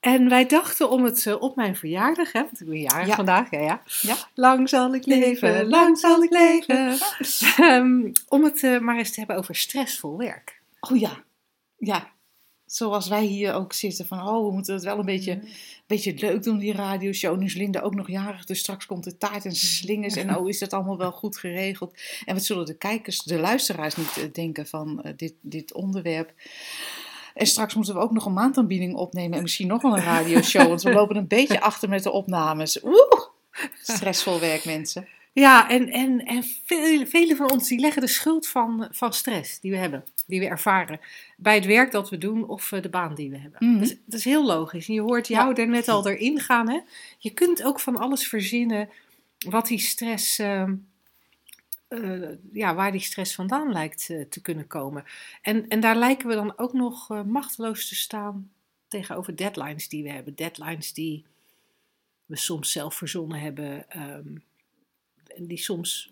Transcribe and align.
En 0.00 0.28
wij 0.28 0.46
dachten 0.46 0.90
om 0.90 1.04
het 1.04 1.26
eh, 1.26 1.42
op 1.42 1.56
mijn 1.56 1.76
verjaardag, 1.76 2.32
hè, 2.32 2.40
want 2.40 2.60
ik 2.60 2.68
ben 2.68 2.80
jarig 2.80 3.06
Ja. 3.06 3.14
vandaag, 3.14 3.50
ja, 3.50 3.60
ja. 3.60 3.82
Ja. 4.00 4.16
Lang 4.34 4.68
zal 4.68 4.94
ik 4.94 5.06
leven, 5.06 5.68
lang 5.68 5.98
zal 5.98 6.22
ik 6.22 6.30
leven. 6.30 6.98
Ehm, 7.66 8.12
om 8.28 8.44
het 8.44 8.62
eh, 8.62 8.78
maar 8.78 8.96
eens 8.96 9.10
te 9.10 9.18
hebben 9.18 9.36
over 9.36 9.54
stressvol 9.56 10.16
werk. 10.18 10.60
Oh 10.80 10.98
ja. 10.98 11.22
Ja. 11.78 12.10
Zoals 12.66 13.08
wij 13.08 13.24
hier 13.24 13.54
ook 13.54 13.72
zitten 13.72 14.06
van, 14.06 14.28
oh, 14.28 14.46
we 14.46 14.52
moeten 14.52 14.74
het 14.74 14.84
wel 14.84 14.98
een 14.98 15.04
beetje, 15.04 15.32
een 15.32 15.48
beetje 15.86 16.14
leuk 16.14 16.42
doen, 16.42 16.58
die 16.58 16.72
radioshow. 16.72 17.38
Nu 17.38 17.44
is 17.44 17.54
Linda 17.54 17.80
ook 17.80 17.94
nog 17.94 18.08
jarig, 18.08 18.44
dus 18.44 18.58
straks 18.58 18.86
komt 18.86 19.04
de 19.04 19.18
taart 19.18 19.44
en 19.44 19.54
slingers. 19.54 20.16
En 20.16 20.36
oh, 20.36 20.48
is 20.48 20.58
dat 20.58 20.72
allemaal 20.72 20.98
wel 20.98 21.12
goed 21.12 21.38
geregeld? 21.38 21.94
En 22.24 22.34
wat 22.34 22.44
zullen 22.44 22.66
de 22.66 22.76
kijkers, 22.76 23.22
de 23.22 23.38
luisteraars 23.38 23.96
niet 23.96 24.16
eh, 24.16 24.24
denken 24.32 24.66
van 24.66 25.04
dit, 25.16 25.34
dit 25.40 25.72
onderwerp? 25.74 26.32
En 27.40 27.46
straks 27.46 27.74
moeten 27.74 27.94
we 27.94 28.00
ook 28.00 28.12
nog 28.12 28.26
een 28.26 28.32
maandaanbieding 28.32 28.94
opnemen 28.94 29.36
en 29.36 29.42
misschien 29.42 29.66
nog 29.66 29.82
wel 29.82 29.96
een 29.96 30.02
radioshow. 30.02 30.68
Want 30.68 30.82
we 30.82 30.92
lopen 31.00 31.16
een 31.16 31.26
beetje 31.26 31.60
achter 31.60 31.88
met 31.88 32.02
de 32.02 32.10
opnames. 32.10 32.84
Oeh, 32.84 33.22
stressvol 33.82 34.40
werk, 34.40 34.64
mensen. 34.64 35.08
Ja, 35.32 35.70
en, 35.70 35.88
en, 35.88 36.24
en 36.24 36.44
vele, 36.64 37.06
vele 37.06 37.36
van 37.36 37.50
ons 37.50 37.68
die 37.68 37.80
leggen 37.80 38.02
de 38.02 38.08
schuld 38.08 38.48
van, 38.48 38.88
van 38.90 39.12
stress 39.12 39.60
die 39.60 39.70
we 39.70 39.76
hebben, 39.76 40.04
die 40.26 40.40
we 40.40 40.46
ervaren, 40.46 41.00
bij 41.36 41.54
het 41.54 41.66
werk 41.66 41.92
dat 41.92 42.10
we 42.10 42.18
doen 42.18 42.48
of 42.48 42.72
eh, 42.72 42.82
de 42.82 42.88
baan 42.88 43.14
die 43.14 43.30
we 43.30 43.38
hebben. 43.38 43.68
Mhm. 43.68 43.78
dat, 43.78 43.88
is, 43.88 43.96
dat 44.06 44.18
is 44.18 44.24
heel 44.24 44.46
logisch. 44.46 44.88
En 44.88 44.94
je 44.94 45.00
hoort 45.00 45.28
jou 45.28 45.48
Ja. 45.48 45.62
er 45.62 45.68
net 45.68 45.88
al 45.88 46.08
erin 46.08 46.40
gaan. 46.40 46.68
Hè? 46.70 46.78
Je 47.18 47.30
kunt 47.30 47.62
ook 47.62 47.80
van 47.80 47.96
alles 47.96 48.28
verzinnen 48.28 48.88
wat 49.48 49.66
die 49.66 49.78
stress, 49.78 50.38
ehm, 50.38 50.74
eh, 51.90 52.28
ja, 52.52 52.74
waar 52.74 52.92
die 52.92 53.00
stress 53.00 53.34
vandaan 53.34 53.72
lijkt 53.72 54.10
eh, 54.10 54.24
te 54.24 54.40
kunnen 54.40 54.66
komen. 54.66 55.04
En, 55.42 55.68
en 55.68 55.80
daar 55.80 55.96
lijken 55.96 56.28
we 56.28 56.34
dan 56.34 56.58
ook 56.58 56.72
nog 56.72 57.10
eh, 57.10 57.22
machteloos 57.22 57.88
te 57.88 57.94
staan 57.94 58.50
tegenover 58.88 59.36
deadlines 59.36 59.88
die 59.88 60.02
we 60.02 60.10
hebben. 60.10 60.34
Deadlines 60.34 60.92
die 60.92 61.24
we 62.26 62.36
soms 62.36 62.72
zelf 62.72 62.94
verzonnen 62.94 63.40
hebben. 63.40 63.90
ehm, 63.90 64.36
en 65.36 65.46
die 65.46 65.58
soms 65.58 66.10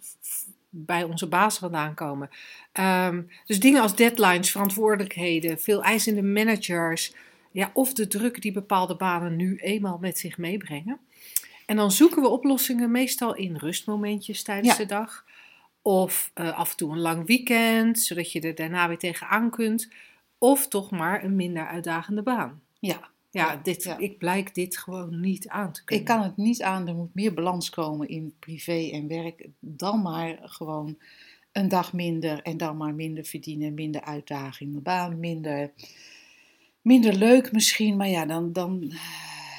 bij 0.71 1.03
onze 1.05 1.27
baas 1.27 1.59
vandaan 1.59 1.95
komen. 1.95 2.31
Ehm, 2.73 3.23
dus 3.47 3.61
dingen 3.61 3.83
als 3.83 3.97
deadlines, 3.97 4.51
verantwoordelijkheden, 4.51 5.61
veel 5.61 5.83
eisende 5.83 6.23
managers. 6.23 7.13
Ja, 7.51 7.71
of 7.75 7.93
de 7.93 8.07
druk 8.07 8.43
die 8.43 8.53
bepaalde 8.53 8.97
banen 8.97 9.37
nu 9.37 9.57
eenmaal 9.57 9.99
met 9.99 10.19
zich 10.19 10.39
meebrengen. 10.39 10.99
En 11.67 11.77
dan 11.77 11.93
zoeken 11.93 12.23
we 12.23 12.29
oplossingen 12.29 12.91
meestal 12.91 13.35
in 13.35 13.57
rustmomentjes 13.57 14.43
tijdens 14.43 14.69
Ja. 14.73 14.77
de 14.77 14.87
dag. 14.87 15.25
Of 15.83 16.31
eh, 16.35 16.59
af 16.59 16.71
en 16.71 16.77
toe 16.77 16.93
een 16.93 17.01
lang 17.01 17.27
weekend, 17.27 18.01
zodat 18.01 18.33
je 18.33 18.41
er 18.41 18.55
daarna 18.55 18.89
weer 18.89 18.99
tegenaan 18.99 19.51
kunt. 19.51 19.89
Of 20.39 20.69
toch 20.69 20.91
maar 20.91 21.25
een 21.25 21.37
minder 21.37 21.67
uitdagende 21.67 22.23
baan. 22.23 22.63
Ja, 22.79 23.11
Ja, 23.31 23.53
Ja, 23.53 23.57
dit, 23.63 23.83
ja. 23.83 23.99
ik 23.99 24.19
blijk 24.19 24.55
dit 24.55 24.79
gewoon 24.79 25.21
niet 25.21 25.49
aan 25.49 25.73
te 25.73 25.85
kunnen. 25.85 26.05
Ik 26.07 26.11
kan 26.11 26.23
het 26.23 26.37
niet 26.37 26.63
aan, 26.63 26.89
er 26.89 26.95
moet 26.95 27.15
meer 27.15 27.35
balans 27.35 27.71
komen 27.71 28.09
in 28.09 28.35
privé 28.39 28.91
en 28.93 29.09
werk. 29.09 29.49
Dan 29.61 30.03
maar 30.03 30.39
gewoon 30.43 30.99
een 31.53 31.69
dag 31.69 31.93
minder 31.93 32.43
en 32.43 32.57
dan 32.57 32.77
maar 32.77 32.95
minder 32.95 33.25
verdienen, 33.25 33.75
minder 33.75 34.01
uitdaging, 34.03 34.75
de 34.75 34.81
baan 34.81 35.21
minder, 35.21 35.73
minder 36.83 37.15
leuk 37.15 37.53
misschien. 37.53 37.97
Maar 37.97 38.09
ja, 38.09 38.27
dan, 38.27 38.53
dan 38.53 38.93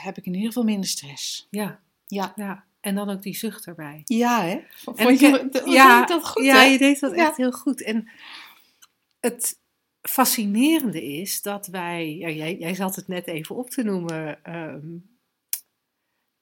heb 0.02 0.18
ik 0.18 0.26
in 0.26 0.34
ieder 0.34 0.48
geval 0.48 0.64
minder 0.64 0.90
stress. 0.90 1.48
Ja, 1.50 1.80
Ja, 2.08 2.34
ja. 2.36 2.68
En 2.80 2.96
dan 2.96 3.10
ook 3.10 3.22
die 3.22 3.36
zucht 3.36 3.66
erbij. 3.68 4.02
ja 4.06 4.42
hè? 4.44 4.50
En 4.52 4.66
Vond 4.76 5.20
je, 5.20 5.48
dat- 5.52 5.70
ja, 5.70 6.06
goed 6.22 6.44
ja, 6.46 6.56
hè? 6.56 6.64
je 6.64 6.78
deed 6.78 7.00
dat 7.00 7.16
Ja. 7.16 7.28
echt 7.28 7.38
heel 7.38 7.52
goed. 7.52 7.84
En 7.84 8.10
het 9.20 9.60
fascinerende 10.02 11.04
is 11.04 11.42
dat 11.42 11.68
wij, 11.68 12.16
ja, 12.16 12.30
jij, 12.30 12.58
jij 12.58 12.76
zat 12.76 12.96
het 12.96 13.08
net 13.08 13.28
even 13.28 13.56
op 13.56 13.70
te 13.70 13.84
noemen, 13.84 14.44
ehm, 14.44 14.98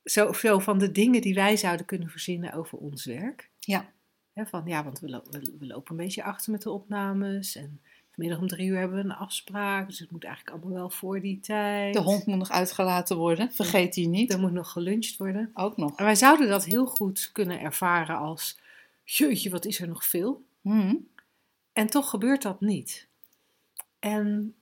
zo, 0.03 0.33
zo 0.33 0.59
van 0.59 0.77
de 0.77 0.91
dingen 0.91 1.21
die 1.21 1.33
wij 1.33 1.57
zouden 1.57 1.85
kunnen 1.85 2.09
verzinnen 2.09 2.53
over 2.53 2.77
ons 2.77 3.05
werk. 3.05 3.51
Ja. 3.59 3.95
Van, 4.33 4.63
ja, 4.65 4.83
want 4.83 4.99
we, 4.99 5.21
we 5.59 5.65
lopen 5.65 5.91
een 5.91 6.03
beetje 6.05 6.23
achter 6.23 6.51
met 6.51 6.61
de 6.61 6.69
opnames 6.71 7.55
en 7.55 7.81
vanmiddag 8.17 8.41
om 8.41 8.47
drie 8.47 8.67
uur 8.67 8.77
hebben 8.79 8.97
we 8.97 9.03
een 9.03 9.11
afspraak, 9.15 9.87
dus 9.87 9.99
het 9.99 10.11
moet 10.11 10.23
eigenlijk 10.23 10.55
allemaal 10.55 10.77
wel 10.79 10.89
voor 10.89 11.21
die 11.21 11.39
tijd. 11.39 11.93
De 11.93 12.01
hond 12.01 12.25
moet 12.25 12.37
nog 12.37 12.49
uitgelaten 12.51 13.17
worden, 13.17 13.51
vergeet 13.51 13.93
die 13.93 14.07
niet. 14.07 14.33
Er 14.33 14.39
moet 14.39 14.51
nog 14.51 14.71
geluncht 14.71 15.17
worden. 15.17 15.51
Ook 15.53 15.77
nog. 15.77 15.97
En 15.97 16.05
wij 16.05 16.15
zouden 16.15 16.49
dat 16.49 16.65
heel 16.65 16.85
goed 16.85 17.29
kunnen 17.31 17.59
ervaren 17.59 18.17
als, 18.17 18.59
jeetje, 19.03 19.49
wat 19.49 19.65
is 19.65 19.79
er 19.79 19.87
nog 19.87 20.05
veel. 20.05 20.45
Hm. 20.61 20.95
En 21.73 21.87
toch 21.87 22.09
gebeurt 22.09 22.41
dat 22.41 22.61
niet. 22.61 23.07
En, 23.99 24.55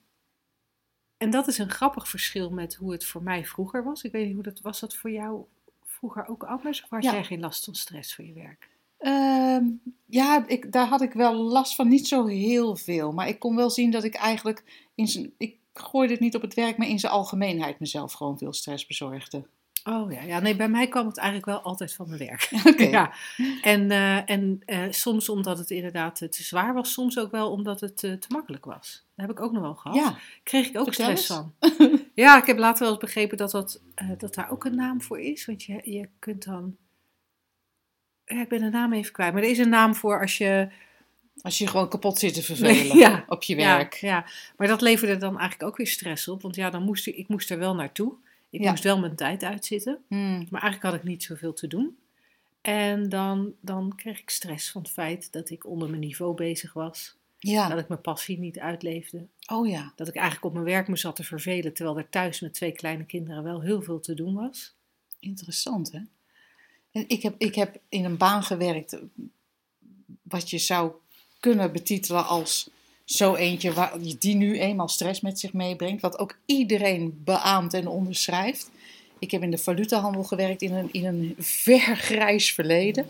en 1.17 1.29
dat 1.29 1.47
is 1.47 1.57
een 1.57 1.69
grappig 1.71 2.07
verschil 2.09 2.49
met 2.49 2.75
hoe 2.75 2.91
het 2.91 3.05
voor 3.05 3.23
mij 3.23 3.45
vroeger 3.45 3.83
was. 3.83 4.03
Ik 4.03 4.11
weet 4.11 4.25
niet 4.25 4.33
hoe 4.33 4.43
dat 4.43 4.61
was. 4.61 4.79
Dat 4.79 4.95
voor 4.95 5.11
jou 5.11 5.43
vroeger 5.85 6.27
ook 6.27 6.43
anders? 6.43 6.83
Of 6.83 6.89
had 6.89 7.03
Ja. 7.03 7.11
jij 7.11 7.23
geen 7.23 7.39
last 7.39 7.65
van 7.65 7.75
stress 7.75 8.15
voor 8.15 8.25
je 8.25 8.33
werk? 8.33 8.69
Ehm, 9.05 9.63
ja, 10.05 10.47
ik, 10.47 10.71
daar 10.71 10.87
had 10.87 11.01
ik 11.01 11.13
wel 11.13 11.33
last 11.33 11.75
van. 11.75 11.87
Niet 11.87 12.07
zo 12.07 12.25
heel 12.25 12.75
veel. 12.75 13.11
Maar 13.11 13.27
ik 13.27 13.39
kon 13.39 13.55
wel 13.55 13.69
zien 13.69 13.91
dat 13.91 14.03
ik 14.03 14.15
eigenlijk. 14.15 14.87
In 14.95 15.07
zijn, 15.07 15.33
ik 15.37 15.57
gooide 15.73 16.13
het 16.13 16.21
niet 16.21 16.35
op 16.35 16.41
het 16.41 16.53
werk, 16.53 16.77
maar 16.77 16.87
in 16.87 16.99
zijn 16.99 17.11
algemeenheid 17.11 17.79
mezelf 17.79 18.13
gewoon 18.13 18.37
veel 18.37 18.53
stress 18.53 18.85
bezorgde. 18.85 19.47
Oh 19.83 20.11
ja, 20.11 20.21
ja, 20.21 20.39
nee, 20.39 20.55
bij 20.55 20.69
mij 20.69 20.87
kwam 20.87 21.07
het 21.07 21.17
eigenlijk 21.17 21.47
wel 21.47 21.61
altijd 21.61 21.93
van 21.93 22.07
mijn 22.07 22.19
werk. 22.19 22.49
Oké. 22.71 22.83
Ja, 22.83 23.13
en, 23.61 23.91
eh, 23.91 24.29
en 24.29 24.61
eh, 24.65 24.83
soms 24.89 25.29
omdat 25.29 25.57
het 25.57 25.69
inderdaad 25.71 26.21
eh, 26.21 26.29
te 26.29 26.43
zwaar 26.43 26.73
was, 26.73 26.93
soms 26.93 27.19
ook 27.19 27.31
wel 27.31 27.51
omdat 27.51 27.81
het 27.81 27.97
te 27.97 28.19
makkelijk 28.27 28.65
was. 28.65 29.05
Dat 29.15 29.27
heb 29.27 29.37
ik 29.37 29.43
ook 29.43 29.51
nog 29.51 29.61
wel 29.61 29.75
gehad. 29.75 29.97
Ja, 29.97 30.17
kreeg 30.43 30.67
ik 30.67 30.77
ook 30.77 30.93
Vertel 30.93 31.17
stress 31.17 31.29
eens. 31.29 31.39
van. 31.79 32.01
ja, 32.23 32.37
ik 32.37 32.45
heb 32.45 32.57
later 32.57 32.81
wel 32.81 32.91
eens 32.91 32.99
begrepen 32.99 33.37
dat, 33.37 33.51
dat, 33.51 33.81
dat 34.17 34.33
daar 34.33 34.51
ook 34.51 34.65
een 34.65 34.75
naam 34.75 35.01
voor 35.01 35.19
is. 35.19 35.45
Want 35.45 35.63
je, 35.63 35.81
je 35.83 36.09
kunt 36.19 36.45
dan. 36.45 36.75
Ja, 38.25 38.41
ik 38.41 38.49
ben 38.49 38.59
de 38.61 38.69
naam 38.69 38.93
even 38.93 39.11
kwijt. 39.11 39.33
Maar 39.33 39.43
er 39.43 39.49
is 39.49 39.57
een 39.57 39.69
naam 39.69 39.95
voor 39.95 40.21
als 40.21 40.37
je. 40.37 40.67
als 41.41 41.57
je 41.57 41.67
gewoon 41.67 41.89
kapot 41.89 42.19
zit 42.19 42.33
te 42.33 42.43
vervelen 42.43 42.97
Ja, 43.05 43.23
op 43.27 43.43
je 43.43 43.55
Ja, 43.55 43.77
werk. 43.77 43.93
ja, 43.93 44.25
maar 44.57 44.67
dat 44.67 44.81
leverde 44.81 45.17
dan 45.17 45.39
eigenlijk 45.39 45.69
ook 45.69 45.77
weer 45.77 45.87
stress 45.87 46.27
op. 46.27 46.41
Want 46.41 46.55
ja, 46.55 46.69
dan 46.69 46.83
moest 46.83 47.07
ik, 47.07 47.15
ik 47.15 47.27
moest 47.27 47.49
er 47.49 47.57
wel 47.57 47.75
naartoe. 47.75 48.13
Ik 48.49 48.61
Ja. 48.61 48.69
moest 48.69 48.83
wel 48.83 48.99
mijn 48.99 49.15
tijd 49.15 49.43
uitzitten. 49.43 49.99
Hmm, 50.07 50.47
Maar 50.49 50.61
eigenlijk 50.61 50.83
had 50.93 50.93
ik 51.03 51.07
niet 51.09 51.23
zoveel 51.23 51.53
te 51.53 51.67
doen. 51.67 51.97
En 52.61 53.09
dan, 53.09 53.53
dan 53.61 53.93
kreeg 53.95 54.19
ik 54.19 54.29
stress 54.29 54.71
van 54.71 54.81
het 54.81 54.91
feit 54.91 55.31
dat 55.31 55.49
ik 55.49 55.65
onder 55.65 55.89
mijn 55.89 56.01
niveau 56.01 56.35
bezig 56.35 56.73
was. 56.73 57.15
Dat 57.39 57.51
Ja, 57.53 57.75
ik 57.75 57.87
mijn 57.87 58.01
passie 58.01 58.39
niet 58.39 58.59
uitleefde. 58.59 59.27
oh 59.51 59.67
ja. 59.67 59.93
Dat 59.95 60.07
ik 60.07 60.15
eigenlijk 60.15 60.45
op 60.45 60.53
mijn 60.53 60.65
werk 60.65 60.87
me 60.87 60.97
zat 60.97 61.15
te 61.15 61.23
vervelen, 61.23 61.73
terwijl 61.73 61.97
er 61.97 62.09
thuis 62.09 62.39
met 62.39 62.53
twee 62.53 62.71
kleine 62.71 63.03
kinderen 63.05 63.43
wel 63.43 63.61
heel 63.61 63.81
veel 63.81 63.99
te 63.99 64.13
doen 64.13 64.33
was. 64.33 64.75
Interessant 65.19 65.91
hè. 65.91 65.99
Ik 67.07 67.21
heb, 67.21 67.35
ik 67.37 67.55
heb 67.55 67.77
in 67.89 68.05
een 68.05 68.17
baan 68.17 68.43
gewerkt 68.43 68.97
wat 70.21 70.49
je 70.49 70.57
zou 70.57 70.91
kunnen 71.39 71.71
betitelen 71.71 72.25
als 72.25 72.69
zo 73.05 73.35
eentje 73.35 73.73
waar, 73.73 73.93
die 74.19 74.35
nu 74.35 74.59
eenmaal 74.59 74.87
stress 74.87 75.21
met 75.21 75.39
zich 75.39 75.53
meebrengt. 75.53 76.01
Wat 76.01 76.19
ook 76.19 76.37
iedereen 76.45 77.21
beaamt 77.23 77.73
en 77.73 77.87
onderschrijft. 77.87 78.69
Ik 79.19 79.31
heb 79.31 79.41
in 79.41 79.51
de 79.51 79.57
valutahandel 79.57 80.23
gewerkt 80.23 80.61
in 80.61 80.73
een, 80.73 80.89
in 80.91 81.05
een 81.05 81.35
ver 81.39 81.97
grijs 81.97 82.53
verleden. 82.53 83.09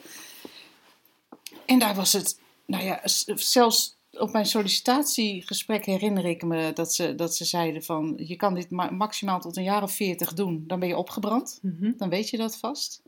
En 1.65 1.79
daar 1.79 1.95
was 1.95 2.13
het, 2.13 2.39
nou 2.65 2.83
ja, 2.83 3.01
zelfs 3.35 3.95
op 4.11 4.31
mijn 4.31 4.45
sollicitatiegesprek 4.45 5.85
herinner 5.85 6.25
ik 6.25 6.43
me 6.43 6.73
dat 6.73 6.93
ze, 6.93 7.15
dat 7.15 7.35
ze 7.35 7.45
zeiden 7.45 7.83
van... 7.83 8.13
je 8.17 8.35
kan 8.35 8.53
dit 8.53 8.69
ma- 8.69 8.91
maximaal 8.91 9.39
tot 9.39 9.57
een 9.57 9.63
jaar 9.63 9.83
of 9.83 9.91
veertig 9.91 10.33
doen, 10.33 10.63
dan 10.67 10.79
ben 10.79 10.87
je 10.87 10.97
opgebrand. 10.97 11.59
Dan 11.97 12.09
weet 12.09 12.29
je 12.29 12.37
dat 12.37 12.57
vast. 12.57 13.01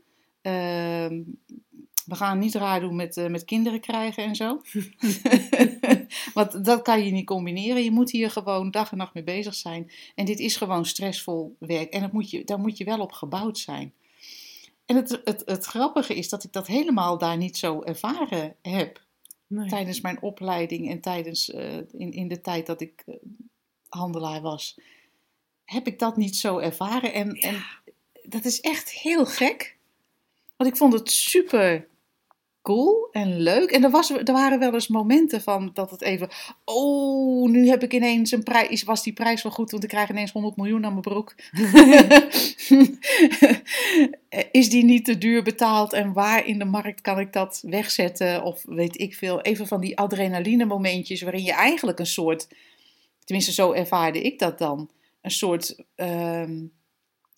Ehm, 0.48 1.22
we 2.06 2.14
gaan 2.14 2.38
niet 2.38 2.54
raar 2.54 2.80
doen 2.80 2.96
met, 2.96 3.16
eh, 3.16 3.26
met 3.26 3.44
kinderen 3.44 3.80
krijgen 3.80 4.24
en 4.24 4.36
zo. 4.36 4.60
Want 6.34 6.64
dat 6.64 6.82
kan 6.82 7.04
je 7.04 7.10
niet 7.10 7.26
combineren. 7.26 7.84
Je 7.84 7.90
moet 7.90 8.10
hier 8.10 8.30
gewoon 8.30 8.70
dag 8.70 8.90
en 8.90 8.96
nacht 8.96 9.14
mee 9.14 9.24
bezig 9.24 9.54
zijn. 9.54 9.90
En 10.14 10.24
dit 10.24 10.38
is 10.38 10.56
gewoon 10.56 10.86
stressvol 10.86 11.56
werk. 11.58 11.92
En 11.92 12.00
dat 12.00 12.12
moet 12.12 12.30
je, 12.30 12.44
daar 12.44 12.58
moet 12.58 12.78
je 12.78 12.84
wel 12.84 13.00
op 13.00 13.12
gebouwd 13.12 13.58
zijn. 13.58 13.92
En 14.86 14.96
het, 14.96 15.20
het, 15.24 15.42
het 15.44 15.64
grappige 15.64 16.14
is 16.14 16.28
dat 16.28 16.44
ik 16.44 16.52
dat 16.52 16.66
helemaal 16.66 17.18
daar 17.18 17.36
niet 17.36 17.56
zo 17.56 17.82
ervaren 17.82 18.56
heb. 18.62 19.06
Nee. 19.46 19.68
Tijdens 19.68 20.00
mijn 20.00 20.22
opleiding 20.22 20.90
en 20.90 21.00
tijdens, 21.00 21.50
eh, 21.50 21.76
in, 21.76 22.12
in 22.12 22.28
de 22.28 22.40
tijd 22.40 22.66
dat 22.66 22.80
ik 22.80 23.02
eh, 23.06 23.14
handelaar 23.88 24.40
was. 24.40 24.78
Heb 25.64 25.86
ik 25.86 25.98
dat 25.98 26.16
niet 26.16 26.36
zo 26.36 26.58
ervaren. 26.58 27.12
En, 27.12 27.34
en 27.34 27.64
dat 28.22 28.44
is 28.44 28.60
echt 28.60 28.90
heel 28.90 29.26
gek. 29.26 29.77
Want 30.58 30.70
ik 30.70 30.76
vond 30.76 30.92
het 30.92 31.10
super 31.10 31.88
cool 32.62 33.08
en 33.12 33.40
leuk. 33.40 33.70
En 33.70 33.84
er, 33.84 33.90
was, 33.90 34.10
er 34.10 34.32
waren 34.32 34.58
wel 34.58 34.74
eens 34.74 34.88
momenten 34.88 35.42
van 35.42 35.70
dat 35.74 35.90
het 35.90 36.02
even. 36.02 36.28
Oh, 36.64 37.50
nu 37.50 37.68
heb 37.68 37.82
ik 37.82 37.92
ineens 37.92 38.32
een 38.32 38.42
prijs. 38.42 38.82
Was 38.82 39.02
die 39.02 39.12
prijs 39.12 39.42
wel 39.42 39.52
goed? 39.52 39.70
Want 39.70 39.82
ik 39.82 39.88
krijg 39.88 40.10
ineens 40.10 40.32
100 40.32 40.56
miljoen 40.56 40.84
aan 40.84 40.90
mijn 40.90 41.02
broek. 41.02 41.34
Is 44.52 44.70
die 44.70 44.84
niet 44.84 45.04
te 45.04 45.18
duur 45.18 45.42
betaald? 45.42 45.92
En 45.92 46.12
waar 46.12 46.46
in 46.46 46.58
de 46.58 46.64
markt 46.64 47.00
kan 47.00 47.18
ik 47.18 47.32
dat 47.32 47.62
wegzetten? 47.66 48.42
Of 48.42 48.62
weet 48.66 49.00
ik 49.00 49.14
veel. 49.14 49.40
Even 49.40 49.66
van 49.66 49.80
die 49.80 49.98
adrenaline 49.98 50.64
momentjes 50.64 51.22
waarin 51.22 51.44
je 51.44 51.52
eigenlijk 51.52 51.98
een 51.98 52.06
soort. 52.06 52.48
Tenminste, 53.24 53.52
zo 53.52 53.72
ervaarde 53.72 54.22
ik 54.22 54.38
dat 54.38 54.58
dan. 54.58 54.90
Een 55.22 55.30
soort. 55.30 55.84
ehm, 55.94 56.56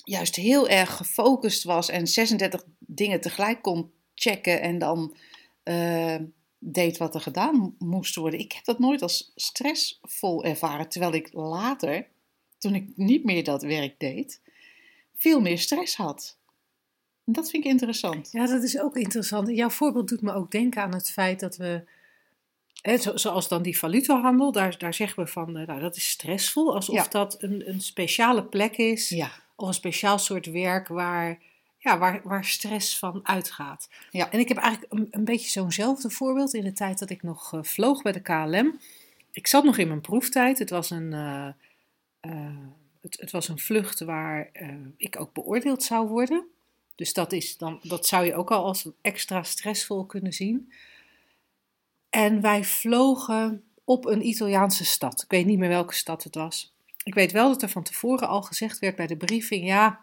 juist 0.04 0.36
heel 0.36 0.68
erg 0.68 0.96
gefocust 0.96 1.62
was 1.62 1.88
en 1.88 2.06
36 2.06 2.64
dingen 2.78 3.20
tegelijk 3.20 3.62
kon 3.62 3.90
checken 4.14 4.60
en 4.60 4.78
dan 4.78 5.16
eh, 5.62 6.16
deed 6.58 6.96
wat 6.96 7.14
er 7.14 7.20
gedaan 7.20 7.74
moest 7.78 8.14
worden. 8.14 8.40
Ik 8.40 8.52
heb 8.52 8.64
dat 8.64 8.78
nooit 8.78 9.02
als 9.02 9.32
stressvol 9.34 10.44
ervaren, 10.44 10.88
terwijl 10.88 11.12
ik 11.12 11.32
later, 11.32 12.06
toen 12.58 12.74
ik 12.74 12.96
niet 12.96 13.24
meer 13.24 13.44
dat 13.44 13.62
werk 13.62 13.94
deed, 13.98 14.40
veel 15.16 15.40
meer 15.40 15.58
stress 15.58 15.96
had. 15.96 16.38
En 17.26 17.32
dat 17.32 17.50
vind 17.50 17.64
ik 17.64 17.70
interessant. 17.70 18.28
Ja, 18.32 18.46
dat 18.46 18.62
is 18.62 18.78
ook 18.78 18.96
interessant. 18.96 19.48
Jouw 19.48 19.70
voorbeeld 19.70 20.08
doet 20.08 20.22
me 20.22 20.32
ook 20.32 20.50
denken 20.50 20.82
aan 20.82 20.94
het 20.94 21.10
feit 21.10 21.40
dat 21.40 21.56
we, 21.56 21.84
zoals 23.14 23.48
dan 23.48 23.62
die 23.62 23.78
valutahandel, 23.78 24.52
daar, 24.52 24.78
daar 24.78 24.94
zeggen 24.94 25.24
we 25.24 25.30
van, 25.30 25.56
eh, 25.56 25.66
nou 25.66 25.80
dat 25.80 25.96
is 25.96 26.08
stressvol, 26.08 26.74
alsof 26.74 26.94
Ja. 26.94 27.06
dat 27.08 27.42
een, 27.42 27.68
een 27.68 27.80
speciale 27.80 28.44
plek 28.44 28.76
is, 28.76 29.08
Ja, 29.08 29.32
of 29.60 29.68
een 29.68 29.74
speciaal 29.74 30.18
soort 30.18 30.46
werk 30.46 30.88
waar, 30.88 31.38
ja, 31.78 31.98
waar, 31.98 32.20
waar 32.24 32.44
stress 32.44 32.98
van 32.98 33.20
uitgaat. 33.22 33.88
Ja. 34.10 34.30
En 34.30 34.38
ik 34.38 34.48
heb 34.48 34.56
eigenlijk 34.56 34.92
een, 34.92 35.08
een 35.10 35.24
beetje 35.24 35.50
zo'nzelfde 35.50 36.10
voorbeeld 36.10 36.54
in 36.54 36.64
de 36.64 36.72
tijd 36.72 36.98
dat 36.98 37.10
ik 37.10 37.22
nog 37.22 37.52
eh, 37.52 37.62
vloog 37.62 38.02
bij 38.02 38.12
de 38.12 38.20
KLM. 38.20 38.80
Ik 39.32 39.46
zat 39.46 39.64
nog 39.64 39.78
in 39.78 39.88
mijn 39.88 40.00
proeftijd. 40.00 40.58
Het 40.58 40.70
was 40.70 40.90
een, 40.90 41.12
eh, 41.12 41.46
eh, 42.20 42.56
het, 43.00 43.20
het 43.20 43.30
was 43.30 43.48
een 43.48 43.58
vlucht 43.58 44.00
waar 44.00 44.50
ik 44.96 45.20
ook 45.20 45.32
beoordeeld 45.32 45.82
zou 45.82 46.08
worden. 46.08 46.44
Dus 46.94 47.12
dat, 47.12 47.32
is 47.32 47.56
dan, 47.56 47.80
dat 47.82 48.06
zou 48.06 48.24
je 48.24 48.34
ook 48.34 48.50
al 48.50 48.64
als 48.64 48.88
extra 49.00 49.42
stressvol 49.42 50.04
kunnen 50.04 50.32
zien. 50.32 50.72
En 52.10 52.40
wij 52.40 52.64
vlogen 52.64 53.64
op 53.84 54.06
een 54.06 54.26
Italiaanse 54.26 54.84
stad. 54.84 55.22
Ik 55.22 55.30
weet 55.30 55.46
niet 55.46 55.58
meer 55.58 55.68
welke 55.68 55.94
stad 55.94 56.24
het 56.24 56.34
was. 56.34 56.72
Ik 57.04 57.14
weet 57.14 57.32
wel 57.32 57.48
dat 57.48 57.62
er 57.62 57.68
van 57.68 57.82
tevoren 57.82 58.28
al 58.28 58.42
gezegd 58.42 58.78
werd 58.78 58.96
bij 58.96 59.06
de 59.06 59.16
briefing: 59.16 59.66
ja, 59.66 60.00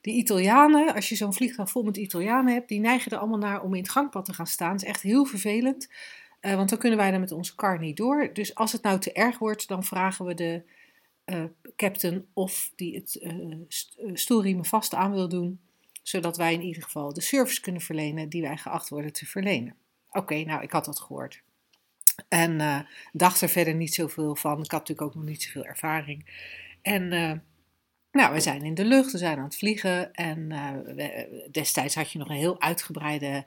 die 0.00 0.14
Italianen, 0.14 0.94
als 0.94 1.08
je 1.08 1.16
zo'n 1.16 1.34
vliegtuig 1.34 1.70
vol 1.70 1.82
met 1.82 1.96
Italianen 1.96 2.52
hebt, 2.52 2.68
die 2.68 2.80
neigen 2.80 3.12
er 3.12 3.18
allemaal 3.18 3.38
naar 3.38 3.62
om 3.62 3.74
in 3.74 3.82
het 3.82 3.90
gangpad 3.90 4.24
te 4.24 4.34
gaan 4.34 4.46
staan. 4.46 4.70
Dat 4.72 4.82
is 4.82 4.88
echt 4.88 5.02
heel 5.02 5.24
vervelend, 5.24 5.88
eh, 6.40 6.54
want 6.54 6.68
dan 6.68 6.78
kunnen 6.78 6.98
wij 6.98 7.12
er 7.12 7.20
met 7.20 7.32
onze 7.32 7.54
car 7.54 7.78
niet 7.78 7.96
door. 7.96 8.30
Dus 8.32 8.54
als 8.54 8.72
het 8.72 8.82
nou 8.82 8.98
te 8.98 9.12
erg 9.12 9.38
wordt, 9.38 9.68
dan 9.68 9.84
vragen 9.84 10.24
we 10.24 10.34
de 10.34 10.62
eh, 11.24 11.44
captain 11.76 12.26
of 12.32 12.72
die 12.76 12.94
het 12.94 13.26
stoelriemen 14.12 14.64
vast 14.64 14.94
aan 14.94 15.12
wil 15.12 15.28
doen, 15.28 15.60
zodat 16.02 16.36
wij 16.36 16.52
in 16.52 16.62
ieder 16.62 16.82
geval 16.82 17.12
de 17.12 17.20
service 17.20 17.60
kunnen 17.60 17.80
verlenen 17.80 18.28
die 18.28 18.42
wij 18.42 18.56
geacht 18.56 18.88
worden 18.88 19.12
te 19.12 19.26
verlenen. 19.26 19.76
Oké, 20.10 20.34
nou, 20.34 20.62
ik 20.62 20.72
had 20.72 20.84
dat 20.84 21.00
gehoord. 21.00 21.42
En 22.28 22.60
eh, 22.60 22.78
dacht 23.12 23.40
er 23.40 23.48
verder 23.48 23.74
niet 23.74 23.94
zoveel 23.94 24.36
van. 24.36 24.62
Ik 24.62 24.70
had 24.70 24.80
natuurlijk 24.80 25.08
ook 25.08 25.14
nog 25.14 25.24
niet 25.24 25.42
zoveel 25.42 25.64
ervaring. 25.64 26.26
En 26.82 27.12
eh, 27.12 27.32
nou, 28.12 28.34
we 28.34 28.40
zijn 28.40 28.62
in 28.62 28.74
de 28.74 28.84
lucht, 28.84 29.12
we 29.12 29.18
zijn 29.18 29.38
aan 29.38 29.44
het 29.44 29.56
vliegen. 29.56 30.14
En 30.14 30.52
eh, 30.52 31.24
destijds 31.50 31.94
had 31.94 32.12
je 32.12 32.18
nog 32.18 32.28
een 32.28 32.36
heel 32.36 32.60
uitgebreide 32.60 33.44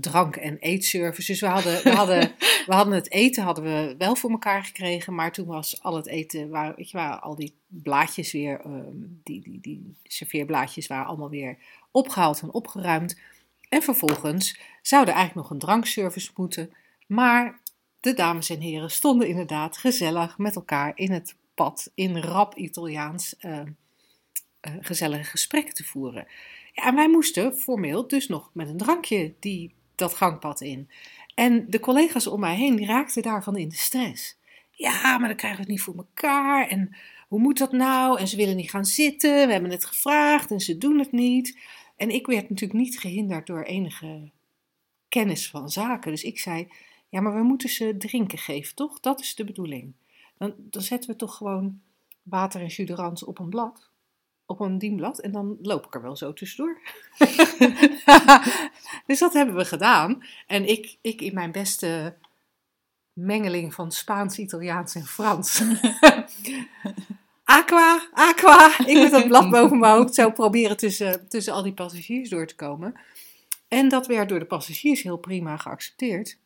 drank- 0.00 0.36
en 0.36 0.58
eetservice. 0.58 1.30
Dus 1.30 1.40
we 1.40 1.46
hadden, 1.46 1.82
we, 1.82 1.90
hadden, 1.90 2.20
we 2.66 2.74
hadden 2.74 2.94
het 2.94 3.10
eten 3.10 3.42
hadden 3.42 3.64
we 3.64 3.94
wel 3.98 4.16
voor 4.16 4.30
elkaar 4.30 4.64
gekregen. 4.64 5.14
Maar 5.14 5.32
toen 5.32 5.46
was 5.46 5.82
al 5.82 5.96
het 5.96 6.06
eten, 6.06 6.48
waar, 6.48 6.74
weet 6.76 6.90
je, 6.90 6.98
al 6.98 7.34
die 7.34 7.54
blaadjes 7.66 8.32
weer, 8.32 8.60
ehm, 8.60 8.94
die, 9.22 9.42
die, 9.42 9.60
die 9.60 9.96
serveerblaadjes 10.02 10.86
waren 10.86 11.06
allemaal 11.06 11.30
weer 11.30 11.58
opgehaald 11.90 12.40
en 12.40 12.52
opgeruimd. 12.52 13.20
En 13.68 13.82
vervolgens 13.82 14.58
zou 14.82 15.02
er 15.02 15.14
eigenlijk 15.14 15.36
nog 15.36 15.50
een 15.50 15.66
drankservice 15.66 16.30
moeten. 16.34 16.72
Maar 17.06 17.60
de 18.06 18.14
dames 18.14 18.50
en 18.50 18.60
heren 18.60 18.90
stonden 18.90 19.28
inderdaad 19.28 19.76
gezellig 19.76 20.38
met 20.38 20.54
elkaar 20.54 20.92
in 20.94 21.12
het 21.12 21.36
pad 21.54 21.90
in 21.94 22.18
rap 22.18 22.54
Italiaans 22.54 23.36
eh, 23.38 23.60
eh, 24.60 24.72
gezellige 24.80 25.24
gesprekken 25.24 25.74
te 25.74 25.84
voeren. 25.84 26.26
Ja, 26.72 26.84
en 26.86 26.94
wij 26.94 27.08
moesten 27.08 27.56
formeel 27.56 28.08
dus 28.08 28.28
nog 28.28 28.50
met 28.52 28.68
een 28.68 28.76
drankje 28.76 29.34
die, 29.40 29.74
dat 29.94 30.14
gangpad 30.14 30.60
in. 30.60 30.90
En 31.34 31.70
de 31.70 31.80
collega's 31.80 32.26
om 32.26 32.40
mij 32.40 32.56
heen 32.56 32.76
die 32.76 32.86
raakten 32.86 33.22
daarvan 33.22 33.56
in 33.56 33.68
de 33.68 33.76
stress. 33.76 34.38
Ja, 34.70 35.18
maar 35.18 35.28
dan 35.28 35.36
krijgen 35.36 35.58
we 35.58 35.64
het 35.64 35.72
niet 35.72 35.82
voor 35.82 35.96
elkaar. 35.96 36.68
En 36.68 36.96
hoe 37.28 37.40
moet 37.40 37.58
dat 37.58 37.72
nou? 37.72 38.18
En 38.18 38.28
ze 38.28 38.36
willen 38.36 38.56
niet 38.56 38.70
gaan 38.70 38.84
zitten. 38.84 39.46
We 39.46 39.52
hebben 39.52 39.70
het 39.70 39.84
gevraagd 39.84 40.50
en 40.50 40.60
ze 40.60 40.78
doen 40.78 40.98
het 40.98 41.12
niet. 41.12 41.58
En 41.96 42.10
ik 42.10 42.26
werd 42.26 42.50
natuurlijk 42.50 42.80
niet 42.80 42.98
gehinderd 42.98 43.46
door 43.46 43.62
enige 43.62 44.30
kennis 45.08 45.50
van 45.50 45.68
zaken. 45.68 46.10
Dus 46.10 46.22
ik 46.22 46.38
zei, 46.38 46.68
ja, 47.08 47.20
maar 47.20 47.34
we 47.34 47.42
moeten 47.42 47.68
ze 47.68 47.96
drinken 47.98 48.38
geven, 48.38 48.74
toch? 48.74 49.00
Dat 49.00 49.20
is 49.20 49.34
de 49.34 49.44
bedoeling. 49.44 49.94
Dan, 50.38 50.54
dan 50.56 50.82
zetten 50.82 51.10
we 51.10 51.16
toch 51.16 51.36
gewoon 51.36 51.80
water 52.22 52.60
en 52.60 52.66
jus 52.66 53.24
op 53.24 53.38
een 53.38 53.48
blad, 53.48 53.90
op 54.46 54.60
een 54.60 54.78
dienblad, 54.78 55.18
en 55.18 55.32
dan 55.32 55.56
loop 55.62 55.86
ik 55.86 55.94
er 55.94 56.02
wel 56.02 56.16
zo 56.16 56.32
tussendoor. 56.32 56.80
dus 59.06 59.18
dat 59.18 59.32
hebben 59.32 59.56
we 59.56 59.64
gedaan. 59.64 60.22
En 60.46 60.68
ik, 60.68 60.98
ik 61.00 61.20
in 61.20 61.34
mijn 61.34 61.52
beste 61.52 62.16
mengeling 63.12 63.74
van 63.74 63.92
Spaans, 63.92 64.38
Italiaans 64.38 64.94
en 64.94 65.06
Frans. 65.06 65.62
aqua, 67.44 68.08
aqua. 68.12 68.78
Ik 68.86 68.96
met 68.96 69.10
dat 69.10 69.26
blad 69.26 69.50
boven 69.50 69.78
mijn 69.78 69.94
hoofd 69.94 70.14
zo 70.14 70.30
proberen 70.30 70.76
tussen, 70.76 71.28
tussen 71.28 71.52
al 71.52 71.62
die 71.62 71.74
passagiers 71.74 72.28
door 72.28 72.46
te 72.46 72.54
komen. 72.54 72.94
En 73.68 73.88
dat 73.88 74.06
werd 74.06 74.28
door 74.28 74.38
de 74.38 74.44
passagiers 74.44 75.02
heel 75.02 75.16
prima 75.16 75.56
geaccepteerd. 75.56 76.38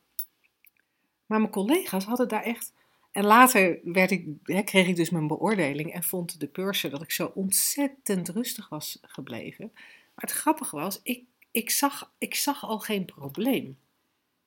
Maar 1.31 1.41
mijn 1.41 1.53
collega's 1.53 2.05
hadden 2.05 2.29
daar 2.29 2.43
echt. 2.43 2.73
En 3.11 3.25
later 3.25 3.81
werd 3.85 4.11
ik, 4.11 4.27
hè, 4.43 4.63
kreeg 4.63 4.87
ik 4.87 4.97
dus 4.97 5.11
mijn 5.11 5.27
beoordeling 5.27 5.93
en 5.93 6.03
vond 6.03 6.41
de 6.41 6.47
purser 6.47 6.91
dat 6.91 7.03
ik 7.03 7.11
zo 7.11 7.33
ontzettend 7.35 8.29
rustig 8.29 8.69
was 8.69 8.99
gebleven. 9.03 9.71
Maar 10.15 10.25
het 10.25 10.31
grappige 10.31 10.77
was, 10.77 11.01
ik, 11.03 11.25
ik, 11.51 11.71
zag, 11.71 12.13
ik 12.19 12.35
zag 12.35 12.65
al 12.65 12.79
geen 12.79 13.05
probleem. 13.05 13.79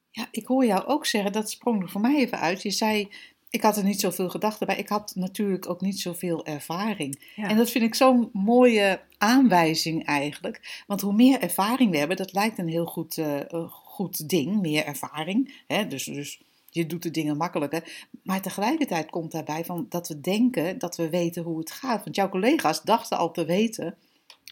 Ja, 0.09 0.27
ik 0.31 0.45
hoor 0.45 0.65
jou 0.65 0.85
ook 0.85 1.05
zeggen, 1.05 1.31
dat 1.31 1.49
sprong 1.49 1.81
er 1.81 1.89
voor 1.89 2.01
mij 2.01 2.15
even 2.15 2.39
uit. 2.39 2.61
Je 2.61 2.71
zei, 2.71 3.09
ik 3.49 3.61
had 3.61 3.77
er 3.77 3.83
niet 3.83 3.99
zoveel 3.99 4.29
gedachten 4.29 4.67
bij. 4.67 4.77
Ik 4.77 4.89
had 4.89 5.15
natuurlijk 5.15 5.69
ook 5.69 5.81
niet 5.81 5.99
zoveel 5.99 6.45
ervaring. 6.45 7.31
Ja. 7.35 7.49
En 7.49 7.57
dat 7.57 7.69
vind 7.69 7.83
ik 7.83 7.95
zo'n 7.95 8.29
mooie 8.33 9.01
aanwijzing 9.17 10.05
eigenlijk. 10.05 10.83
Want 10.87 11.01
hoe 11.01 11.13
meer 11.13 11.39
ervaring 11.39 11.91
we 11.91 11.97
hebben, 11.97 12.17
dat 12.17 12.33
lijkt 12.33 12.57
een 12.57 12.67
heel 12.67 12.85
goed, 12.85 13.17
eh, 13.17 13.69
goed 13.69 14.29
ding, 14.29 14.61
meer 14.61 14.85
ervaring. 14.85 15.63
Hè? 15.67 15.87
Dus, 15.87 16.03
dus 16.03 16.41
je 16.73 16.85
doet 16.85 17.03
de 17.03 17.11
dingen 17.11 17.37
makkelijker. 17.37 18.07
Maar 18.23 18.41
tegelijkertijd 18.41 19.09
komt 19.09 19.31
daarbij 19.31 19.65
van 19.65 19.85
dat 19.89 20.07
we 20.07 20.19
denken 20.19 20.77
dat 20.77 20.95
we 20.95 21.09
weten 21.09 21.43
hoe 21.43 21.59
het 21.59 21.71
gaat. 21.71 22.03
Want 22.03 22.15
jouw 22.15 22.29
collega's 22.29 22.81
dachten 22.81 23.17
al 23.17 23.31
te 23.31 23.45
weten 23.45 23.97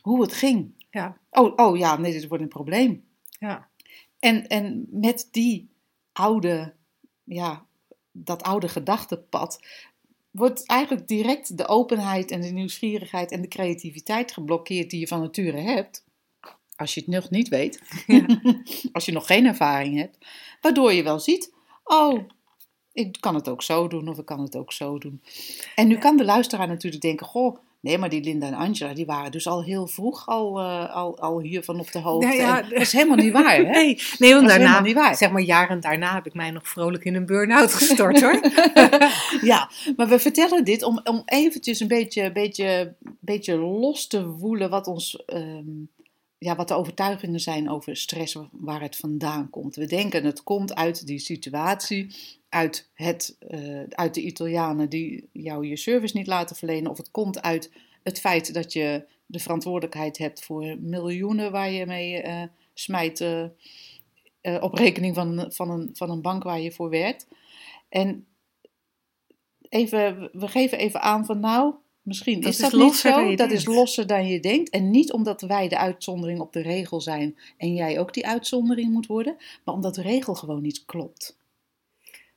hoe 0.01 0.22
het 0.22 0.34
ging. 0.34 0.72
Ja, 0.90 1.18
Oh, 1.32 1.54
oh 1.56 1.78
ja, 1.78 1.98
nee, 1.98 2.12
dit 2.12 2.28
wordt 2.28 2.44
een 2.44 2.50
probleem. 2.50 3.04
ja. 3.40 3.70
En, 4.20 4.48
en 4.48 4.88
met 4.90 5.28
die 5.32 5.70
oude, 6.12 6.74
ja, 7.24 7.66
dat 8.12 8.44
oude 8.44 8.68
gedachtenpad 8.70 9.60
wordt 10.32 10.66
eigenlijk 10.66 11.08
direct 11.08 11.58
de 11.58 11.68
openheid 11.68 12.32
en 12.32 12.42
de 12.42 12.48
nieuwsgierigheid 12.50 13.32
en 13.32 13.42
de 13.42 13.48
creativiteit 13.48 14.32
geblokkeerd 14.32 14.90
die 14.90 15.00
je 15.00 15.08
van 15.08 15.20
nature 15.20 15.58
hebt. 15.58 16.06
Als 16.75 16.94
je 16.94 17.00
het 17.00 17.10
nog 17.10 17.30
niet 17.30 17.48
weet, 17.48 17.82
Ja. 18.08 18.25
als 18.92 19.06
je 19.06 19.12
nog 19.12 19.25
geen 19.25 19.46
ervaring 19.46 19.98
hebt, 19.98 20.18
waardoor 20.62 20.94
je 20.94 21.04
wel 21.04 21.20
ziet, 21.20 21.54
oh, 21.83 22.19
ik 22.93 23.17
kan 23.19 23.35
het 23.35 23.50
ook 23.50 23.63
zo 23.63 23.88
doen 23.88 24.07
of 24.07 24.17
ik 24.17 24.25
kan 24.25 24.41
het 24.41 24.55
ook 24.55 24.71
zo 24.71 24.97
doen. 24.97 25.21
En 25.75 25.88
nu 25.88 25.97
kan 25.97 26.17
de 26.17 26.25
luisteraar 26.25 26.67
natuurlijk 26.67 27.01
denken, 27.01 27.25
goh, 27.25 27.57
nee, 27.81 27.97
maar 27.97 28.09
die 28.09 28.23
Linda 28.23 28.47
en 28.47 28.53
Angela, 28.53 28.93
die 28.93 29.05
waren 29.05 29.31
dus 29.31 29.47
al 29.47 29.63
heel 29.63 29.88
vroeg 29.88 30.27
al, 30.27 30.59
eh, 30.59 30.95
al, 30.95 31.19
al 31.19 31.39
hiervan 31.39 31.79
op 31.79 31.91
de 31.91 32.00
hoogte. 32.00 32.27
Nou 32.27 32.39
ja, 32.39 32.63
En 32.63 32.69
dat 32.69 32.81
is 32.81 32.91
helemaal 32.91 33.17
niet 33.17 33.33
waar, 33.33 33.55
hè? 33.55 33.63
Nee, 33.81 34.01
nee 34.17 34.33
want 34.33 34.47
daarna, 34.47 34.63
helemaal 34.63 34.81
niet 34.81 34.95
waar. 34.95 35.15
zeg 35.15 35.31
maar 35.31 35.41
jaren 35.41 35.79
daarna, 35.79 36.13
heb 36.13 36.25
ik 36.25 36.33
mij 36.33 36.51
nog 36.51 36.67
vrolijk 36.67 37.03
in 37.03 37.15
een 37.15 37.25
burn-out 37.25 37.73
gestort 37.73 38.21
hoor. 38.21 38.39
Ja, 39.41 39.69
maar 39.95 40.07
we 40.07 40.19
vertellen 40.19 40.63
dit 40.63 40.83
om, 40.83 41.00
om 41.03 41.21
eventjes 41.25 41.79
een 41.79 41.88
beetje, 41.88 42.31
beetje, 42.31 42.95
beetje 43.19 43.57
los 43.57 44.07
te 44.07 44.27
woelen 44.27 44.69
wat, 44.69 44.88
ons, 44.88 45.23
ehm, 45.25 45.65
ja, 46.43 46.55
wat 46.55 46.67
de 46.67 46.74
overtuigingen 46.74 47.39
zijn 47.39 47.69
over 47.69 47.98
stress, 47.98 48.38
waar 48.51 48.81
het 48.81 48.95
vandaan 48.95 49.50
komt. 49.50 49.75
We 49.75 49.86
denken 49.86 50.24
het 50.24 50.43
komt 50.43 50.75
uit 50.75 51.07
die 51.07 51.19
situatie, 51.19 52.15
uit, 52.50 52.89
het, 52.93 53.36
eh, 53.39 53.83
uit 53.89 54.13
de 54.13 54.21
Italianen 54.21 54.89
die 54.89 55.29
jou 55.31 55.67
je 55.67 55.77
service 55.77 56.17
niet 56.17 56.27
laten 56.27 56.55
verlenen, 56.55 56.91
of 56.91 56.98
het 56.98 57.12
komt 57.12 57.41
uit 57.41 57.71
het 58.03 58.19
feit 58.19 58.53
dat 58.53 58.74
je 58.74 59.05
de 59.25 59.39
verantwoordelijkheid 59.39 60.17
hebt 60.17 60.43
voor 60.43 60.77
miljoenen 60.79 61.51
waar 61.51 61.71
je 61.71 61.86
mee 61.86 62.21
eh, 62.21 62.43
smijt. 62.74 63.21
eh, 63.21 64.57
op 64.60 64.74
rekening 64.74 65.15
van, 65.15 65.45
van, 65.48 65.69
een, 65.69 65.89
van 65.93 66.10
een 66.10 66.21
bank 66.21 66.43
waar 66.43 66.60
je 66.60 66.71
voor 66.71 66.89
werkt. 66.89 67.27
En 67.89 68.25
even, 69.69 70.29
we 70.33 70.48
geven 70.48 70.77
even 70.77 71.01
aan 71.01 71.25
van 71.25 71.39
nou, 71.39 71.74
misschien 72.01 72.41
Dat 72.41 72.51
is 72.51 72.60
is 72.60 72.70
dat 72.70 72.79
niet 72.79 72.96
zo. 72.96 73.36
Dat 73.36 73.51
is 73.51 73.65
losser 73.65 74.08
dan 74.08 74.27
je 74.27 74.39
denkt. 74.39 74.70
En 74.70 74.89
niet 74.89 75.12
omdat 75.12 75.41
wij 75.41 75.67
de 75.67 75.77
uitzondering 75.77 76.39
op 76.39 76.53
de 76.53 76.62
regel 76.62 77.01
zijn 77.01 77.38
en 77.58 77.74
jij 77.74 78.00
ook 78.00 78.13
die 78.13 78.27
uitzondering 78.27 78.91
moet 78.91 79.08
worden, 79.08 79.36
maar 79.65 79.75
omdat 79.75 79.96
de 79.96 80.01
regel 80.01 80.34
gewoon 80.36 80.62
niet 80.62 80.86
klopt. 80.86 81.38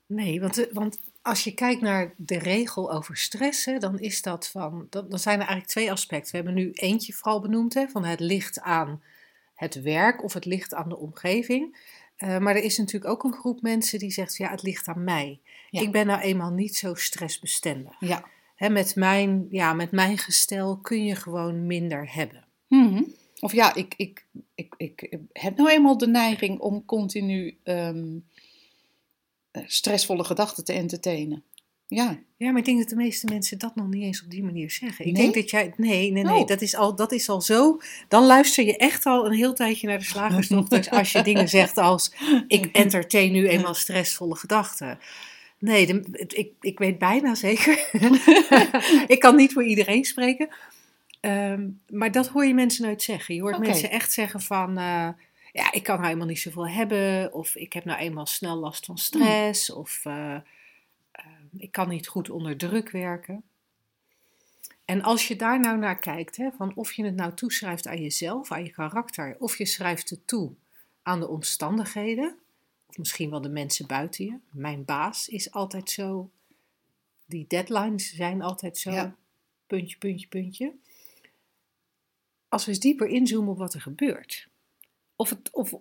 Nee, 0.07 0.41
want, 0.41 0.55
de- 0.55 0.71
want 0.73 1.01
als 1.23 1.45
je 1.45 1.55
kijkt 1.55 1.81
naar 1.81 2.15
de 2.17 2.39
regel 2.39 2.93
over 2.93 3.17
stress, 3.17 3.65
hè, 3.65 3.79
dan 3.79 3.99
is 3.99 4.23
dat 4.23 4.49
van. 4.49 4.87
Dan, 4.91 5.09
dan 5.09 5.19
zijn 5.19 5.35
er 5.35 5.47
eigenlijk 5.47 5.71
twee 5.71 5.91
aspecten. 5.93 6.31
We 6.31 6.37
hebben 6.37 6.55
nu 6.55 6.71
eentje 6.73 7.13
vooral 7.13 7.41
benoemd, 7.41 7.75
hè, 7.75 7.89
van 7.89 8.05
het 8.05 8.21
ligt 8.21 8.61
aan 8.61 9.03
het 9.55 9.83
werk 9.83 10.25
of 10.25 10.33
het 10.33 10.45
ligt 10.45 10.75
aan 10.75 10.89
de 10.89 10.97
omgeving. 10.99 11.93
Eh, 12.17 12.39
maar 12.39 12.57
er 12.57 12.63
is 12.63 12.79
natuurlijk 12.79 13.13
ook 13.13 13.25
een 13.25 13.33
groep 13.33 13.63
mensen 13.63 13.99
die 13.99 14.11
zegt: 14.11 14.37
ja, 14.37 14.51
het 14.51 14.63
ligt 14.63 14.89
aan 14.89 15.05
mij. 15.05 15.41
Ja. 15.71 15.81
Ik 15.81 15.93
ben 15.93 16.07
nou 16.07 16.21
eenmaal 16.21 16.51
niet 16.51 16.77
zo 16.77 16.95
stressbestendig. 16.95 17.95
Ja. 18.01 18.25
Hè, 18.65 18.71
met, 18.71 18.95
mijn, 18.97 19.47
ja, 19.51 19.73
met 19.73 19.91
mijn 19.91 20.19
gestel 20.19 20.79
kun 20.79 21.05
je 21.05 21.15
gewoon 21.15 21.67
minder 21.67 22.15
hebben. 22.15 22.45
Mhm. 22.69 23.03
Of 23.41 23.53
ja, 23.53 23.75
ik, 23.75 23.95
ik, 23.97 24.27
ik, 24.55 24.75
ik 24.77 25.19
heb 25.33 25.57
nou 25.57 25.71
eenmaal 25.71 25.99
de 25.99 26.07
neiging 26.07 26.59
om 26.59 26.85
continu 26.85 27.59
ehm, 27.63 28.19
eh, 29.51 29.63
stressvolle 29.67 30.25
gedachten 30.25 30.65
te 30.65 30.73
entertainen. 30.73 31.43
Ja, 31.87 32.19
Ja, 32.37 32.51
maar 32.51 32.59
ik 32.59 32.65
denk 32.65 32.79
dat 32.79 32.89
de 32.89 32.97
meeste 32.97 33.27
mensen 33.27 33.59
dat 33.59 33.75
nog 33.75 33.89
niet 33.89 34.03
eens 34.03 34.23
op 34.23 34.31
die 34.31 34.43
manier 34.45 34.71
zeggen. 34.71 35.07
Ik 35.07 35.13
Nee? 35.13 35.23
denk 35.23 35.35
dat 35.35 35.51
jij. 35.51 35.73
Nee, 35.77 36.13
nee, 36.13 36.25
nee. 36.25 36.41
Oh. 36.41 36.47
Dat, 36.47 36.61
is 36.63 36.75
al, 36.75 36.97
dat 36.97 37.13
is 37.13 37.29
al 37.29 37.41
zo. 37.41 37.81
Dan 38.09 38.27
luister 38.27 38.65
je 38.65 38.77
echt 38.77 39.07
al 39.07 39.27
een 39.27 39.33
heel 39.33 39.55
tijdje 39.55 39.87
naar 39.87 39.99
de 39.99 40.05
slagersdochters. 40.05 40.91
als 41.01 41.13
je 41.13 41.23
dingen 41.23 41.49
zegt 41.49 41.77
als: 41.79 42.13
Ik 42.47 42.67
entertain 42.85 43.33
nu 43.33 43.49
eenmaal 43.49 43.75
stressvolle 43.75 44.37
gedachten. 44.37 44.99
Nee, 45.65 45.87
de- 45.87 46.25
ik, 46.29 46.53
ik 46.61 46.79
weet 46.79 46.99
bijna 46.99 47.35
zeker. 47.35 47.89
ik 49.15 49.17
kan 49.19 49.37
niet 49.37 49.53
voor 49.53 49.65
iedereen 49.65 50.05
spreken. 50.05 50.49
Ehm, 51.21 51.69
maar 51.89 52.11
dat 52.13 52.29
hoor 52.29 52.45
je 52.45 52.55
mensen 52.55 52.85
nooit 52.85 53.03
zeggen. 53.03 53.35
Je 53.35 53.41
hoort 53.41 53.55
mensen 53.67 53.91
echt 53.91 54.13
zeggen 54.13 54.41
van... 54.41 54.79
eh, 54.79 55.09
ja, 55.53 55.73
ik 55.73 55.83
kan 55.83 55.99
nou 56.01 56.11
eenmaal 56.13 56.27
niet 56.27 56.41
zoveel 56.41 56.69
hebben. 56.69 57.33
Of 57.33 57.55
ik 57.57 57.73
heb 57.73 57.85
nou 57.85 57.99
eenmaal 57.99 58.27
snel 58.27 58.57
last 58.57 58.85
van 58.85 58.99
stress. 58.99 59.71
Of 59.73 60.01
eh, 60.05 60.35
eh, 60.35 60.41
ik 61.57 61.73
kan 61.73 61.89
niet 61.89 62.07
goed 62.09 62.31
onder 62.31 62.57
druk 62.57 62.91
werken. 62.91 63.43
En 64.85 65.03
als 65.03 65.29
je 65.29 65.37
daar 65.37 65.61
nou 65.61 65.79
naar 65.79 65.99
kijkt, 65.99 66.37
hè, 66.37 66.49
van 66.57 66.73
of 66.75 66.93
je 66.93 67.05
het 67.05 67.15
nou 67.15 67.35
toeschrijft 67.35 67.87
aan 67.87 68.01
jezelf, 68.03 68.53
aan 68.53 68.65
je 68.65 68.71
karakter, 68.71 69.37
of 69.39 69.59
je 69.59 69.67
schrijft 69.67 70.11
het 70.11 70.27
toe 70.27 70.53
aan 71.03 71.21
de 71.21 71.29
omstandigheden, 71.29 72.37
misschien 72.99 73.31
wel 73.31 73.41
de 73.41 73.49
mensen 73.49 73.87
buiten 73.87 74.25
je. 74.25 74.39
Mijn 74.51 74.85
baas 74.85 75.29
is 75.29 75.51
altijd 75.53 75.91
zo, 75.91 76.31
die 77.27 77.47
deadlines 77.47 78.15
zijn 78.15 78.43
altijd 78.43 78.79
zo, 78.79 78.91
Ja. 78.91 79.17
puntje, 79.67 79.99
puntje, 79.99 80.27
puntje. 80.29 80.75
Als 82.49 82.65
we 82.65 82.71
eens 82.71 82.81
dieper 82.81 83.07
inzoomen 83.09 83.53
op 83.53 83.59
wat 83.59 83.75
er 83.75 83.81
gebeurt. 83.81 84.49
Of 85.17 85.31
het, 85.31 85.51
of, 85.51 85.73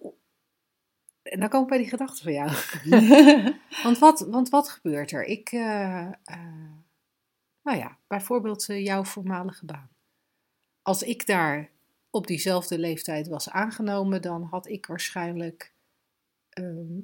en 1.24 1.39
dan 1.39 1.50
kom 1.50 1.62
ik 1.62 1.67
bij 1.67 1.77
die 1.77 1.89
gedachte 1.89 2.24
van 2.24 2.34
jou. 2.34 2.51
Want 3.84 3.98
wat, 3.98 4.20
want 4.20 4.50
wat 4.50 4.70
gebeurt 4.70 5.12
er? 5.12 5.24
Ik, 5.25 5.51
eh, 5.51 6.08
eh, 6.08 6.72
nou 7.62 7.77
ja, 7.77 7.98
bijvoorbeeld 8.08 8.70
eh, 8.70 8.84
jouw 8.84 9.03
voormalige 9.03 9.65
baan. 9.65 9.89
Als 10.82 11.03
ik 11.03 11.25
daar 11.25 11.70
op 12.10 12.27
diezelfde 12.27 12.79
leeftijd 12.79 13.27
was 13.27 13.50
aangenomen, 13.50 14.22
dan 14.22 14.43
had 14.43 14.67
ik 14.67 14.86
waarschijnlijk 14.86 15.73
ehm, 16.54 17.02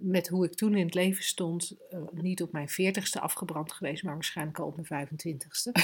met 0.00 0.28
hoe 0.28 0.44
ik 0.44 0.54
toen 0.54 0.74
in 0.76 0.84
het 0.84 0.94
leven 0.94 1.24
stond, 1.24 1.76
eh, 1.90 1.98
niet 2.12 2.42
op 2.42 2.52
mijn 2.52 2.68
veertigste 2.68 3.20
afgebrand 3.20 3.72
geweest, 3.72 4.02
maar 4.02 4.14
waarschijnlijk 4.14 4.58
al 4.58 4.66
op 4.66 4.76
mijn 4.76 5.08
25ste. 5.08 5.72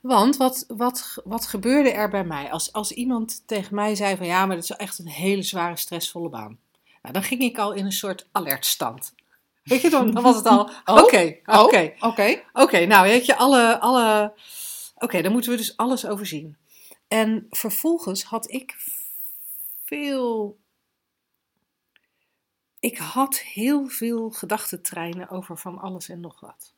Want 0.00 0.36
wat, 0.36 0.64
wat, 0.68 1.20
wat 1.24 1.46
gebeurde 1.46 1.90
er 1.90 2.10
bij 2.10 2.24
mij? 2.24 2.50
Als, 2.50 2.72
als 2.72 2.92
iemand 2.92 3.42
tegen 3.46 3.74
mij 3.74 3.94
zei 3.94 4.16
van 4.16 4.26
ja, 4.26 4.46
maar 4.46 4.56
dat 4.56 4.64
is 4.64 4.70
echt 4.70 4.98
een 4.98 5.08
hele 5.08 5.42
zware, 5.42 5.76
stressvolle 5.76 6.28
baan. 6.28 6.58
Nou, 7.02 7.14
dan 7.14 7.22
ging 7.22 7.40
ik 7.40 7.58
al 7.58 7.72
in 7.72 7.84
een 7.84 7.92
soort 7.92 8.28
alertstand. 8.32 9.14
Weet 9.62 9.80
je, 9.80 9.90
dan, 9.90 10.10
dan 10.10 10.22
was 10.22 10.36
het 10.36 10.46
al, 10.46 10.70
Oh, 10.84 11.02
oké, 11.02 11.36
oh, 11.44 11.62
oké, 11.62 11.92
Oké. 12.00 12.42
oké, 12.52 12.86
nou 12.86 13.06
weet 13.06 13.26
je, 13.26 13.36
alle, 13.36 13.80
alle, 13.80 14.32
oké, 14.98 15.22
dan 15.22 15.32
moeten 15.32 15.50
we 15.50 15.56
dus 15.56 15.76
alles 15.76 16.06
overzien. 16.06 16.56
En 17.08 17.46
vervolgens 17.50 18.22
had 18.24 18.50
ik 18.50 18.74
veel, 19.86 20.58
ik 22.80 22.98
had 22.98 23.38
heel 23.38 23.88
veel 23.88 24.30
gedachtentreinen 24.30 25.28
over 25.28 25.58
van 25.58 25.78
alles 25.78 26.08
en 26.08 26.20
nog 26.20 26.40
wat. 26.40 26.74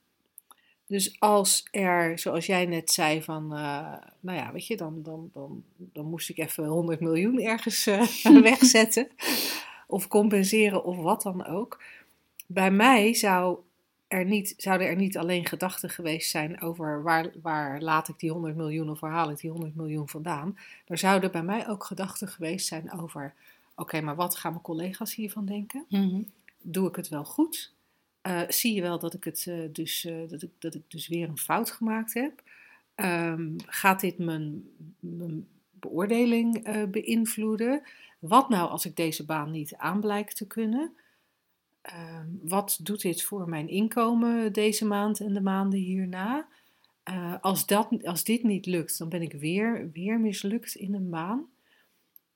Dus 0.86 1.20
als 1.20 1.68
er, 1.70 2.18
zoals 2.18 2.46
jij 2.46 2.66
net 2.66 2.90
zei, 2.90 3.22
van, 3.22 3.52
eh, 3.52 3.94
nou 4.20 4.38
ja, 4.38 4.52
weet 4.52 4.66
je, 4.66 4.76
dan, 4.76 5.02
dan, 5.02 5.30
dan, 5.32 5.64
dan 5.76 6.06
moest 6.06 6.28
ik 6.28 6.38
even 6.38 6.66
100 6.66 7.00
miljoen 7.00 7.40
ergens 7.40 7.86
eh, 7.86 8.06
wegzetten. 8.42 9.08
Of 9.86 10.08
compenseren 10.08 10.84
of 10.84 10.96
wat 10.96 11.22
dan 11.22 11.46
ook. 11.46 11.82
Bij 12.46 12.70
mij 12.70 13.14
zou 13.14 13.58
er 14.08 14.24
niet, 14.24 14.54
zouden 14.56 14.86
er 14.86 14.96
niet 14.96 15.18
alleen 15.18 15.46
gedachten 15.46 15.90
geweest 15.90 16.30
zijn 16.30 16.60
over 16.60 17.02
waar, 17.02 17.30
waar 17.42 17.80
laat 17.80 18.08
ik 18.08 18.18
die 18.18 18.30
100 18.30 18.56
miljoen 18.56 18.90
of 18.90 19.00
waar 19.00 19.12
haal 19.12 19.30
ik 19.30 19.38
die 19.38 19.50
100 19.50 19.74
miljoen 19.74 20.08
vandaan. 20.08 20.58
Er 20.86 20.98
zouden 20.98 21.32
bij 21.32 21.42
mij 21.42 21.68
ook 21.68 21.84
gedachten 21.84 22.28
geweest 22.28 22.66
zijn 22.66 22.92
over, 22.92 23.34
oké, 23.74 24.00
maar 24.00 24.16
wat 24.16 24.36
gaan 24.36 24.50
mijn 24.50 24.62
collega's 24.62 25.14
hiervan 25.14 25.46
denken? 25.46 25.84
Mhm. 25.88 26.22
doe 26.62 26.88
ik 26.88 26.96
het 26.96 27.08
wel 27.08 27.24
goed? 27.24 27.72
Eh, 28.20 28.40
zie 28.48 28.74
je 28.74 28.82
wel 28.82 28.98
dat 28.98 29.14
ik, 29.14 29.24
het, 29.24 29.46
eh, 29.48 29.58
dus, 29.72 30.04
eh, 30.04 30.28
dat, 30.28 30.42
ik, 30.42 30.50
dat 30.58 30.74
ik 30.74 30.82
dus 30.88 31.08
weer 31.08 31.28
een 31.28 31.38
fout 31.38 31.70
gemaakt 31.70 32.14
heb? 32.14 32.42
Ehm, 32.94 33.52
gaat 33.66 34.00
dit 34.00 34.18
mijn, 34.18 34.68
mijn 35.00 35.46
beoordeling 35.70 36.62
beïnvloeden? 36.90 37.82
Wat 38.18 38.48
nou 38.48 38.70
als 38.70 38.86
ik 38.86 38.96
deze 38.96 39.24
baan 39.24 39.50
niet 39.50 39.74
aan 39.74 40.00
blijk 40.00 40.32
te 40.32 40.46
kunnen? 40.46 40.92
Ehm, 41.88 42.26
wat 42.42 42.78
doet 42.82 43.02
dit 43.02 43.22
voor 43.22 43.48
mijn 43.48 43.68
inkomen 43.68 44.52
deze 44.52 44.84
maand 44.84 45.20
en 45.20 45.32
de 45.32 45.40
maanden 45.40 45.78
hierna? 45.78 46.48
Eh, 47.02 47.34
als, 47.40 47.66
dat, 47.66 48.04
als 48.04 48.24
dit 48.24 48.42
niet 48.42 48.66
lukt, 48.66 48.98
dan 48.98 49.08
ben 49.08 49.22
ik 49.22 49.32
weer, 49.32 49.90
weer 49.92 50.20
mislukt 50.20 50.74
in 50.74 50.94
een 50.94 51.10
baan. 51.10 51.46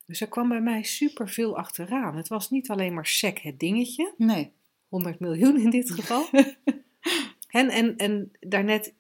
Dus 0.07 0.21
er 0.21 0.29
kwam 0.29 0.49
bij 0.49 0.61
mij 0.61 0.83
superveel 0.83 1.57
achteraan. 1.57 2.17
Het 2.17 2.29
was 2.29 2.51
niet 2.51 2.71
alleen 2.71 2.95
maar 2.95 3.07
sec 3.07 3.39
het 3.39 3.59
dingetje, 3.59 4.15
Nee. 4.17 4.53
100 4.89 5.21
miljoen 5.21 5.59
in 5.61 5.71
dit 5.71 5.91
geval. 5.91 6.29
en, 7.49 7.69
en, 7.69 7.97
en 7.97 8.33
daarnet, 8.41 8.95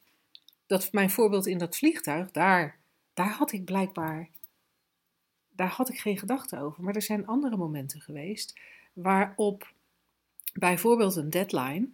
dat 0.66 0.92
mijn 0.92 1.10
voorbeeld 1.10 1.46
in 1.46 1.58
dat 1.58 1.76
vliegtuig, 1.76 2.30
daar, 2.30 2.78
daar 3.14 3.30
had 3.30 3.52
ik 3.52 3.64
blijkbaar, 3.64 4.28
daar 5.50 5.68
had 5.68 5.88
ik 5.88 5.98
geen 5.98 6.18
gedachte 6.18 6.60
over. 6.60 6.82
Maar 6.82 6.94
er 6.94 7.02
zijn 7.02 7.26
andere 7.26 7.56
momenten 7.56 8.00
geweest 8.00 8.60
waarop 8.92 9.71
bijvoorbeeld 10.52 11.16
een 11.16 11.30
deadline 11.30 11.88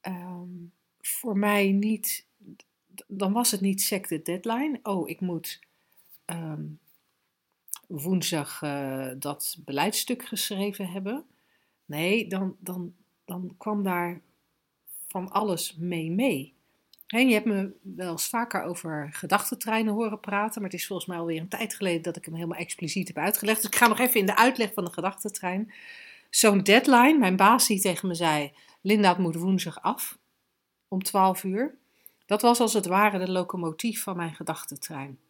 ehm, 0.00 0.50
voor 1.00 1.38
mij 1.38 1.70
niet, 1.72 2.26
dan 3.06 3.32
was 3.32 3.50
het 3.50 3.60
niet 3.60 3.82
sec 3.82 4.08
de 4.08 4.22
deadline. 4.22 4.80
Oh, 4.82 5.08
ik 5.08 5.20
moet 5.20 5.60
ehm, 6.24 6.64
woensdag 7.86 8.62
eh, 8.62 9.10
dat 9.18 9.56
beleidstuk 9.64 10.24
geschreven 10.24 10.88
hebben. 10.88 11.24
Nee, 11.84 12.26
dan, 12.26 12.56
dan, 12.58 12.94
dan 13.24 13.54
kwam 13.58 13.82
daar 13.82 14.20
van 15.08 15.30
alles 15.30 15.76
mee 15.76 16.10
mee. 16.10 16.54
Hè, 17.06 17.18
je 17.18 17.32
hebt 17.32 17.46
me 17.46 17.72
wel 17.82 18.10
eens 18.10 18.28
vaker 18.28 18.62
over 18.62 19.08
gedachtentreinen 19.12 19.94
horen 19.94 20.20
praten, 20.20 20.60
maar 20.60 20.70
het 20.70 20.80
is 20.80 20.86
volgens 20.86 21.08
mij 21.08 21.18
alweer 21.18 21.40
een 21.40 21.48
tijd 21.48 21.74
geleden 21.74 22.02
dat 22.02 22.16
ik 22.16 22.24
hem 22.24 22.34
helemaal 22.34 22.58
expliciet 22.58 23.08
heb 23.08 23.18
uitgelegd. 23.18 23.62
Dus 23.62 23.70
ik 23.70 23.76
ga 23.76 23.86
nog 23.86 23.98
even 23.98 24.20
in 24.20 24.26
de 24.26 24.36
uitleg 24.36 24.72
van 24.72 24.84
de 24.84 24.92
gedachtentrein. 24.92 25.72
Zo'n 26.36 26.62
deadline, 26.62 27.18
mijn 27.18 27.36
baas 27.36 27.66
die 27.66 27.80
tegen 27.80 28.08
me 28.08 28.14
zei, 28.14 28.52
Linda, 28.80 29.08
het 29.08 29.18
moet 29.18 29.34
woensdag 29.34 29.82
af 29.82 30.18
om 30.88 31.02
12 31.02 31.44
uur. 31.44 31.78
Dat 32.26 32.42
was 32.42 32.60
als 32.60 32.72
het 32.72 32.86
ware 32.86 33.18
de 33.18 33.30
locomotief 33.30 34.02
van 34.02 34.16
mijn 34.16 34.34
gedachtentrein. 34.34 35.20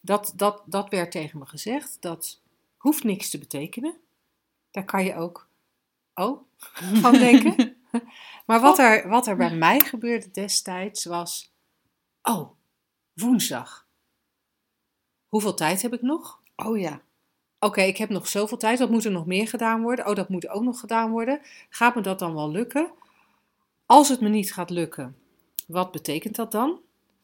Dat, 0.00 0.32
dat, 0.36 0.62
dat 0.66 0.88
werd 0.88 1.10
tegen 1.10 1.38
me 1.38 1.46
gezegd. 1.46 1.96
Dat 2.00 2.40
hoeft 2.76 3.04
niks 3.04 3.30
te 3.30 3.38
betekenen. 3.38 4.00
Daar 4.70 4.84
kan 4.84 5.04
je 5.04 5.14
ook 5.14 5.48
oh 6.14 6.42
van 7.02 7.12
denken. 7.12 7.76
Maar 8.46 8.60
wat 8.60 8.78
er, 8.78 9.08
wat 9.08 9.26
er 9.26 9.36
bij 9.36 9.54
mij 9.54 9.80
gebeurde 9.80 10.30
destijds 10.30 11.04
was: 11.04 11.52
oh, 12.22 12.50
woensdag. 13.12 13.86
Hoeveel 15.28 15.54
tijd 15.54 15.82
heb 15.82 15.92
ik 15.92 16.02
nog? 16.02 16.40
Oh 16.56 16.78
ja. 16.78 17.02
Oké, 17.60 17.82
ik 17.82 17.96
heb 17.96 18.08
nog 18.08 18.28
zoveel 18.28 18.56
tijd. 18.56 18.78
Wat 18.78 18.90
moet 18.90 19.04
er 19.04 19.10
nog 19.10 19.26
meer 19.26 19.48
gedaan 19.48 19.82
worden? 19.82 20.06
Oh, 20.06 20.14
dat 20.14 20.28
moet 20.28 20.48
ook 20.48 20.62
nog 20.62 20.80
gedaan 20.80 21.10
worden. 21.10 21.40
Gaat 21.68 21.94
me 21.94 22.00
dat 22.00 22.18
dan 22.18 22.34
wel 22.34 22.50
lukken? 22.50 22.90
Als 23.86 24.08
het 24.08 24.20
me 24.20 24.28
niet 24.28 24.52
gaat 24.52 24.70
lukken, 24.70 25.16
wat 25.66 25.92
betekent 25.92 26.36
dat 26.36 26.52
dan? 26.52 26.80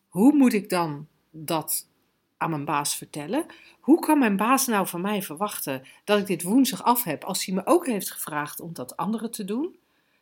Hoe 0.09 0.33
moet 0.33 0.53
ik 0.53 0.69
dan 0.69 1.07
dat 1.31 1.87
aan 2.37 2.51
mijn 2.51 2.65
baas 2.65 2.97
vertellen. 2.97 3.47
Hoe 3.81 4.01
kan 4.01 4.19
mijn 4.19 4.37
baas 4.37 4.67
nou 4.67 4.87
van 4.87 5.01
mij 5.01 5.23
verwachten 5.23 5.83
dat 6.05 6.19
ik 6.19 6.27
dit 6.27 6.43
woensdag 6.43 6.83
af 6.83 7.05
heb 7.05 7.25
als 7.25 7.45
hij 7.45 7.55
me 7.55 7.63
ook 7.65 7.87
heeft 7.87 8.11
gevraagd 8.11 8.61
om 8.61 8.73
dat 8.73 8.97
anderen 8.97 9.31
te 9.31 9.45
doen? 9.45 9.77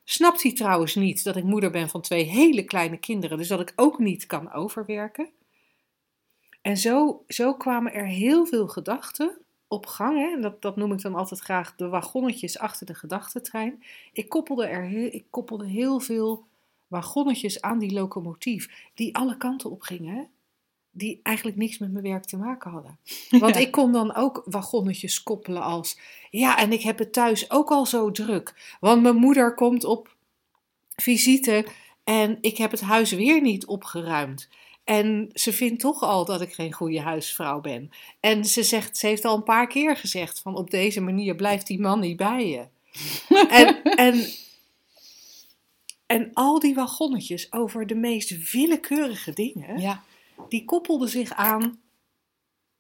Snapt 0.05 0.43
hij 0.43 0.53
trouwens 0.53 0.95
niet 0.95 1.25
dat 1.25 1.37
ik 1.37 1.45
moeder 1.45 1.71
ben 1.71 1.89
van 1.89 2.01
twee 2.01 2.25
hele 2.25 2.65
kleine 2.65 2.97
kinderen, 2.97 3.39
dus 3.39 3.49
dat 3.49 3.61
ik 3.61 3.73
ook 3.77 3.99
niet 3.99 4.27
kan 4.27 4.53
overwerken? 4.53 5.29
En 6.63 6.77
zo, 6.77 7.25
zo 7.29 7.55
kwamen 7.55 7.93
er 7.93 8.07
heel 8.07 8.47
veel 8.47 8.69
gedachten 8.69 9.39
op 9.75 9.87
gang. 9.87 10.17
Hè? 10.19 10.33
En 10.35 10.41
dat, 10.41 10.63
dat 10.63 10.77
noem 10.77 10.93
ik 10.93 11.03
dan 11.03 11.15
altijd 11.15 11.41
graag 11.41 11.75
de 11.77 11.89
wagonnetjes 11.89 12.59
achter 12.59 12.87
de 12.87 12.95
gedachtentrein. 12.95 13.83
Ik 14.13 14.29
koppelde, 14.29 14.67
er 14.67 14.83
heel, 14.83 15.09
ik 15.13 15.25
koppelde 15.31 15.67
heel 15.67 16.01
veel 16.01 16.45
wagonnetjes 16.87 17.63
aan 17.63 17.79
die 17.79 17.93
locomotief, 17.93 18.91
die 18.95 19.17
alle 19.17 19.37
kanten 19.37 19.71
op 19.71 19.83
gingen. 19.83 20.15
Hè? 20.15 20.23
Die 20.91 21.21
eigenlijk 21.23 21.57
niks 21.57 21.79
met 21.79 21.93
mijn 21.93 22.05
werk 22.05 22.25
te 22.25 22.37
maken 22.37 22.71
hadden. 22.71 22.99
Want 23.41 23.55
Ja. 23.55 23.61
ik 23.61 23.71
kon 23.71 23.93
dan 23.93 24.15
ook 24.15 24.43
wagonnetjes 24.45 25.23
koppelen 25.23 25.63
als. 25.63 25.99
Ja, 26.31 26.59
en 26.59 26.73
ik 26.73 26.83
heb 26.83 26.99
het 26.99 27.13
thuis 27.13 27.51
ook 27.51 27.71
al 27.71 27.87
zo 27.87 28.11
druk. 28.11 28.77
Want 28.81 29.03
mijn 29.03 29.17
moeder 29.17 29.55
komt 29.55 29.85
op 29.85 30.15
visite 30.97 31.67
en 32.05 32.39
ik 32.41 32.57
heb 32.57 32.71
het 32.71 32.81
huis 32.81 33.13
weer 33.13 33.41
niet 33.41 33.67
opgeruimd. 33.67 34.49
En 34.85 35.31
ze 35.33 35.53
vindt 35.53 35.81
toch 35.81 36.03
al 36.03 36.25
dat 36.25 36.41
ik 36.41 36.53
geen 36.53 36.73
goede 36.73 37.01
huisvrouw 37.01 37.61
ben. 37.61 37.91
En 38.21 38.45
ze, 38.45 38.63
zegt, 38.63 38.97
ze 38.97 39.07
heeft 39.07 39.25
al 39.25 39.37
een 39.37 39.43
paar 39.43 39.67
keer 39.67 39.97
gezegd: 39.97 40.41
van 40.41 40.57
op 40.57 40.71
deze 40.71 41.01
manier 41.01 41.35
blijft 41.35 41.67
die 41.67 41.81
man 41.81 42.01
niet 42.01 42.17
bij 42.17 42.49
je. 42.49 42.67
en, 43.61 43.83
en, 43.83 44.27
en 46.07 46.31
al 46.33 46.59
die 46.59 46.75
wagonnetjes 46.75 47.53
over 47.53 47.87
de 47.87 47.95
meest 47.95 48.53
willekeurige 48.53 49.33
dingen, 49.33 49.81
Ja, 49.81 50.03
die 50.49 50.65
koppelden 50.65 51.09
zich 51.09 51.33
aan 51.33 51.81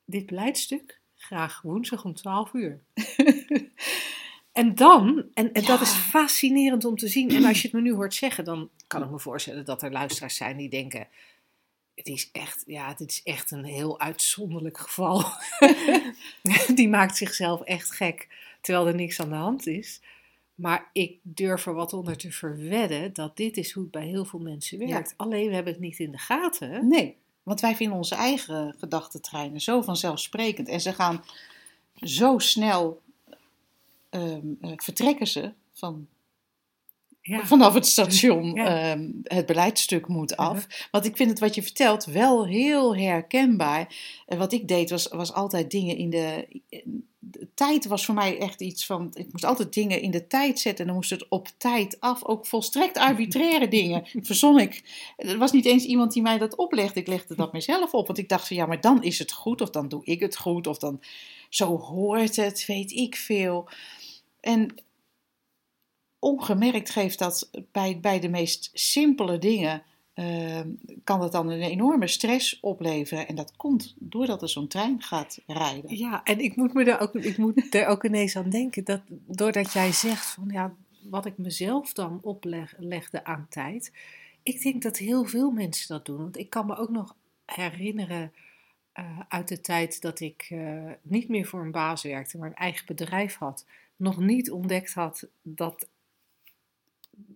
dit 0.05 0.27
beleidstuk. 0.27 1.01
Graag 1.17 1.63
woensdag 1.63 2.05
om 2.05 2.15
12 2.15 2.53
uur. 2.53 2.81
en 4.53 4.75
dan, 4.75 5.25
en, 5.35 5.53
en 5.53 5.65
dat 5.65 5.81
is 5.81 5.93
fascinerend 5.93 6.85
om 6.85 6.97
te 6.97 7.09
zien. 7.09 7.31
En 7.31 7.45
als 7.45 7.63
je 7.63 7.69
het 7.69 7.77
me 7.77 7.83
nu 7.83 7.95
hoort 7.95 8.15
zeggen, 8.15 8.45
dan 8.45 8.71
kan 8.87 9.03
ik 9.03 9.11
me 9.11 9.19
voorstellen 9.19 9.65
dat 9.65 9.83
er 9.83 9.93
luisteraars 9.93 10.37
zijn 10.37 10.57
die 10.57 10.69
denken. 10.69 11.09
Het 11.95 12.07
is 12.07 12.31
echt, 12.33 12.65
ja, 12.67 12.95
dit 12.95 13.11
is 13.11 13.23
echt 13.23 13.51
een 13.51 13.65
heel 13.65 14.01
uitzonderlijk 14.01 14.79
geval. 14.79 15.25
die 16.75 16.89
maakt 16.89 17.17
zichzelf 17.17 17.61
echt 17.61 17.93
gek, 17.93 18.29
terwijl 18.61 18.87
er 18.87 18.95
niks 18.95 19.21
aan 19.21 19.29
de 19.29 19.35
hand 19.35 19.67
is. 19.67 20.01
Maar 20.55 20.91
ik 20.93 21.19
durf 21.23 21.67
er 21.67 21.75
wat 21.75 21.93
onder 21.93 22.17
te 22.17 22.33
verwedden 22.33 23.13
dat 23.13 23.37
dit 23.37 23.57
is 23.57 23.73
hoe 23.73 23.83
het 23.83 23.93
bij 23.93 24.07
heel 24.07 24.25
veel 24.25 24.39
mensen 24.39 24.79
werkt. 24.79 25.15
Alleen 25.17 25.49
we 25.49 25.55
hebben 25.55 25.73
het 25.73 25.83
niet 25.83 25.99
in 25.99 26.11
de 26.11 26.19
gaten. 26.19 26.89
nee. 26.89 27.17
Want 27.43 27.61
wij 27.61 27.77
vinden 27.77 27.97
onze 27.97 28.15
eigen 28.15 28.75
gedachtentreinen 28.79 29.61
zo 29.61 29.83
vanzelfsprekend. 29.83 30.69
En 30.69 30.81
ze 30.81 30.93
gaan 30.93 31.25
zo 31.95 32.39
snel, 32.39 33.03
ehm, 34.11 34.47
eh, 34.61 34.73
vertrekken 34.77 35.27
ze 35.27 35.53
van 35.73 36.09
Ja. 37.27 37.47
vanaf 37.47 37.75
het 37.75 37.87
station 37.87 38.55
Ja. 38.55 38.91
ehm, 38.93 39.11
het 39.23 39.47
beleidstuk 39.47 40.09
moet 40.09 40.37
af. 40.37 40.67
Want 40.91 41.05
ik 41.05 41.17
vind 41.17 41.31
het 41.31 41.39
wat 41.39 41.55
je 41.55 41.63
vertelt 41.63 42.05
wel 42.05 42.47
heel 42.47 42.97
herkenbaar. 42.97 43.95
En 44.27 44.39
wat 44.39 44.53
ik 44.53 44.69
deed 44.69 44.91
was, 44.91 45.09
was 45.09 45.33
altijd 45.33 45.71
dingen 45.71 45.97
in 45.97 46.11
de, 46.11 46.47
de 47.19 47.49
tijd 47.55 47.87
was 47.87 48.05
voor 48.05 48.15
mij 48.15 48.39
echt 48.39 48.61
iets 48.61 48.87
van. 48.87 49.11
Ik 49.15 49.33
moest 49.33 49.45
altijd 49.45 49.75
dingen 49.75 50.01
in 50.01 50.11
de 50.11 50.27
tijd 50.27 50.59
zetten 50.59 50.81
en 50.81 50.87
dan 50.87 50.95
moest 50.95 51.11
het 51.11 51.29
op 51.29 51.49
tijd 51.57 52.01
af. 52.01 52.25
Ook 52.25 52.47
volstrekt 52.47 52.99
arbitraire 52.99 53.69
dingen 53.79 54.07
verzon 54.23 54.59
ik. 54.59 54.83
Er 55.17 55.39
was 55.39 55.53
niet 55.53 55.67
eens 55.67 55.85
iemand 55.85 56.13
die 56.13 56.23
mij 56.23 56.39
dat 56.39 56.57
oplegde. 56.57 57.01
Ik 57.01 57.07
legde 57.07 57.35
dat 57.35 57.53
mezelf 57.53 57.93
op. 57.95 58.07
Want 58.07 58.19
ik 58.19 58.29
dacht 58.29 58.47
van 58.47 58.57
ja, 58.57 58.67
maar 58.67 58.81
dan 58.81 59.03
is 59.03 59.19
het 59.19 59.33
goed. 59.33 59.61
Of 59.61 59.71
dan 59.71 59.89
doe 59.89 60.05
ik 60.05 60.21
het 60.21 60.37
goed. 60.37 60.67
Of 60.67 60.79
dan 60.79 61.01
zo 61.49 61.79
hoort 61.79 62.37
het, 62.37 62.67
weet 62.67 62.93
ik 62.93 63.17
veel. 63.17 63.69
En 64.41 64.75
ongemerkt 66.25 66.91
geeft 66.91 67.19
dat 67.19 67.51
bij, 67.73 68.01
bij 68.01 68.21
de 68.21 68.29
meest 68.29 68.71
simpele 68.73 69.39
dingen. 69.39 69.83
ehm, 70.15 70.69
kan 71.05 71.21
dat 71.21 71.33
dan 71.33 71.49
een 71.49 71.63
enorme 71.63 72.07
stress 72.07 72.61
opleveren. 72.61 73.29
En 73.29 73.35
dat 73.35 73.57
komt 73.57 73.95
doordat 73.99 74.43
er 74.43 74.49
zo'n 74.49 74.69
trein 74.69 75.03
gaat 75.03 75.39
rijden. 75.47 75.97
Ja, 75.97 76.23
en 76.25 76.39
ik 76.39 76.57
moet, 76.57 76.73
me 76.75 76.85
er 76.85 77.01
ook, 77.01 77.15
ik 77.15 77.37
moet 77.37 77.75
er 77.75 77.87
ook 77.87 78.05
ineens 78.05 78.37
aan 78.37 78.51
denken 78.51 78.85
dat 78.85 79.01
doordat 79.27 79.73
jij 79.73 79.93
zegt 79.93 80.27
van 80.27 80.49
ja, 80.51 80.75
wat 81.11 81.27
ik 81.27 81.39
mezelf 81.39 81.93
dan 81.93 82.19
oplegde 82.23 83.25
aan 83.25 83.47
tijd. 83.49 83.93
Ik 84.43 84.63
denk 84.63 84.83
dat 84.83 84.99
heel 84.99 85.25
veel 85.25 85.51
mensen 85.51 85.89
dat 85.89 86.07
doen. 86.07 86.19
Want 86.19 86.39
ik 86.39 86.51
kan 86.51 86.67
me 86.67 86.77
ook 86.77 86.91
nog 86.91 87.17
herinneren 87.45 88.33
eh, 88.93 89.21
uit 89.29 89.49
de 89.49 89.61
tijd 89.61 90.01
dat 90.01 90.21
ik 90.21 90.47
eh, 90.51 90.91
niet 91.03 91.29
meer 91.29 91.47
voor 91.47 91.61
een 91.61 91.71
baas 91.71 92.03
werkte, 92.03 92.39
maar 92.39 92.49
een 92.49 92.55
eigen 92.55 92.87
bedrijf 92.87 93.37
had. 93.37 93.67
Nog 93.97 94.19
niet 94.19 94.51
ontdekt 94.51 94.95
had 94.95 95.29
dat 95.43 95.89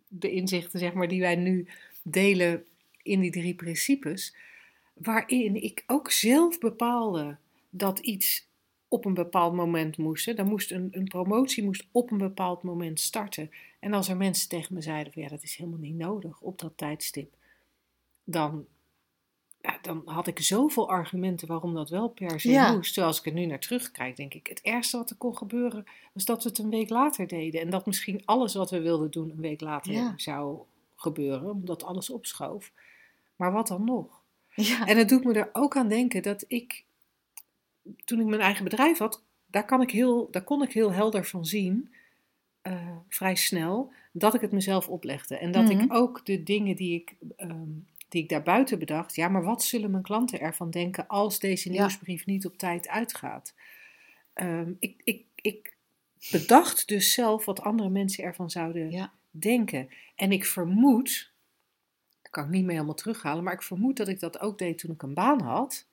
de 0.09 0.31
inzichten 0.31 0.79
zeg 0.79 0.93
maar, 0.93 1.09
die 1.09 1.21
wij 1.21 1.37
nu 1.37 1.67
delen 2.03 2.65
in 3.03 3.21
die 3.21 3.31
drie 3.31 3.55
principes, 3.55 4.37
waarin 4.95 5.63
ik 5.63 5.85
ook 5.87 6.11
zelf 6.11 6.59
bepaalde 6.59 7.37
dat 7.71 7.99
iets 7.99 8.49
op 8.89 9.05
een 9.05 9.15
bepaald 9.15 9.55
moment 9.55 9.97
moest. 9.97 10.37
Dan 10.37 10.49
moest 10.49 10.71
een, 10.71 10.89
een 10.91 11.09
promotie 11.09 11.65
moest 11.65 11.87
op 11.93 12.11
een 12.11 12.19
bepaald 12.19 12.63
moment 12.63 13.01
starten. 13.01 13.51
En 13.81 13.93
als 13.93 14.09
er 14.09 14.17
mensen 14.17 14.49
tegen 14.49 14.75
me 14.75 14.81
zeiden 14.81 15.13
van 15.13 15.23
ja, 15.23 15.29
dat 15.29 15.43
is 15.43 15.57
helemaal 15.57 15.79
niet 15.79 15.97
nodig 15.97 16.41
op 16.41 16.59
dat 16.59 16.73
tijdstip, 16.77 17.35
dan, 18.25 18.67
ja, 19.73 19.79
dan 19.83 20.03
had 20.05 20.27
ik 20.27 20.41
zoveel 20.41 20.89
argumenten 20.89 21.49
waarom 21.49 21.75
dat 21.75 21.91
wel 21.91 22.09
per 22.09 22.41
se 22.41 22.51
Ja. 22.51 22.73
moest. 22.75 22.87
Terwijl 22.93 23.07
als 23.07 23.19
ik 23.19 23.27
er 23.27 23.33
nu 23.33 23.47
naar 23.47 23.59
terugkijk, 23.61 24.17
denk 24.17 24.35
ik, 24.35 24.47
het 24.47 24.61
ergste 24.61 24.97
wat 24.97 25.11
er 25.11 25.17
kon 25.17 25.37
gebeuren, 25.37 25.85
was 26.13 26.25
dat 26.25 26.43
we 26.43 26.49
het 26.49 26.59
een 26.59 26.71
week 26.71 26.89
later 26.89 27.27
deden. 27.27 27.61
En 27.61 27.71
dat 27.71 27.87
misschien 27.87 28.23
alles 28.25 28.55
wat 28.55 28.71
we 28.71 28.81
wilden 28.81 29.11
doen 29.11 29.31
een 29.31 29.41
week 29.41 29.61
later 29.61 29.93
Ja. 29.93 30.13
zou 30.17 30.59
gebeuren, 30.97 31.51
omdat 31.51 31.85
alles 31.85 32.11
opschoof. 32.11 32.73
Maar 33.37 33.53
wat 33.53 33.67
dan 33.69 33.85
nog? 33.85 34.21
Ja, 34.55 34.87
En 34.87 34.97
het 34.99 35.09
doet 35.09 35.25
me 35.25 35.33
er 35.33 35.51
ook 35.53 35.77
aan 35.77 35.89
denken 35.89 36.23
dat 36.23 36.45
ik, 36.49 36.85
toen 38.05 38.21
ik 38.21 38.27
mijn 38.27 38.41
eigen 38.41 38.65
bedrijf 38.65 38.99
had, 38.99 39.23
daar, 39.47 39.65
kan 39.65 39.83
ik 39.83 39.91
heel, 39.91 40.29
daar 40.31 40.45
kon 40.45 40.63
ik 40.63 40.73
heel 40.73 40.93
helder 40.93 41.25
van 41.25 41.45
zien, 41.47 41.93
eh, 42.63 42.97
vrij 43.09 43.35
snel, 43.35 43.93
dat 44.13 44.35
ik 44.35 44.41
het 44.41 44.53
mezelf 44.53 44.89
oplegde. 44.89 45.37
En 45.39 45.53
dat 45.53 45.63
Mhm. 45.65 45.81
ik 45.81 45.93
ook 45.95 46.27
de 46.27 46.43
dingen 46.43 46.77
die 46.77 46.95
ik, 46.95 47.15
ehm, 47.37 47.69
die 48.09 48.23
ik 48.23 48.29
daarbuiten 48.29 48.79
bedacht, 48.79 49.15
ja, 49.15 49.29
maar 49.29 49.43
wat 49.45 49.63
zullen 49.63 49.91
mijn 49.91 50.03
klanten 50.03 50.41
ervan 50.41 50.71
denken 50.71 51.07
als 51.07 51.39
deze 51.39 51.73
Ja. 51.73 51.81
nieuwsbrief 51.81 52.27
niet 52.27 52.47
op 52.47 52.59
tijd 52.59 52.89
uitgaat? 52.89 53.55
Ehm, 54.33 54.73
ik, 54.79 55.01
ik, 55.05 55.25
ik 55.35 55.77
bedacht 56.31 56.89
dus 56.89 57.13
zelf 57.13 57.45
wat 57.45 57.61
andere 57.61 57.89
mensen 57.89 58.25
ervan 58.25 58.51
zouden 58.51 58.91
Ja. 58.91 59.13
denken. 59.31 59.89
En 60.17 60.33
ik 60.33 60.45
vermoed, 60.45 61.33
daar 62.23 62.31
kan 62.31 62.45
ik 62.45 62.51
niet 62.51 62.63
meer 62.65 62.73
helemaal 62.75 62.95
terughalen, 62.95 63.45
maar 63.45 63.53
ik 63.53 63.63
vermoed 63.63 63.97
dat 63.97 64.09
ik 64.09 64.21
dat 64.21 64.41
ook 64.41 64.59
deed 64.59 64.79
toen 64.79 64.91
ik 64.91 65.03
een 65.03 65.15
baan 65.15 65.41
had. 65.41 65.87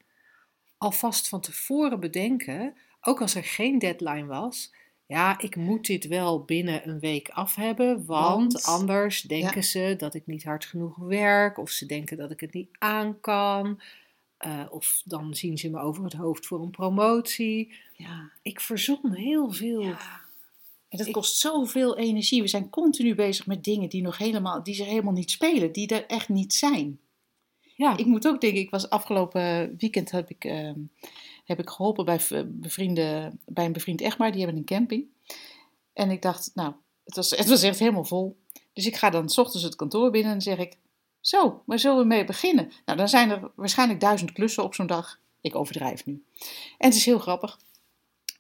Alvast 0.78 1.30
van 1.30 1.42
tevoren 1.42 2.00
bedenken, 2.00 2.76
ook 3.02 3.22
als 3.22 3.36
er 3.36 3.44
geen 3.44 3.80
deadline 3.80 4.26
was. 4.26 4.74
Ja, 5.08 5.40
ik 5.40 5.56
moet 5.56 5.86
dit 5.86 6.08
wel 6.08 6.44
binnen 6.44 6.88
een 6.90 7.00
week 7.00 7.30
af 7.30 7.56
hebben, 7.56 8.06
want, 8.06 8.54
Want- 8.54 8.66
anders 8.66 9.22
denken 9.22 9.56
Ja. 9.56 9.62
ze 9.62 9.96
dat 9.98 10.14
ik 10.14 10.26
niet 10.28 10.44
hard 10.44 10.66
genoeg 10.66 10.96
werk, 10.98 11.58
of 11.58 11.70
ze 11.70 11.86
denken 11.86 12.18
dat 12.18 12.32
ik 12.32 12.40
het 12.40 12.54
niet 12.54 12.70
aan 12.80 13.20
kan, 13.20 13.82
eh, 14.38 14.66
of 14.70 15.02
dan 15.06 15.36
zien 15.36 15.58
ze 15.58 15.70
me 15.70 15.80
over 15.80 16.04
het 16.04 16.14
hoofd 16.14 16.46
voor 16.46 16.62
een 16.62 16.72
promotie. 16.72 17.74
ja. 17.94 18.30
Ik 18.42 18.60
verzon 18.60 19.14
heel 19.14 19.52
veel. 19.52 19.82
Ja. 19.82 20.00
En 20.90 20.98
dat 20.98 21.08
Ik- 21.08 21.14
kost 21.14 21.38
zoveel 21.38 21.98
energie. 21.98 22.42
We 22.42 22.48
zijn 22.48 22.70
continu 22.70 23.16
bezig 23.16 23.46
met 23.46 23.64
dingen 23.64 23.90
die 23.90 24.02
nog 24.02 24.18
helemaal, 24.18 24.64
die 24.64 24.74
zich 24.76 24.86
helemaal 24.88 25.14
niet 25.14 25.32
spelen, 25.32 25.72
die 25.72 25.88
er 25.88 26.06
echt 26.06 26.30
niet 26.30 26.54
zijn. 26.54 27.00
Ja, 27.78 27.98
Ik 27.98 28.06
moet 28.06 28.28
ook 28.28 28.42
denken, 28.42 28.60
ik 28.62 28.70
was 28.70 28.90
afgelopen 28.90 29.76
weekend 29.78 30.12
heb 30.12 30.30
ik, 30.30 30.44
ehm, 30.44 30.80
heb 31.46 31.60
ik 31.60 31.70
geholpen 31.70 32.06
bij, 32.06 32.20
bevrienden, 32.46 33.40
bij 33.46 33.66
een 33.66 33.74
bevriend 33.74 34.02
echtpaar, 34.02 34.32
die 34.32 34.42
hebben 34.42 34.58
een 34.60 34.66
camping. 34.66 35.06
En 35.94 36.12
ik 36.12 36.22
dacht, 36.22 36.52
nou, 36.54 36.74
het 37.04 37.16
was, 37.16 37.30
het 37.30 37.48
was 37.48 37.62
echt 37.64 37.80
helemaal 37.80 38.04
vol. 38.06 38.38
Dus 38.74 38.86
ik 38.86 38.96
ga 38.96 39.10
dan 39.10 39.30
's 39.30 39.38
ochtends 39.38 39.64
het 39.64 39.76
kantoor 39.76 40.12
binnen 40.12 40.34
en 40.34 40.42
zeg 40.42 40.58
ik, 40.58 40.78
zo, 41.22 41.62
waar 41.66 41.80
zullen 41.80 41.98
we 41.98 42.06
mee 42.06 42.26
beginnen? 42.26 42.72
Nou, 42.86 42.98
dan 42.98 43.10
zijn 43.10 43.30
er 43.30 43.52
waarschijnlijk 43.56 44.00
duizend 44.00 44.32
klussen 44.32 44.64
op 44.64 44.76
zo'n 44.76 44.88
dag. 44.88 45.20
Ik 45.42 45.56
overdrijf 45.56 46.06
nu. 46.06 46.24
En 46.78 46.88
het 46.88 46.96
is 46.96 47.06
heel 47.06 47.20
grappig. 47.20 47.60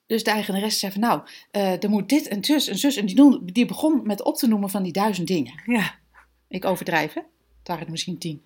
Dus 0.07 0.23
de 0.23 0.31
eigenaresse 0.31 0.79
zei 0.79 0.91
van, 0.91 1.01
nou, 1.01 1.21
eh, 1.51 1.83
er 1.83 1.89
moet 1.89 2.09
dit 2.09 2.27
en 2.27 2.43
zus 2.43 2.67
en 2.67 2.77
zus. 2.77 2.95
En 2.95 3.05
die, 3.05 3.15
noemde- 3.15 3.51
die 3.51 3.65
begon 3.65 4.01
met 4.07 4.23
op 4.23 4.35
te 4.35 4.47
noemen 4.47 4.69
van 4.69 4.83
die 4.83 4.91
duizend 4.93 5.27
dingen. 5.27 5.61
ja, 5.65 5.95
Ik 6.47 6.65
overdrijf, 6.65 7.13
hè? 7.13 7.21
Het 7.59 7.67
waren 7.67 7.85
er 7.85 7.91
misschien 7.91 8.17
tien. 8.17 8.45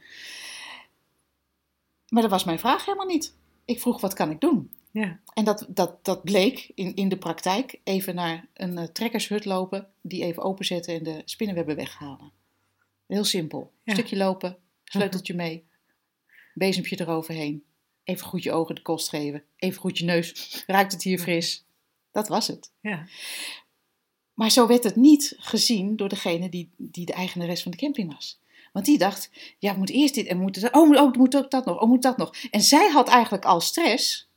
Maar 2.09 2.21
dat 2.21 2.31
was 2.31 2.43
mijn 2.43 2.59
vraag 2.59 2.85
helemaal 2.85 3.05
niet. 3.07 3.35
Ik 3.65 3.79
vroeg, 3.79 4.01
wat 4.01 4.13
kan 4.13 4.31
ik 4.31 4.41
doen? 4.41 4.71
ja. 4.91 5.19
En 5.33 5.43
dat, 5.43 5.65
dat, 5.69 6.05
dat 6.05 6.23
bleek 6.23 6.71
in, 6.75 6.95
in 6.95 7.09
de 7.09 7.17
praktijk 7.17 7.79
even 7.83 8.15
naar 8.15 8.47
een 8.53 8.77
eh, 8.77 8.83
trekkershut 8.83 9.45
lopen, 9.45 9.87
die 10.01 10.23
even 10.23 10.43
openzetten 10.43 10.93
en 10.93 11.03
de 11.03 11.21
spinnenwebben 11.25 11.75
weghalen. 11.75 12.31
Heel 13.07 13.23
simpel. 13.23 13.71
Ja. 13.83 13.93
Stukje 13.93 14.17
lopen, 14.17 14.57
sleuteltje 14.83 15.33
mee, 15.33 15.65
bezempje 16.53 16.99
eroverheen 16.99 17.63
Even 18.09 18.27
goed 18.27 18.43
je 18.43 18.51
ogen 18.51 18.75
de 18.75 18.81
kost 18.81 19.09
geven. 19.09 19.43
Even 19.55 19.81
goed 19.81 19.97
je 19.97 20.05
neus. 20.05 20.33
Ruikt 20.67 20.91
het 20.91 21.03
hier 21.03 21.19
fris? 21.19 21.65
Dat 22.11 22.27
was 22.27 22.47
het. 22.47 22.71
Ja. 22.81 23.07
Maar 24.33 24.51
zo 24.51 24.67
werd 24.67 24.83
het 24.83 24.95
niet 24.95 25.35
gezien 25.37 25.95
door 25.95 26.09
degene 26.09 26.49
die, 26.49 26.69
die 26.77 27.05
de 27.05 27.13
eigenares 27.13 27.61
van 27.63 27.71
de 27.71 27.77
camping 27.77 28.13
was. 28.13 28.39
Want 28.73 28.85
die 28.85 28.97
dacht, 28.97 29.29
ja, 29.57 29.73
moet 29.73 29.89
eerst 29.89 30.13
dit 30.15 30.27
en 30.27 30.37
moet 30.39 30.61
dat. 30.61 30.73
Oh, 30.73 30.87
moet- 30.87 30.97
oh, 30.99 31.13
moet 31.13 31.35
ook 31.37 31.51
dat 31.51 31.65
nog. 31.65 31.81
Oh, 31.81 31.89
moet 31.89 32.01
dat 32.01 32.17
nog. 32.17 32.33
En 32.51 32.61
zij 32.61 32.89
had 32.89 33.07
eigenlijk 33.07 33.45
al 33.45 33.61
stress, 33.61 34.29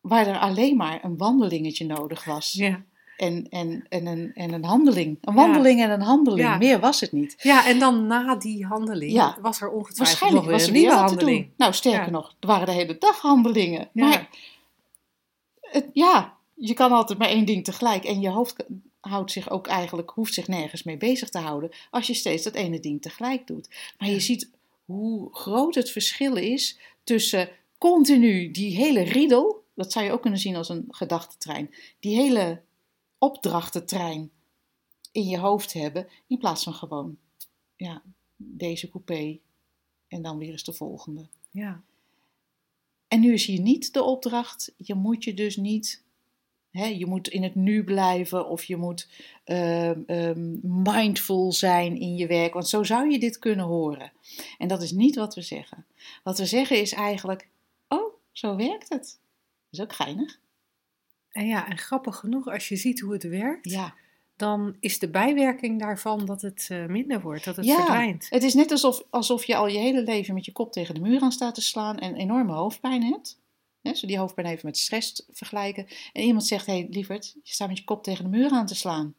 waar 0.00 0.26
er 0.26 0.38
alleen 0.38 0.76
maar 0.76 1.04
een 1.04 1.16
wandelingetje 1.16 1.86
nodig 1.86 2.24
was. 2.24 2.52
Ja. 2.52 2.82
En, 3.16 3.46
en, 3.48 3.86
en, 3.88 4.06
een, 4.06 4.30
en 4.34 4.52
een 4.52 4.64
handeling. 4.64 5.18
Een 5.20 5.34
wandeling 5.34 5.82
en 5.82 5.90
een 5.90 6.00
handeling. 6.02 6.48
Ja. 6.48 6.56
Meer 6.56 6.80
was 6.80 7.00
het 7.00 7.12
niet. 7.12 7.34
ja, 7.38 7.66
en 7.66 7.78
dan 7.78 8.06
na 8.06 8.34
die 8.36 8.66
handeling 8.66 9.34
was 9.40 9.60
er 9.60 9.68
ongetwijfeld 9.70 9.96
Waarschijnlijk 9.98 10.44
nog 10.44 10.52
was 10.52 10.60
weer 10.60 10.70
er 10.70 10.74
een 10.74 10.80
nieuwe 10.80 10.96
handeling. 11.08 11.44
doen. 11.44 11.54
Nou, 11.56 11.72
sterker 11.72 12.12
nog, 12.12 12.34
er 12.40 12.46
waren 12.46 12.66
de 12.66 12.72
hele 12.72 12.98
dag 12.98 13.20
handelingen. 13.20 13.88
Ja. 13.92 14.08
Maar 14.08 14.28
het, 15.60 15.86
ja, 15.92 16.36
je 16.54 16.74
kan 16.74 16.92
altijd 16.92 17.18
maar 17.18 17.28
één 17.28 17.44
ding 17.44 17.64
tegelijk. 17.64 18.04
En 18.04 18.20
je 18.20 18.28
hoofd 18.28 18.64
houdt 19.00 19.32
zich 19.32 19.50
ook 19.50 19.66
eigenlijk, 19.66 20.10
hoeft 20.10 20.34
zich 20.34 20.48
nergens 20.48 20.82
mee 20.82 20.96
bezig 20.96 21.28
te 21.28 21.38
houden. 21.38 21.70
Als 21.90 22.06
je 22.06 22.14
steeds 22.14 22.42
dat 22.42 22.54
ene 22.54 22.80
ding 22.80 23.02
tegelijk 23.02 23.46
doet. 23.46 23.94
Maar 23.98 24.08
je 24.08 24.20
ziet 24.20 24.50
hoe 24.84 25.34
groot 25.34 25.74
het 25.74 25.90
verschil 25.90 26.36
is 26.36 26.78
tussen 27.04 27.48
continu 27.78 28.50
die 28.50 28.76
hele 28.76 29.00
riedel. 29.00 29.64
Dat 29.74 29.92
zou 29.92 30.04
je 30.04 30.12
ook 30.12 30.22
kunnen 30.22 30.40
zien 30.40 30.56
als 30.56 30.68
een 30.68 30.84
gedachtentrein. 30.88 31.74
Die 32.00 32.16
hele 32.16 32.62
opdrachtentrein 33.18 34.30
in 35.12 35.26
je 35.26 35.38
hoofd 35.38 35.72
hebben. 35.72 36.08
In 36.26 36.38
plaats 36.38 36.64
van 36.64 36.74
gewoon, 36.74 37.18
ja, 37.76 38.02
deze 38.36 38.90
coupé. 38.90 39.38
En 40.08 40.22
dan 40.22 40.38
weer 40.38 40.50
eens 40.50 40.64
de 40.64 40.72
volgende. 40.72 41.26
Ja. 41.50 41.82
En 43.08 43.20
nu 43.20 43.32
is 43.32 43.46
hier 43.46 43.60
niet 43.60 43.92
de 43.92 44.02
opdracht, 44.02 44.72
je 44.76 44.94
moet 44.94 45.24
je 45.24 45.34
dus 45.34 45.56
niet, 45.56 46.02
je 46.72 47.06
moet 47.06 47.28
in 47.28 47.42
het 47.42 47.54
nu 47.54 47.84
blijven 47.84 48.48
of 48.48 48.64
je 48.64 48.76
moet 48.76 49.08
ehm, 49.44 50.00
ehm, 50.06 50.56
mindful 50.82 51.52
zijn 51.52 51.98
in 52.00 52.16
je 52.16 52.26
werk, 52.26 52.52
want 52.52 52.68
zo 52.68 52.82
zou 52.82 53.10
je 53.10 53.18
dit 53.18 53.38
kunnen 53.38 53.64
horen. 53.64 54.12
En 54.58 54.68
dat 54.68 54.82
is 54.82 54.90
niet 54.90 55.16
wat 55.16 55.34
we 55.34 55.42
zeggen. 55.42 55.86
Wat 56.22 56.38
we 56.38 56.46
zeggen 56.46 56.80
is 56.80 56.92
eigenlijk, 56.92 57.48
oh, 57.88 58.14
zo 58.32 58.56
werkt 58.56 58.88
het. 58.88 59.18
Dat 59.70 59.80
is 59.80 59.80
ook 59.80 59.92
geinig. 59.92 60.38
En 61.30 61.46
ja, 61.46 61.68
en 61.70 61.78
grappig 61.78 62.16
genoeg, 62.16 62.46
als 62.46 62.68
je 62.68 62.76
ziet 62.76 63.00
hoe 63.00 63.12
het 63.12 63.22
werkt, 63.22 63.70
Ja. 63.70 63.94
dan 64.36 64.76
is 64.80 64.98
de 64.98 65.10
bijwerking 65.10 65.80
daarvan 65.80 66.26
dat 66.26 66.42
het 66.42 66.66
eh, 66.70 66.86
minder 66.86 67.20
wordt, 67.20 67.44
dat 67.44 67.56
het 67.56 67.64
Ja, 67.64 67.76
verdwijnt. 67.76 68.26
Het 68.30 68.42
is 68.42 68.54
net 68.54 68.70
alsof, 68.70 69.02
alsof 69.10 69.44
je 69.44 69.56
al 69.56 69.66
je 69.68 69.78
hele 69.78 70.02
leven 70.02 70.34
met 70.34 70.44
je 70.44 70.52
kop 70.52 70.72
tegen 70.72 70.94
de 70.94 71.00
muur 71.00 71.20
aan 71.20 71.32
staat 71.32 71.54
te 71.54 71.62
slaan 71.62 71.98
en 71.98 72.14
enorme 72.16 72.52
hoofdpijn 72.52 73.02
hebt. 73.02 73.39
Hè, 73.82 73.94
zo 73.94 74.06
die 74.06 74.18
hoofdpijn 74.18 74.46
even 74.46 74.66
met 74.66 74.78
stress 74.78 75.22
vergelijken. 75.32 75.86
En 76.12 76.22
iemand 76.22 76.46
zegt, 76.46 76.66
hé 76.66 76.72
hey, 76.72 76.86
lieverd, 76.90 77.34
je 77.42 77.52
staat 77.52 77.68
met 77.68 77.78
je 77.78 77.84
kop 77.84 78.02
tegen 78.02 78.24
de 78.24 78.30
muur 78.30 78.50
aan 78.50 78.66
te 78.66 78.74
slaan. 78.74 79.14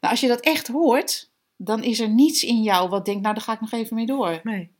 Nou, 0.00 0.12
als 0.12 0.20
je 0.20 0.28
dat 0.28 0.40
echt 0.40 0.68
hoort, 0.68 1.30
dan 1.56 1.82
is 1.82 2.00
er 2.00 2.08
niets 2.08 2.44
in 2.44 2.62
jou 2.62 2.88
wat 2.88 3.04
denkt, 3.04 3.22
nou 3.22 3.34
daar 3.34 3.44
ga 3.44 3.52
ik 3.52 3.60
nog 3.60 3.72
even 3.72 3.96
mee 3.96 4.06
door. 4.06 4.40
Nee, 4.42 4.70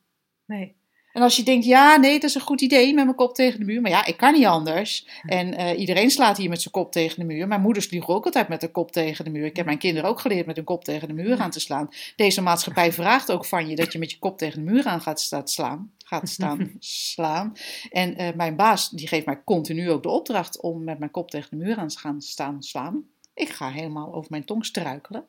nee. 0.46 0.74
En 1.12 1.22
als 1.22 1.36
je 1.36 1.42
denkt, 1.42 1.64
ja, 1.64 1.96
nee, 1.96 2.20
dat 2.20 2.28
is 2.28 2.34
een 2.34 2.40
goed 2.40 2.60
idee 2.60 2.94
met 2.94 3.04
mijn 3.04 3.16
kop 3.16 3.34
tegen 3.34 3.58
de 3.58 3.64
muur. 3.64 3.80
Maar 3.80 3.90
ja, 3.90 4.06
ik 4.06 4.16
kan 4.16 4.32
niet 4.32 4.44
anders. 4.44 5.06
En 5.22 5.54
eh, 5.54 5.78
iedereen 5.78 6.10
slaat 6.10 6.36
hier 6.36 6.48
met 6.48 6.60
zijn 6.60 6.74
kop 6.74 6.92
tegen 6.92 7.18
de 7.18 7.24
muur. 7.24 7.48
Mijn 7.48 7.60
moeder 7.60 7.82
sloeg 7.82 8.08
ook 8.08 8.24
altijd 8.24 8.48
met 8.48 8.60
de 8.60 8.70
kop 8.70 8.92
tegen 8.92 9.24
de 9.24 9.30
muur. 9.30 9.44
Ik 9.44 9.56
heb 9.56 9.66
mijn 9.66 9.78
kinderen 9.78 10.10
ook 10.10 10.20
geleerd 10.20 10.46
met 10.46 10.56
hun 10.56 10.64
kop 10.64 10.84
tegen 10.84 11.08
de 11.08 11.14
muur 11.14 11.40
aan 11.40 11.50
te 11.50 11.60
slaan. 11.60 11.88
Deze 12.16 12.42
maatschappij 12.42 12.92
vraagt 12.92 13.32
ook 13.32 13.44
van 13.44 13.68
je 13.68 13.76
dat 13.76 13.92
je 13.92 13.98
met 13.98 14.10
je 14.10 14.18
kop 14.18 14.38
tegen 14.38 14.64
de 14.64 14.70
muur 14.70 14.84
aan 14.84 15.00
gaat 15.00 15.20
staan 15.20 15.48
slaan. 15.48 15.92
Gaat 16.12 16.28
staan 16.28 16.72
slaan. 16.78 17.52
En 17.90 18.16
eh, 18.16 18.34
mijn 18.34 18.56
baas 18.56 18.90
die 18.90 19.08
geeft 19.08 19.26
mij 19.26 19.44
continu 19.44 19.90
ook 19.90 20.02
de 20.02 20.08
opdracht 20.08 20.60
om 20.60 20.84
met 20.84 20.98
mijn 20.98 21.10
kop 21.10 21.30
tegen 21.30 21.50
de 21.50 21.64
muur 21.64 21.76
aan 21.76 21.88
te 21.88 21.98
gaan 21.98 22.20
staan 22.22 22.62
slaan. 22.62 23.04
Ik 23.34 23.48
ga 23.48 23.70
helemaal 23.70 24.14
over 24.14 24.30
mijn 24.30 24.44
tong 24.44 24.64
struikelen. 24.66 25.24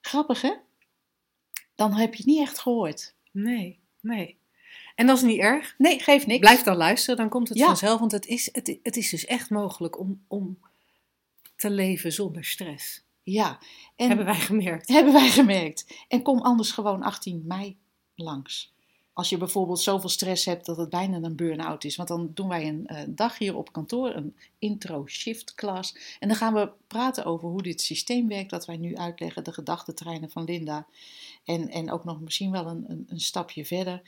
Grappig 0.00 0.40
hè? 0.42 0.52
Dan 1.74 1.92
heb 1.92 2.10
je 2.10 2.16
het 2.16 2.26
niet 2.26 2.40
echt 2.40 2.58
gehoord. 2.58 3.14
Nee, 3.32 3.78
nee. 4.00 4.38
En 4.94 5.06
dat 5.06 5.16
is 5.16 5.22
niet 5.22 5.40
erg. 5.40 5.74
Nee, 5.78 5.98
geeft 6.00 6.26
niks. 6.26 6.40
Blijf 6.40 6.62
dan 6.62 6.76
luisteren, 6.76 7.16
dan 7.16 7.28
komt 7.28 7.48
het 7.48 7.58
Ja. 7.58 7.66
vanzelf. 7.66 7.98
Want 8.00 8.12
het 8.12 8.26
is, 8.26 8.48
het, 8.52 8.78
het 8.82 8.96
is 8.96 9.10
dus 9.10 9.24
echt 9.26 9.50
mogelijk 9.50 9.98
om, 9.98 10.24
om 10.28 10.58
te 11.56 11.70
leven 11.70 12.12
zonder 12.12 12.44
stress. 12.44 13.02
Ja, 13.22 13.58
en 13.96 14.08
Hebben 14.08 14.26
wij 14.26 14.34
gemerkt. 14.40 14.88
hebben 14.88 15.12
wij 15.12 15.28
gemerkt. 15.28 16.04
En 16.08 16.22
kom 16.22 16.40
anders 16.40 16.70
gewoon 16.72 17.02
18 17.02 17.42
mei 17.46 17.78
langs. 18.14 18.72
Als 19.12 19.28
je 19.28 19.36
bijvoorbeeld 19.36 19.80
zoveel 19.80 20.08
stress 20.08 20.44
hebt 20.44 20.66
dat 20.66 20.76
het 20.76 20.90
bijna 20.90 21.22
een 21.22 21.36
burn-out 21.36 21.84
is. 21.84 21.96
Want 21.96 22.08
dan 22.08 22.30
doen 22.34 22.48
wij 22.48 22.68
een 22.68 22.86
eh, 22.86 23.02
dag 23.08 23.38
hier 23.38 23.56
op 23.56 23.72
kantoor, 23.72 24.14
een 24.14 24.36
intro 24.58 25.06
shift 25.06 25.54
class. 25.54 26.16
En 26.18 26.28
dan 26.28 26.36
gaan 26.36 26.54
we 26.54 26.72
praten 26.86 27.24
over 27.24 27.48
hoe 27.48 27.62
dit 27.62 27.80
systeem 27.80 28.28
werkt, 28.28 28.50
dat 28.50 28.66
wij 28.66 28.76
nu 28.76 28.96
uitleggen, 28.96 29.44
de 29.44 29.52
gedachtentreinen 29.52 30.30
van 30.30 30.44
Linda. 30.44 30.86
En, 31.44 31.68
en 31.68 31.90
ook 31.90 32.04
nog 32.04 32.20
misschien 32.20 32.50
wel 32.50 32.66
een, 32.66 32.84
een, 32.88 33.06
een 33.08 33.20
stapje 33.20 33.64
verder. 33.64 34.02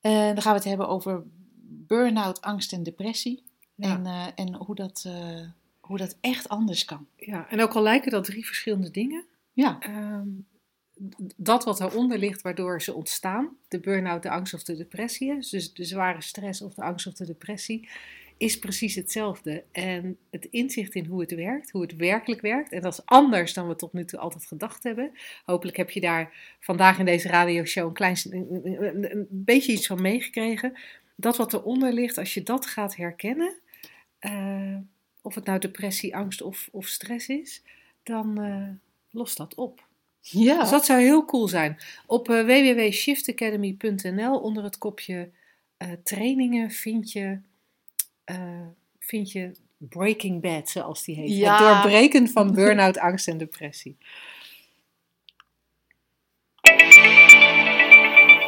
Eh, 0.00 0.12
dan 0.12 0.42
gaan 0.42 0.52
we 0.52 0.58
het 0.58 0.68
hebben 0.68 0.88
over 0.88 1.22
burn-out, 1.68 2.40
angst 2.40 2.72
en 2.72 2.82
depressie. 2.82 3.42
Ja. 3.74 3.94
En, 3.94 4.06
eh, 4.06 4.26
en 4.34 4.54
hoe, 4.54 4.74
dat, 4.74 5.08
hoe 5.80 5.98
dat 5.98 6.16
echt 6.20 6.48
anders 6.48 6.84
kan. 6.84 7.06
Ja, 7.16 7.48
en 7.50 7.62
ook 7.62 7.74
al 7.74 7.82
lijken 7.82 8.10
dat 8.10 8.24
drie 8.24 8.46
verschillende 8.46 8.90
dingen, 8.90 9.24
Ja, 9.52 9.78
ehm, 9.80 10.28
dat 11.36 11.64
wat 11.64 11.80
eronder 11.80 12.18
ligt 12.18 12.42
waardoor 12.42 12.82
ze 12.82 12.94
ontstaan, 12.94 13.56
de 13.68 13.80
burn-out, 13.80 14.22
de 14.22 14.30
angst 14.30 14.54
of 14.54 14.62
de 14.62 14.76
depressie, 14.76 15.34
dus 15.50 15.72
de 15.72 15.84
zware 15.84 16.22
stress 16.22 16.62
of 16.62 16.74
de 16.74 16.82
angst 16.82 17.06
of 17.06 17.14
de 17.14 17.26
depressie, 17.26 17.88
is 18.36 18.58
precies 18.58 18.94
hetzelfde. 18.94 19.64
En 19.72 20.18
het 20.30 20.44
inzicht 20.44 20.94
in 20.94 21.04
hoe 21.04 21.20
het 21.20 21.34
werkt, 21.34 21.70
hoe 21.70 21.82
het 21.82 21.96
werkelijk 21.96 22.40
werkt, 22.40 22.72
en 22.72 22.80
dat 22.80 22.92
is 22.92 23.04
anders 23.04 23.52
dan 23.52 23.68
we 23.68 23.76
tot 23.76 23.92
nu 23.92 24.04
toe 24.04 24.18
altijd 24.18 24.46
gedacht 24.46 24.82
hebben. 24.82 25.12
Hopelijk 25.44 25.76
heb 25.76 25.90
je 25.90 26.00
daar 26.00 26.56
vandaag 26.60 26.98
in 26.98 27.04
deze 27.04 27.28
radioshow 27.28 27.86
een, 27.86 27.92
klein, 27.92 29.26
beetje 29.28 29.72
iets 29.72 29.86
van 29.86 30.02
meegekregen. 30.02 30.72
Dat 31.14 31.36
wat 31.36 31.52
eronder 31.52 31.92
ligt, 31.92 32.18
als 32.18 32.34
je 32.34 32.42
dat 32.42 32.66
gaat 32.66 32.96
herkennen, 32.96 33.54
eh, 34.18 34.76
of 35.22 35.34
het 35.34 35.44
nou 35.44 35.58
depressie, 35.58 36.16
angst 36.16 36.42
of, 36.42 36.68
of 36.72 36.86
stress 36.86 37.28
is, 37.28 37.62
dan 38.02 38.40
eh, 38.40 38.68
lost 39.10 39.36
dat 39.36 39.54
op. 39.54 39.85
ja. 40.30 40.60
Dus 40.60 40.70
dat 40.70 40.84
zou 40.84 41.00
heel 41.00 41.24
cool 41.24 41.48
zijn. 41.48 41.80
Op 42.06 42.30
eh, 42.30 42.44
www.shiftacademy.nl 42.44 44.38
onder 44.38 44.64
het 44.64 44.78
kopje 44.78 45.30
eh, 45.76 45.88
trainingen 46.04 46.70
vind 46.70 47.12
je, 47.12 47.40
eh, 48.24 48.66
vind 48.98 49.32
je 49.32 49.52
Breaking 49.78 50.40
Bad, 50.40 50.70
zoals 50.70 51.04
die 51.04 51.14
heet. 51.14 51.30
Ja. 51.30 51.52
Het 51.52 51.82
doorbreken 51.82 52.28
van 52.28 52.54
burn-out, 52.54 52.98
angst 53.08 53.28
en 53.28 53.38
depressie. 53.38 53.96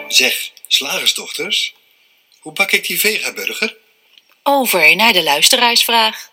Zeg, 0.09 0.53
slagersdochters, 0.67 1.77
hoe 2.41 2.53
bak 2.53 2.71
ik 2.71 2.87
die 2.87 3.01
vegaburger? 3.01 3.77
Over 4.43 4.97
naar 4.97 5.13
de 5.13 5.23
luisteraarsvraag. 5.23 6.31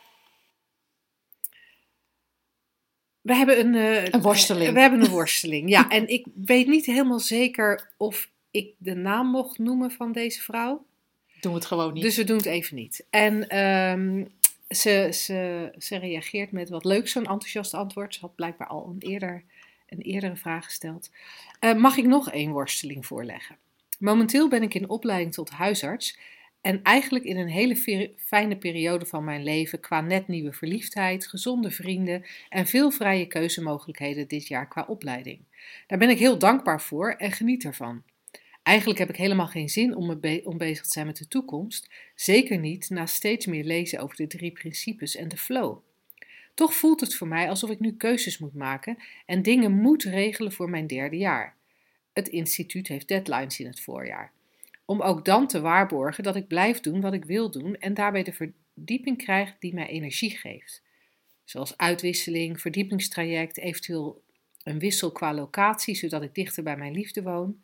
We 3.25 3.35
hebben 3.35 3.59
een, 3.59 3.75
eh, 3.75 4.05
Een 4.05 4.21
worsteling. 4.21 4.73
We 4.73 4.79
hebben 4.79 5.01
een 5.01 5.11
worsteling, 5.21 5.69
ja. 5.69 5.89
En 5.89 6.07
ik 6.07 6.25
weet 6.45 6.67
niet 6.67 6.85
helemaal 6.85 7.19
zeker 7.19 7.89
of 7.97 8.29
ik 8.51 8.73
de 8.77 8.95
naam 8.95 9.27
mocht 9.27 9.57
noemen 9.57 9.91
van 9.91 10.11
deze 10.11 10.41
vrouw. 10.41 10.85
Doen 11.39 11.51
we 11.51 11.57
het 11.57 11.67
gewoon 11.67 11.93
niet. 11.93 12.03
Dus 12.03 12.17
we 12.17 12.23
doen 12.23 12.37
het 12.37 12.45
even 12.45 12.75
niet. 12.75 13.05
En 13.09 13.47
ehm, 13.49 14.25
ze, 14.69 15.09
ze, 15.13 15.71
ze 15.77 15.97
reageert 15.97 16.51
met 16.51 16.69
wat 16.69 16.85
leuk, 16.85 17.07
zo'n 17.07 17.25
enthousiast 17.25 17.73
antwoord. 17.73 18.13
Ze 18.13 18.19
had 18.19 18.35
blijkbaar 18.35 18.67
al 18.67 18.87
een, 18.87 19.09
eerder, 19.09 19.43
een 19.89 20.01
eerdere 20.01 20.35
vraag 20.35 20.65
gesteld. 20.65 21.09
Eh, 21.59 21.73
mag 21.73 21.97
ik 21.97 22.05
nog 22.05 22.31
één 22.31 22.51
worsteling 22.51 23.05
voorleggen? 23.05 23.57
Momenteel 23.99 24.49
ben 24.49 24.63
ik 24.63 24.73
in 24.73 24.89
opleiding 24.89 25.33
tot 25.33 25.49
huisarts. 25.49 26.17
En 26.65 26.83
eigenlijk 26.83 27.25
in 27.25 27.37
een 27.37 27.49
hele 27.49 28.13
fijne 28.17 28.57
periode 28.57 29.05
van 29.05 29.23
mijn 29.23 29.43
leven 29.43 29.79
qua 29.79 30.01
net 30.01 30.27
nieuwe 30.27 30.53
verliefdheid, 30.53 31.27
gezonde 31.27 31.71
vrienden 31.71 32.25
en 32.49 32.65
veel 32.65 32.91
vrije 32.91 33.25
keuzemogelijkheden 33.25 34.27
dit 34.27 34.47
jaar 34.47 34.67
qua 34.67 34.85
opleiding. 34.87 35.39
Daar 35.87 35.99
ben 35.99 36.09
ik 36.09 36.19
heel 36.19 36.39
dankbaar 36.39 36.81
voor 36.81 37.11
en 37.11 37.31
geniet 37.31 37.63
ervan. 37.63 38.03
Eigenlijk 38.63 38.99
heb 38.99 39.09
ik 39.09 39.15
helemaal 39.15 39.47
geen 39.47 39.69
zin 39.69 39.95
om, 39.95 40.05
me 40.05 40.17
be- 40.17 40.41
om 40.43 40.57
bezig 40.57 40.83
te 40.83 40.91
zijn 40.91 41.05
met 41.05 41.17
de 41.17 41.27
toekomst, 41.27 41.89
zeker 42.15 42.57
niet 42.57 42.89
na 42.89 43.05
steeds 43.05 43.45
meer 43.45 43.63
lezen 43.63 43.99
over 43.99 44.15
de 44.15 44.27
drie 44.27 44.51
principes 44.51 45.15
en 45.15 45.27
de 45.27 45.37
flow. 45.37 45.77
Toch 46.53 46.73
voelt 46.73 46.99
het 46.99 47.15
voor 47.15 47.27
mij 47.27 47.49
alsof 47.49 47.69
ik 47.69 47.79
nu 47.79 47.95
keuzes 47.95 48.37
moet 48.37 48.55
maken 48.55 48.97
en 49.25 49.41
dingen 49.41 49.71
moet 49.71 50.03
regelen 50.03 50.51
voor 50.51 50.69
mijn 50.69 50.87
derde 50.87 51.17
jaar. 51.17 51.55
Het 52.13 52.27
instituut 52.27 52.87
heeft 52.87 53.07
deadlines 53.07 53.59
in 53.59 53.65
het 53.65 53.79
voorjaar. 53.79 54.34
Om 54.85 55.01
ook 55.01 55.25
dan 55.25 55.47
te 55.47 55.61
waarborgen 55.61 56.23
dat 56.23 56.35
ik 56.35 56.47
blijf 56.47 56.79
doen 56.79 57.01
wat 57.01 57.13
ik 57.13 57.25
wil 57.25 57.51
doen 57.51 57.75
en 57.75 57.93
daarbij 57.93 58.23
de 58.23 58.33
verdieping 58.33 59.17
krijg 59.17 59.55
die 59.59 59.73
mij 59.73 59.87
energie 59.87 60.37
geeft. 60.37 60.83
Zoals 61.43 61.77
uitwisseling, 61.77 62.61
verdiepingstraject, 62.61 63.57
eventueel 63.57 64.23
een 64.63 64.79
wissel 64.79 65.11
qua 65.11 65.33
locatie 65.33 65.95
zodat 65.95 66.21
ik 66.21 66.35
dichter 66.35 66.63
bij 66.63 66.77
mijn 66.77 66.93
liefde 66.93 67.23
woon. 67.23 67.63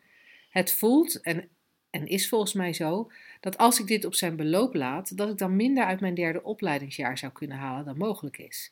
Het 0.49 0.73
voelt 0.73 1.21
en 1.21 1.49
en 1.91 2.07
is 2.07 2.29
volgens 2.29 2.53
mij 2.53 2.73
zo, 2.73 3.11
dat 3.39 3.57
als 3.57 3.79
ik 3.79 3.87
dit 3.87 4.05
op 4.05 4.15
zijn 4.15 4.35
beloop 4.35 4.73
laat, 4.73 5.17
dat 5.17 5.29
ik 5.29 5.37
dan 5.37 5.55
minder 5.55 5.85
uit 5.85 5.99
mijn 5.99 6.13
derde 6.13 6.43
opleidingsjaar 6.43 7.17
zou 7.17 7.31
kunnen 7.31 7.57
halen 7.57 7.85
dan 7.85 7.97
mogelijk 7.97 8.37
is. 8.37 8.71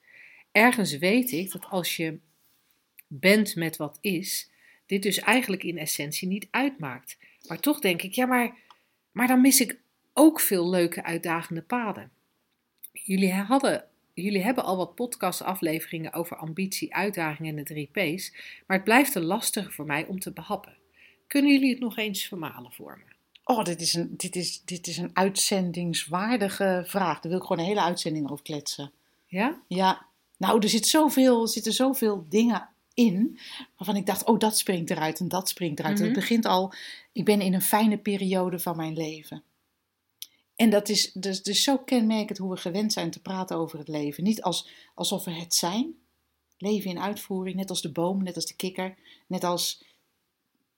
Ergens 0.52 0.98
weet 0.98 1.32
ik 1.32 1.52
dat 1.52 1.66
als 1.66 1.96
je 1.96 2.20
bent 3.08 3.56
met 3.56 3.78
wat 3.78 3.98
is, 4.02 4.52
dit 4.86 5.04
dus 5.04 5.20
eigenlijk 5.20 5.64
in 5.64 5.78
essentie 5.78 6.28
niet 6.28 6.48
uitmaakt. 6.52 7.18
Maar 7.47 7.60
toch 7.60 7.80
denk 7.80 8.02
ik, 8.02 8.13
ja, 8.13 8.25
maar, 8.25 8.58
maar 9.12 9.28
dan 9.28 9.41
mis 9.41 9.62
ik 9.62 9.80
ook 10.13 10.39
veel 10.39 10.69
leuke 10.69 11.04
uitdagende 11.04 11.62
paden. 11.62 12.12
Jullie, 12.91 13.34
hadden, 13.34 13.86
jullie 14.13 14.43
hebben 14.43 14.63
al 14.63 14.78
wat 14.78 14.95
podcastafleveringen 14.95 16.13
over 16.13 16.38
ambitie, 16.38 16.95
uitdaging 16.95 17.47
en 17.47 17.56
de 17.56 17.63
drie 17.63 17.89
P's, 17.91 18.32
maar 18.67 18.78
het 18.78 18.86
blijft 18.86 19.12
te 19.12 19.21
lastig 19.21 19.73
voor 19.73 19.86
mij 19.86 20.06
om 20.06 20.19
te 20.19 20.32
behappen. 20.32 20.78
Kunnen 21.28 21.52
jullie 21.52 21.69
het 21.69 21.80
nog 21.80 21.97
eens 21.97 22.25
vermalen 22.28 22.71
voor 22.71 23.02
me? 23.06 23.13
Oh, 23.43 23.63
dit 23.63 23.82
is 23.82 23.93
een, 23.93 24.13
dit 24.17 24.36
is, 24.36 24.62
dit 24.65 24.88
is 24.88 24.97
een 24.97 25.10
uitzendingswaardige 25.13 26.84
vraag. 26.86 27.19
Daar 27.19 27.32
wil 27.32 27.41
ik 27.41 27.47
gewoon 27.47 27.60
een 27.60 27.69
hele 27.69 27.82
uitzending 27.82 28.30
over 28.30 28.43
kletsen. 28.43 28.91
Ja? 29.25 29.62
Ja, 29.67 30.06
nou, 30.38 30.62
er, 30.62 30.69
zit 30.69 30.88
zoveel, 30.88 31.41
er 31.41 31.47
zitten 31.47 31.73
zoveel 31.73 32.25
dingen 32.30 32.69
in 33.00 33.40
waarvan 33.78 33.96
ik 33.96 34.06
dacht, 34.06 34.26
oh, 34.26 34.40
dat 34.40 34.58
springt 34.58 34.90
eruit 34.90 35.20
en 35.20 35.28
dat 35.28 35.50
springt 35.50 35.80
eruit. 35.80 35.96
Mhm. 35.96 36.04
Het 36.04 36.14
begint 36.14 36.46
al, 36.46 36.74
ik 37.12 37.26
ben 37.26 37.42
in 37.42 37.54
een 37.54 37.62
fijne 37.62 37.98
periode 37.98 38.60
van 38.60 38.76
mijn 38.76 38.94
leven. 38.94 39.44
En 40.56 40.70
dat 40.70 40.90
is 40.90 41.12
dus, 41.12 41.44
dus 41.44 41.64
zo 41.64 41.78
kenmerkend 41.78 42.38
hoe 42.38 42.52
we 42.52 42.58
gewend 42.58 42.94
zijn 42.94 43.12
te 43.12 43.22
praten 43.22 43.58
over 43.58 43.80
het 43.80 43.88
leven. 43.88 44.24
Niet 44.24 44.42
als, 44.42 44.70
alsof 44.96 45.26
we 45.26 45.32
het 45.32 45.54
zijn. 45.54 45.94
Leven 46.58 46.90
in 46.90 47.00
uitvoering, 47.00 47.56
net 47.56 47.70
als 47.70 47.82
de 47.82 47.92
boom, 47.92 48.24
net 48.24 48.36
als 48.36 48.46
de 48.46 48.56
kikker, 48.56 48.96
net 49.28 49.44
als 49.44 49.84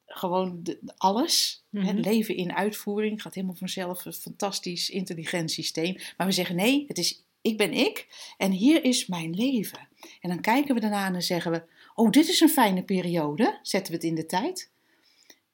gewoon 0.06 0.60
de, 0.64 0.80
alles. 0.98 1.64
Mhm. 1.70 1.96
Leven 1.96 2.36
in 2.36 2.54
uitvoering 2.54 3.22
gaat 3.22 3.34
helemaal 3.34 3.56
vanzelf, 3.56 4.06
een 4.06 4.14
fantastisch, 4.14 4.90
intelligent 4.90 5.52
systeem. 5.52 5.98
Maar 6.18 6.28
we 6.28 6.34
zeggen 6.34 6.56
nee, 6.56 6.86
het 6.88 6.98
is 6.98 7.24
ik 7.42 7.58
ben 7.58 7.74
ik 7.74 8.08
en 8.38 8.52
hier 8.52 8.84
is 8.84 9.06
mijn 9.06 9.34
leven. 9.34 9.88
En 10.22 10.30
dan 10.30 10.42
kijken 10.42 10.76
we 10.76 10.82
daarna 10.82 11.06
en 11.06 11.12
dan 11.12 11.22
zeggen 11.22 11.52
we, 11.52 11.64
oh 11.96 12.10
dit 12.10 12.28
is 12.28 12.40
een 12.40 12.50
fijne 12.50 12.84
periode, 12.84 13.60
zetten 13.62 13.92
we 13.92 13.98
het 13.98 14.08
in 14.08 14.16
de 14.16 14.26
tijd. 14.26 14.70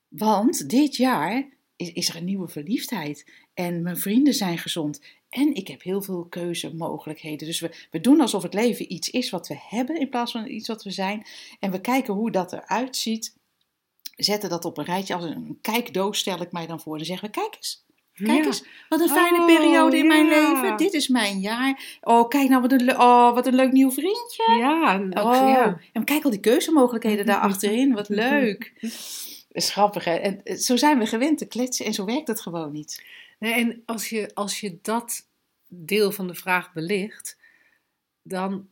Want 0.07 0.69
dit 0.69 0.95
jaar 0.95 1.49
is, 1.75 2.09
er 2.09 2.15
een 2.15 2.25
nieuwe 2.25 2.47
verliefdheid 2.47 3.31
en 3.53 3.81
mijn 3.81 3.97
vrienden 3.97 4.33
zijn 4.33 4.57
gezond 4.57 4.99
en 5.29 5.55
ik 5.55 5.67
heb 5.67 5.81
heel 5.81 6.01
veel 6.01 6.25
keuzemogelijkheden. 6.25 7.47
Dus 7.47 7.59
we, 7.59 7.87
we 7.91 8.01
doen 8.01 8.21
alsof 8.21 8.43
het 8.43 8.53
leven 8.53 8.93
iets 8.93 9.09
is 9.09 9.29
wat 9.29 9.47
we 9.47 9.57
hebben 9.59 9.99
in 9.99 10.09
plaats 10.09 10.31
van 10.31 10.47
iets 10.47 10.67
wat 10.67 10.83
we 10.83 10.91
zijn. 10.91 11.25
En 11.59 11.71
we 11.71 11.81
kijken 11.81 12.13
hoe 12.13 12.31
dat 12.31 12.53
eruit 12.53 12.95
ziet. 12.95 13.35
Zetten 14.15 14.49
dat 14.49 14.65
op 14.65 14.77
een 14.77 14.85
rijtje. 14.85 15.13
Als 15.13 15.23
een 15.23 15.57
kijkdoos 15.61 16.17
stel 16.17 16.41
ik 16.41 16.51
mij 16.51 16.67
dan 16.67 16.79
voor. 16.79 16.97
Dan 16.97 17.05
zeggen 17.05 17.27
we, 17.27 17.33
kijk 17.33 17.55
eens. 17.55 17.85
Kijk 18.25 18.37
Ja. 18.37 18.45
eens, 18.45 18.65
wat 18.89 18.99
een 19.01 19.09
fijne 19.09 19.37
Oh, 19.39 19.45
periode 19.45 19.97
in 19.97 20.07
mijn 20.07 20.25
ja. 20.25 20.51
leven. 20.51 20.77
Dit 20.77 20.93
is 20.93 21.07
mijn 21.07 21.39
jaar. 21.39 21.97
Oh, 22.01 22.27
kijk 22.27 22.49
nou, 22.49 22.61
wat 22.61 22.71
een, 22.71 22.99
oh, 22.99 23.33
wat 23.33 23.47
een 23.47 23.55
leuk 23.55 23.71
nieuw 23.71 23.91
vriendje. 23.91 24.55
Ja, 24.59 24.95
ook, 24.95 25.25
Oh, 25.25 25.49
ja. 25.49 25.79
en 25.93 26.03
kijk 26.03 26.23
al 26.23 26.29
die 26.29 26.39
keuzemogelijkheden 26.39 27.25
daar 27.25 27.39
achterin. 27.39 27.93
Wat 27.93 28.09
leuk. 28.25 28.73
Dat 28.81 28.91
is 29.51 29.71
grappig, 29.71 30.03
hè? 30.03 30.13
En 30.15 30.43
eh, 30.43 30.55
zo 30.55 30.75
zijn 30.75 30.99
we 30.99 31.05
gewend 31.05 31.37
te 31.37 31.45
kletsen 31.47 31.85
en 31.85 31.93
zo 31.93 32.05
werkt 32.05 32.27
het 32.27 32.41
gewoon 32.41 32.71
niet. 32.71 33.03
Nee, 33.39 33.53
en 33.53 33.83
als 33.85 34.09
je, 34.09 34.31
als 34.33 34.59
je 34.59 34.79
dat 34.81 35.27
deel 35.67 36.11
van 36.11 36.27
de 36.27 36.35
vraag 36.35 36.73
belicht, 36.73 37.37
dan, 38.21 38.67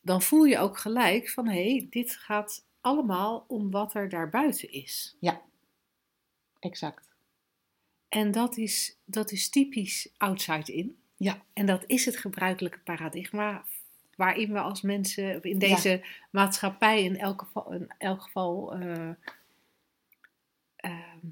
dan 0.00 0.22
voel 0.22 0.44
je 0.44 0.58
ook 0.58 0.78
gelijk 0.78 1.28
van 1.30 1.46
hé, 1.48 1.70
hey, 1.70 1.86
dit 1.90 2.12
gaat 2.16 2.64
allemaal 2.80 3.44
om 3.48 3.70
wat 3.70 3.94
er 3.94 4.08
daarbuiten 4.08 4.72
is. 4.72 5.16
Exact. 6.58 7.08
En 8.10 8.30
dat 8.30 8.56
is, 8.56 8.96
dat 9.04 9.32
is 9.32 9.48
typisch 9.48 10.08
outside 10.16 10.72
in. 10.72 10.96
Ja. 11.16 11.42
En 11.52 11.66
dat 11.66 11.84
is 11.86 12.04
het 12.04 12.16
gebruikelijke 12.16 12.78
paradigma 12.78 13.64
waarin 14.16 14.52
we 14.52 14.58
als 14.60 14.82
mensen 14.82 15.42
in 15.42 15.58
deze 15.58 16.04
maatschappij 16.30 17.04
in 17.04 17.18
elk 17.18 17.42
geval, 17.42 17.72
in 17.72 17.90
elk 17.98 18.22
geval 18.22 18.74
eh, 18.74 19.10
ehm, 20.76 21.26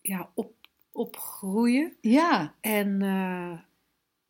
ja, 0.00 0.30
op, 0.34 0.52
opgroeien. 0.92 1.96
Ja, 2.00 2.54
En 2.60 3.02
eh, 3.02 3.58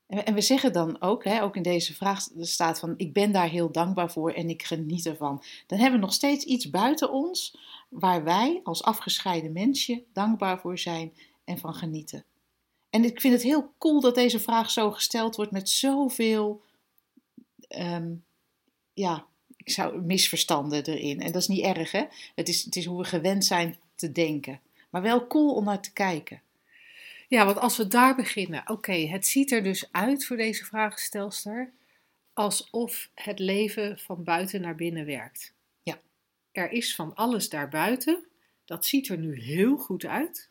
En 0.06 0.16
we- 0.16 0.22
en 0.22 0.34
we 0.34 0.40
zeggen 0.40 0.72
dan 0.72 1.00
ook, 1.00 1.24
hè, 1.24 1.42
ook 1.42 1.56
in 1.56 1.62
deze 1.62 1.94
vraag 1.94 2.26
staat 2.40 2.78
van 2.78 2.94
ik 2.96 3.12
ben 3.12 3.32
daar 3.32 3.48
heel 3.48 3.72
dankbaar 3.72 4.10
voor 4.10 4.32
en 4.32 4.48
ik 4.48 4.62
geniet 4.62 5.06
ervan. 5.06 5.42
Dan 5.66 5.78
hebben 5.78 5.98
we 6.00 6.04
nog 6.06 6.14
steeds 6.14 6.44
iets 6.44 6.70
buiten 6.70 7.10
ons 7.12 7.58
waar 7.88 8.24
wij 8.24 8.60
als 8.64 8.82
afgescheiden 8.82 9.52
mensje 9.52 10.02
dankbaar 10.12 10.60
voor 10.60 10.78
zijn 10.78 11.12
en 11.50 11.58
van 11.58 11.74
genieten. 11.74 12.24
En 12.90 13.04
ik 13.04 13.20
vind 13.20 13.34
het 13.34 13.42
heel 13.42 13.72
cool 13.78 14.00
dat 14.00 14.14
deze 14.14 14.40
vraag 14.40 14.70
zo 14.70 14.90
gesteld 14.90 15.36
wordt 15.36 15.50
met 15.50 15.68
zoveel, 15.68 16.62
ehm, 17.68 18.12
ja, 18.92 19.26
ik 19.56 19.70
zou 19.70 20.00
misverstanden 20.00 20.84
erin. 20.84 21.20
En 21.20 21.32
dat 21.32 21.42
is 21.42 21.48
niet 21.48 21.64
erg, 21.64 21.92
hè? 21.92 22.04
Het 22.34 22.48
is, 22.48 22.64
het 22.64 22.76
is 22.76 22.84
hoe 22.84 22.98
we 22.98 23.04
gewend 23.04 23.44
zijn 23.44 23.76
te 23.94 24.12
denken. 24.12 24.60
Maar 24.90 25.02
wel 25.02 25.26
cool 25.26 25.54
om 25.54 25.64
naar 25.64 25.82
te 25.82 25.92
kijken. 25.92 26.40
Ja, 27.28 27.44
want 27.44 27.58
als 27.58 27.76
we 27.76 27.86
daar 27.86 28.16
beginnen. 28.16 28.62
Oké, 28.68 28.92
het 28.92 29.26
ziet 29.26 29.52
er 29.52 29.62
dus 29.62 29.88
uit 29.92 30.26
voor 30.26 30.36
deze 30.36 30.64
vraagstelster 30.64 31.72
alsof 32.32 33.10
het 33.14 33.38
leven 33.38 33.98
van 33.98 34.24
buiten 34.24 34.60
naar 34.60 34.74
binnen 34.74 35.06
werkt. 35.06 35.52
Ja. 35.82 36.00
Er 36.52 36.70
is 36.70 36.94
van 36.94 37.14
alles 37.14 37.48
daarbuiten. 37.48 38.24
Dat 38.64 38.86
ziet 38.86 39.08
er 39.08 39.18
nu 39.18 39.40
heel 39.40 39.76
goed 39.76 40.04
uit. 40.04 40.46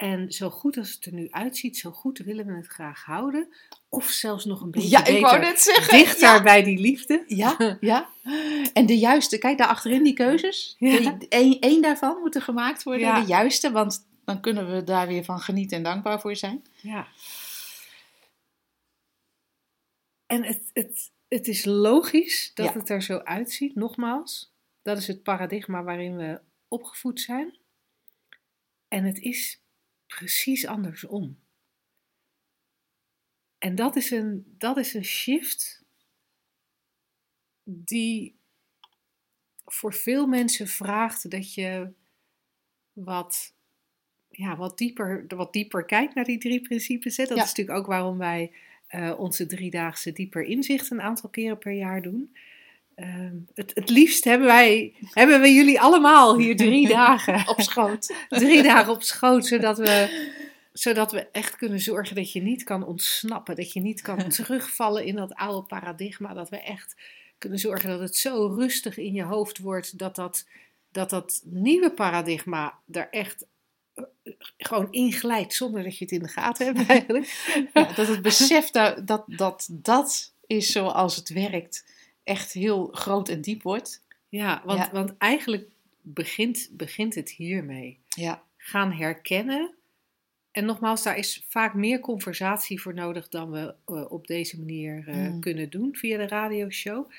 En 0.00 0.32
zo 0.32 0.50
goed 0.50 0.76
als 0.76 0.92
het 0.92 1.04
er 1.04 1.12
nu 1.12 1.30
uitziet, 1.30 1.78
zo 1.78 1.90
goed 1.90 2.18
willen 2.18 2.46
we 2.46 2.52
het 2.52 2.66
graag 2.66 3.04
houden. 3.04 3.48
Of 3.88 4.04
zelfs 4.08 4.44
nog 4.44 4.60
een 4.60 4.70
beetje 4.70 4.88
Ja, 4.88 5.04
ik 5.06 5.20
wou 5.20 5.38
net 5.38 5.60
zeggen. 5.60 5.98
dichter 5.98 6.28
Ja. 6.34 6.42
bij 6.42 6.62
die 6.62 6.78
liefde. 6.78 7.24
Ja, 7.26 7.76
ja. 7.80 8.08
En 8.72 8.86
de 8.86 8.98
juiste, 8.98 9.38
kijk 9.38 9.58
daar 9.58 9.68
achterin 9.68 10.02
die 10.02 10.12
keuzes. 10.12 10.76
Ja. 10.78 11.16
Eén 11.60 11.80
daarvan 11.82 12.20
moet 12.20 12.34
er 12.34 12.42
gemaakt 12.42 12.82
worden, 12.82 13.06
Ja. 13.06 13.20
de 13.20 13.26
juiste, 13.26 13.70
want 13.70 14.06
dan 14.24 14.40
kunnen 14.40 14.72
we 14.74 14.84
daar 14.84 15.06
weer 15.06 15.24
van 15.24 15.40
genieten 15.40 15.76
en 15.76 15.82
dankbaar 15.82 16.20
voor 16.20 16.36
zijn. 16.36 16.64
Ja. 16.74 17.06
En 20.26 20.44
het, 20.44 20.70
het, 20.72 21.10
het 21.28 21.48
is 21.48 21.64
logisch 21.64 22.50
dat 22.54 22.74
het 22.74 22.88
er 22.88 23.02
zo 23.02 23.18
uitziet, 23.18 23.74
nogmaals. 23.74 24.52
Dat 24.82 24.98
is 24.98 25.06
het 25.06 25.22
paradigma 25.22 25.82
waarin 25.82 26.16
we 26.16 26.40
opgevoed 26.68 27.20
zijn. 27.20 27.58
En 28.88 29.04
het 29.04 29.18
is 29.18 29.60
precies 30.18 30.66
andersom. 30.66 31.38
En 33.58 33.74
dat 33.74 33.96
is 33.96 34.10
een, 34.10 34.54
dat 34.58 34.76
is 34.76 34.94
een 34.94 35.04
shift 35.04 35.84
die 37.64 38.38
voor 39.64 39.94
veel 39.94 40.26
mensen 40.26 40.68
vraagt 40.68 41.30
dat 41.30 41.54
je 41.54 41.92
wat, 42.92 43.54
ja, 44.28 44.56
wat, 44.56 44.78
dieper, 44.78 45.24
wat 45.28 45.52
dieper 45.52 45.84
kijkt 45.84 46.14
naar 46.14 46.24
die 46.24 46.38
drie 46.38 46.60
principes. 46.60 47.16
Hè. 47.16 47.24
Dat 47.24 47.36
Ja. 47.36 47.42
is 47.42 47.48
natuurlijk 47.48 47.78
ook 47.78 47.86
waarom 47.86 48.18
wij 48.18 48.52
eh, 48.86 49.14
onze 49.18 49.46
driedaagse 49.46 50.12
dieper 50.12 50.42
inzicht 50.42 50.90
een 50.90 51.00
aantal 51.02 51.30
keren 51.30 51.58
per 51.58 51.72
jaar 51.72 52.02
doen. 52.02 52.36
Ehm, 53.00 53.34
het, 53.54 53.70
het 53.74 53.88
liefst 53.88 54.24
hebben 54.24 54.46
wij, 54.46 54.94
hebben 55.10 55.40
we 55.40 55.52
jullie 55.52 55.80
allemaal 55.80 56.38
hier 56.38 56.56
drie 56.56 56.88
dagen 57.02 57.48
Op 57.48 57.60
schoot. 57.60 58.14
drie 58.28 58.62
dagen 58.62 58.92
op 58.92 59.02
schoot, 59.02 59.46
zodat 59.46 59.78
we, 59.78 60.08
zodat 60.72 61.12
we 61.12 61.28
echt 61.32 61.56
kunnen 61.56 61.80
zorgen 61.80 62.16
dat 62.16 62.32
je 62.32 62.42
niet 62.42 62.64
kan 62.64 62.86
ontsnappen, 62.86 63.56
dat 63.56 63.72
je 63.72 63.80
niet 63.80 64.00
kan 64.00 64.28
terugvallen 64.28 65.04
in 65.04 65.14
dat 65.14 65.34
oude 65.34 65.66
paradigma, 65.66 66.34
dat 66.34 66.48
we 66.48 66.62
echt 66.62 66.96
kunnen 67.38 67.58
zorgen 67.58 67.88
dat 67.88 68.00
het 68.00 68.16
zo 68.16 68.46
rustig 68.46 68.98
in 68.98 69.12
je 69.12 69.22
hoofd 69.22 69.58
wordt, 69.58 69.98
dat 69.98 70.14
dat, 70.14 70.46
dat, 70.92 71.10
dat 71.10 71.42
nieuwe 71.44 71.90
paradigma 71.90 72.78
er 72.92 73.08
echt 73.10 73.46
eh, 73.94 74.04
gewoon 74.56 74.92
inglijdt 74.92 75.54
zonder 75.54 75.82
dat 75.82 75.98
je 75.98 76.04
het 76.04 76.12
in 76.14 76.22
de 76.22 76.28
gaten 76.28 76.66
hebt 76.66 76.88
eigenlijk. 76.88 77.26
Ja, 77.74 77.92
dat 77.92 78.06
het 78.06 78.22
besef 78.22 78.70
dat, 78.70 79.06
dat 79.06 79.24
dat 79.26 79.68
dat 79.70 80.34
is 80.46 80.72
zoals 80.72 81.16
het 81.16 81.28
werkt, 81.28 81.84
echt 82.30 82.52
heel 82.52 82.86
groot 82.86 83.28
en 83.28 83.40
diep 83.40 83.62
wordt. 83.62 84.04
Ja, 84.28 84.62
want, 84.64 84.78
Ja. 84.78 84.90
want 84.92 85.16
eigenlijk 85.18 85.70
begint, 86.02 86.68
begint 86.72 87.14
het 87.14 87.30
hiermee. 87.30 87.98
Ja, 88.08 88.42
gaan 88.56 88.92
herkennen. 88.92 89.74
En 90.50 90.64
nogmaals, 90.64 91.02
daar 91.02 91.16
is 91.18 91.44
vaak 91.48 91.74
meer 91.74 92.00
conversatie 92.00 92.80
voor 92.80 92.94
nodig 92.94 93.28
dan 93.28 93.50
we 93.50 93.74
eh, 93.86 94.10
op 94.10 94.26
deze 94.26 94.58
manier 94.58 95.08
eh, 95.08 95.16
Mm. 95.16 95.40
kunnen 95.40 95.70
doen 95.70 95.96
via 95.96 96.16
de 96.16 96.26
radioshow. 96.28 97.10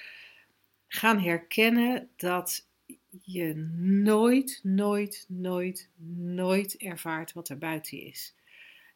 Gaan 0.88 1.20
herkennen 1.20 2.10
dat 2.16 2.68
je 3.22 3.54
nooit, 4.04 4.60
nooit, 4.64 5.26
nooit, 5.28 5.90
nooit 6.16 6.78
ervaart 6.78 7.34
wat 7.34 7.50
er 7.50 7.58
buiten 7.58 8.02
is. 8.06 8.36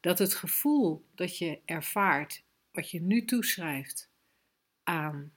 Dat 0.02 0.20
het 0.20 0.34
gevoel 0.34 1.06
dat 1.16 1.38
je 1.38 1.60
ervaart, 1.66 2.44
wat 2.72 2.92
je 2.92 3.02
nu 3.02 3.26
toeschrijft 3.26 4.10
aan 4.84 5.32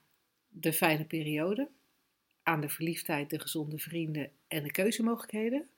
de 0.49 0.73
fijne 0.73 1.05
periode, 1.05 1.69
aan 2.43 2.61
de 2.61 2.69
verliefdheid, 2.69 3.31
de 3.31 3.41
gezonde 3.41 3.79
vrienden 3.79 4.31
en 4.49 4.63
de 4.63 4.71
keuzemogelijkheden, 4.71 5.69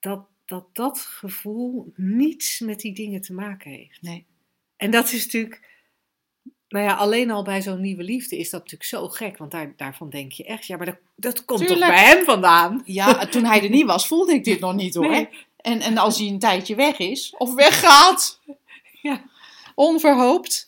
dat, 0.00 0.26
dat 0.44 0.66
dat 0.72 0.98
gevoel 0.98 1.92
niets 1.96 2.60
met 2.60 2.80
die 2.80 2.94
dingen 2.94 3.20
te 3.20 3.32
maken 3.32 3.70
heeft. 3.70 4.02
Nee. 4.02 4.26
En 4.76 4.90
dat 4.90 5.12
is 5.12 5.24
natuurlijk, 5.24 5.68
nou 6.68 6.84
ja, 6.84 6.94
alleen 6.94 7.30
al 7.30 7.42
bij 7.42 7.62
zo'n 7.62 7.80
nieuwe 7.80 8.02
liefde 8.02 8.38
is 8.38 8.50
dat 8.50 8.60
natuurlijk 8.60 8.90
zo 8.90 9.08
gek. 9.08 9.36
Want 9.36 9.50
daar, 9.50 9.72
daarvan 9.76 10.10
denk 10.10 10.32
je 10.32 10.44
echt, 10.44 10.66
ja, 10.66 10.76
maar 10.76 10.86
dat, 10.86 10.98
dat 11.14 11.44
komt 11.44 11.60
Tuurlijk. 11.60 11.80
toch 11.80 11.88
bij 11.90 12.04
hem 12.04 12.24
vandaan? 12.24 12.82
Ja, 12.84 13.26
toen 13.26 13.44
hij 13.44 13.62
er 13.62 13.70
niet 13.70 13.86
was, 13.86 14.06
voelde 14.06 14.32
ik 14.32 14.44
dit 14.44 14.60
nog 14.60 14.74
niet 14.74 14.94
hoor. 14.94 15.08
Nee. 15.10 15.28
En, 15.56 15.80
en 15.80 15.98
als 15.98 16.18
hij 16.18 16.28
een 16.28 16.38
tijdje 16.38 16.74
weg 16.74 16.98
is, 16.98 17.34
of 17.38 17.54
weggaat, 17.54 18.40
Ja. 19.02 19.24
onverhoopt, 19.74 20.67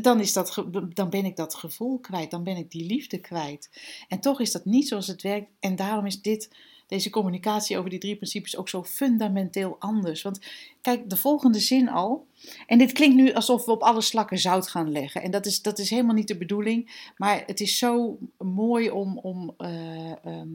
dan, 0.00 0.20
is 0.20 0.32
dat, 0.32 0.64
dan 0.94 1.10
ben 1.10 1.24
ik 1.24 1.36
dat 1.36 1.54
gevoel 1.54 1.98
kwijt. 1.98 2.30
Dan 2.30 2.44
ben 2.44 2.56
ik 2.56 2.70
die 2.70 2.86
liefde 2.86 3.18
kwijt. 3.18 3.70
En 4.08 4.20
toch 4.20 4.40
is 4.40 4.52
dat 4.52 4.64
niet 4.64 4.88
zoals 4.88 5.06
het 5.06 5.22
werkt. 5.22 5.50
En 5.60 5.76
daarom 5.76 6.06
is 6.06 6.22
dit, 6.22 6.50
deze 6.86 7.10
communicatie 7.10 7.78
over 7.78 7.90
die 7.90 7.98
drie 7.98 8.16
principes 8.16 8.56
ook 8.56 8.68
zo 8.68 8.84
fundamenteel 8.84 9.76
anders. 9.78 10.22
Want 10.22 10.40
kijk, 10.80 11.10
de 11.10 11.16
volgende 11.16 11.60
zin 11.60 11.88
al. 11.88 12.26
En 12.66 12.78
dit 12.78 12.92
klinkt 12.92 13.16
nu 13.16 13.32
alsof 13.32 13.64
we 13.64 13.72
op 13.72 13.82
alle 13.82 14.00
slakken 14.00 14.38
zout 14.38 14.68
gaan 14.68 14.92
leggen. 14.92 15.22
En 15.22 15.30
dat 15.30 15.46
is, 15.46 15.62
dat 15.62 15.78
is 15.78 15.90
helemaal 15.90 16.14
niet 16.14 16.28
de 16.28 16.36
bedoeling. 16.36 17.10
Maar 17.16 17.42
het 17.46 17.60
is 17.60 17.78
zo 17.78 18.18
mooi 18.38 18.90
om, 18.90 19.18
om, 19.18 19.54
eh, 19.56 20.24
ehm, 20.24 20.48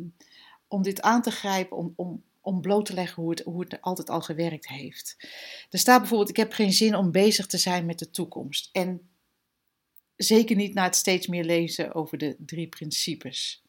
om 0.67 0.82
dit 0.82 1.01
aan 1.01 1.21
te 1.21 1.32
grijpen, 1.32 1.78
om, 1.78 1.93
om, 1.95 2.21
om 2.45 2.62
bloot 2.62 2.86
te 2.86 2.93
leggen 2.93 3.21
hoe 3.23 3.31
het, 3.31 3.41
hoe 3.41 3.62
het 3.63 3.81
altijd 3.81 4.10
al 4.10 4.21
gewerkt 4.21 4.67
heeft. 4.67 5.15
Er 5.69 5.79
staat 5.79 5.99
bijvoorbeeld: 5.99 6.29
Ik 6.29 6.36
heb 6.38 6.51
geen 6.53 6.73
zin 6.73 6.95
om 6.95 7.12
bezig 7.12 7.45
te 7.45 7.58
zijn 7.58 7.86
met 7.86 7.99
de 7.99 8.10
toekomst. 8.10 8.69
En 8.71 9.10
zeker 10.15 10.55
niet 10.55 10.73
na 10.73 10.84
het 10.84 10.95
steeds 10.95 11.27
meer 11.27 11.43
lezen 11.43 11.93
over 11.93 12.17
de 12.17 12.36
drie 12.39 12.67
principes. 12.67 13.63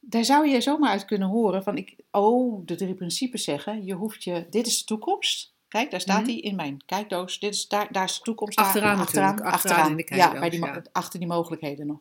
Daar 0.00 0.24
zou 0.24 0.48
je 0.48 0.60
zomaar 0.60 0.90
uit 0.90 1.04
kunnen 1.04 1.28
horen 1.28 1.62
van: 1.62 1.76
ik, 1.76 1.96
Oh, 2.10 2.66
de 2.66 2.74
drie 2.74 2.94
principes 2.94 3.44
zeggen: 3.44 3.84
je 3.84 3.94
hoeft 3.94 4.24
je, 4.24 4.46
dit 4.50 4.66
is 4.66 4.78
de 4.78 4.84
toekomst. 4.84 5.56
Kijk, 5.68 5.90
daar 5.90 6.00
staat 6.00 6.20
Mhm. 6.22 6.30
hij 6.30 6.38
in 6.40 6.56
mijn 6.56 6.82
kijkdoos. 6.86 7.38
Dit 7.38 7.54
is, 7.54 7.68
daar, 7.68 7.92
daar 7.92 8.04
is 8.04 8.16
de 8.16 8.22
toekomst. 8.22 8.56
daar- 8.56 8.66
Achteraan 8.66 8.98
achteraan 9.42 9.90
in 9.90 10.06
de 10.06 10.14
Ja, 10.16 10.38
bij 10.40 10.50
die, 10.50 10.60
ja. 10.64 10.82
achter 10.92 11.18
die 11.18 11.28
mogelijkheden 11.28 11.86
nog. 11.86 11.98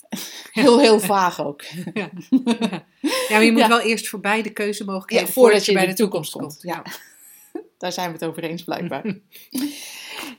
Heel, 0.52 0.78
heel 0.78 1.00
vaag 1.00 1.40
ook. 1.44 1.62
Ja, 1.94 2.10
maar 3.30 3.44
je 3.44 3.52
moet 3.52 3.60
Ja. 3.60 3.68
wel 3.68 3.80
eerst 3.80 4.08
voorbij 4.08 4.42
de 4.42 4.52
keuzemogelijkheden 4.52 5.26
Ja, 5.26 5.32
voordat 5.32 5.64
je 5.64 5.72
in 5.72 5.88
de 5.88 5.94
toekomst 5.94 6.32
komt. 6.32 6.44
komt. 6.44 6.62
Ja. 6.62 6.82
Daar 7.78 7.92
zijn 7.92 8.06
we 8.06 8.12
het 8.12 8.24
over 8.24 8.42
eens 8.44 8.64
blijkbaar. 8.64 9.04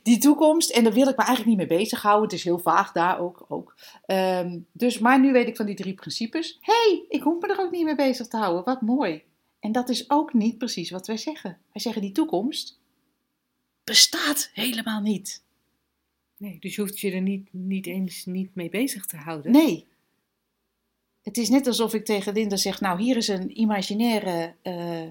Die 0.02 0.18
toekomst, 0.18 0.70
en 0.70 0.84
daar 0.84 0.92
wil 0.92 1.08
ik 1.08 1.16
me 1.16 1.24
eigenlijk 1.24 1.58
niet 1.58 1.68
mee 1.68 1.78
bezighouden. 1.78 2.22
Het 2.24 2.32
is 2.32 2.44
heel 2.44 2.58
vaag 2.58 2.92
daar 2.92 3.20
ook. 3.20 3.44
ook. 3.48 3.74
Ehm, 4.06 4.58
dus, 4.72 4.98
maar 4.98 5.20
nu 5.20 5.32
weet 5.32 5.48
ik 5.48 5.56
van 5.56 5.66
die 5.66 5.74
drie 5.74 5.94
principes. 5.94 6.58
Hé, 6.60 6.72
hey, 6.72 7.04
ik 7.08 7.22
hoef 7.22 7.40
me 7.40 7.48
er 7.48 7.60
ook 7.60 7.70
niet 7.70 7.84
mee 7.84 7.94
bezig 7.94 8.26
te 8.26 8.36
houden. 8.36 8.64
Wat 8.64 8.80
mooi. 8.80 9.22
En 9.60 9.72
dat 9.72 9.88
is 9.88 10.10
ook 10.10 10.32
niet 10.32 10.58
precies 10.58 10.90
wat 10.90 11.06
wij 11.06 11.16
zeggen. 11.16 11.50
Wij 11.72 11.82
zeggen 11.82 12.02
die 12.02 12.12
toekomst 12.12 12.78
bestaat 13.84 14.50
helemaal 14.54 15.00
niet. 15.00 15.42
Nee, 16.36 16.56
dus 16.60 16.74
je 16.74 16.80
hoeft 16.80 17.00
je 17.00 17.12
er 17.12 17.20
niet, 17.20 17.48
niet 17.50 17.86
eens 17.86 18.24
niet 18.24 18.54
mee 18.54 18.68
bezig 18.68 19.06
te 19.06 19.16
houden. 19.16 19.52
Nee. 19.52 19.86
Het 21.30 21.38
is 21.38 21.48
net 21.48 21.66
alsof 21.66 21.94
ik 21.94 22.04
tegen 22.04 22.32
Linda 22.32 22.56
zeg, 22.56 22.80
nou 22.80 23.00
hier 23.02 23.16
is 23.16 23.28
een 23.28 23.60
imaginaire 23.60 24.54
eh, 24.62 25.02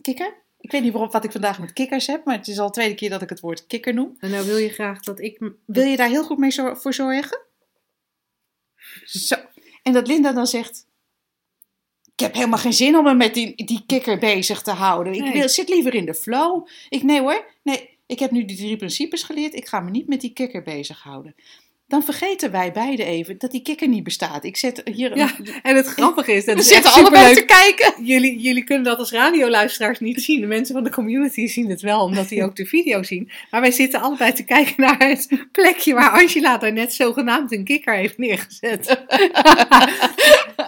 kikker. 0.00 0.34
Ik 0.60 0.70
weet 0.70 0.82
niet 0.82 0.92
waarom, 0.92 1.10
wat 1.10 1.24
ik 1.24 1.32
vandaag 1.32 1.58
met 1.60 1.72
kikkers 1.72 2.06
heb, 2.06 2.24
maar 2.24 2.36
het 2.36 2.48
is 2.48 2.58
al 2.58 2.66
de 2.66 2.72
tweede 2.72 2.94
keer 2.94 3.10
dat 3.10 3.22
ik 3.22 3.28
het 3.28 3.40
woord 3.40 3.66
kikker 3.66 3.94
noem. 3.94 4.16
En 4.20 4.30
nou 4.30 4.46
wil 4.46 4.56
je 4.56 4.68
graag 4.68 5.02
dat 5.02 5.20
ik... 5.20 5.50
Wil 5.64 5.84
je 5.84 5.96
daar 5.96 6.08
heel 6.08 6.24
goed 6.24 6.38
mee 6.38 6.50
zor- 6.50 6.76
voor 6.76 6.94
zorgen? 6.94 7.38
Zo. 9.04 9.34
En 9.82 9.92
dat 9.92 10.06
Linda 10.06 10.32
dan 10.32 10.46
zegt, 10.46 10.86
ik 12.14 12.20
heb 12.20 12.34
helemaal 12.34 12.58
geen 12.58 12.72
zin 12.72 12.96
om 12.96 13.04
me 13.04 13.14
met 13.14 13.34
die, 13.34 13.64
die 13.64 13.82
kikker 13.86 14.18
bezig 14.18 14.62
te 14.62 14.70
houden. 14.70 15.12
Ik 15.12 15.20
Nee. 15.22 15.32
wil, 15.32 15.48
zit 15.48 15.68
liever 15.68 15.94
in 15.94 16.04
de 16.06 16.14
flow. 16.14 16.66
Ik, 16.88 17.02
nee 17.02 17.20
hoor, 17.20 17.44
nee, 17.62 17.98
ik 18.06 18.18
heb 18.18 18.30
nu 18.30 18.44
die 18.44 18.56
drie 18.56 18.76
principes 18.76 19.22
geleerd. 19.22 19.54
Ik 19.54 19.68
ga 19.68 19.80
me 19.80 19.90
niet 19.90 20.08
met 20.08 20.20
die 20.20 20.32
kikker 20.32 20.62
bezighouden. 20.62 21.34
Dan 21.88 22.02
vergeten 22.02 22.50
wij 22.50 22.72
beiden 22.72 23.06
even 23.06 23.38
dat 23.38 23.50
die 23.50 23.62
kikker 23.62 23.88
niet 23.88 24.02
bestaat. 24.02 24.44
Ik 24.44 24.56
zet 24.56 24.82
hier 24.84 25.10
een, 25.10 25.18
Ja, 25.18 25.36
en 25.62 25.76
het 25.76 25.86
grappige 25.86 26.32
is, 26.32 26.44
dat 26.44 26.54
we 26.54 26.60
is 26.60 26.68
zitten 26.68 26.92
allebei 26.92 27.34
te 27.34 27.44
kijken. 27.44 28.04
Jullie, 28.04 28.38
jullie 28.38 28.64
kunnen 28.64 28.84
dat 28.84 28.98
als 28.98 29.12
radioluisteraars 29.12 30.00
niet 30.00 30.22
zien. 30.22 30.40
De 30.40 30.46
mensen 30.46 30.74
van 30.74 30.84
de 30.84 30.90
community 30.90 31.46
zien 31.46 31.70
het 31.70 31.80
wel, 31.80 32.00
omdat 32.00 32.28
die 32.28 32.44
ook 32.44 32.56
de 32.56 32.66
video 32.66 33.02
zien. 33.02 33.30
Maar 33.50 33.60
wij 33.60 33.70
zitten 33.70 34.00
allebei 34.00 34.32
te 34.32 34.44
kijken 34.44 34.74
naar 34.76 34.98
het 34.98 35.46
plekje 35.52 35.94
waar 35.94 36.10
Angela 36.10 36.58
daarnet 36.58 36.92
zogenaamd 36.92 37.52
een 37.52 37.64
kikker 37.64 37.94
heeft 37.94 38.18
neergezet. 38.18 38.86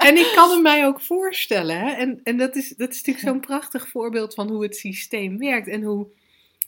en 0.09 0.17
ik 0.17 0.33
kan 0.35 0.51
hem 0.51 0.63
mij 0.63 0.87
ook 0.87 1.01
voorstellen. 1.01 1.79
Hè? 1.79 1.91
En, 1.91 2.21
en 2.25 2.37
dat, 2.37 2.57
is, 2.57 2.69
dat 2.69 2.91
is 2.91 2.97
natuurlijk 2.97 3.27
zo'n 3.27 3.41
prachtig 3.41 3.89
voorbeeld 3.89 4.35
van 4.35 4.49
hoe 4.49 4.63
het 4.63 4.77
systeem 4.77 5.39
werkt. 5.39 5.69
En 5.69 5.83
hoe, 5.83 6.07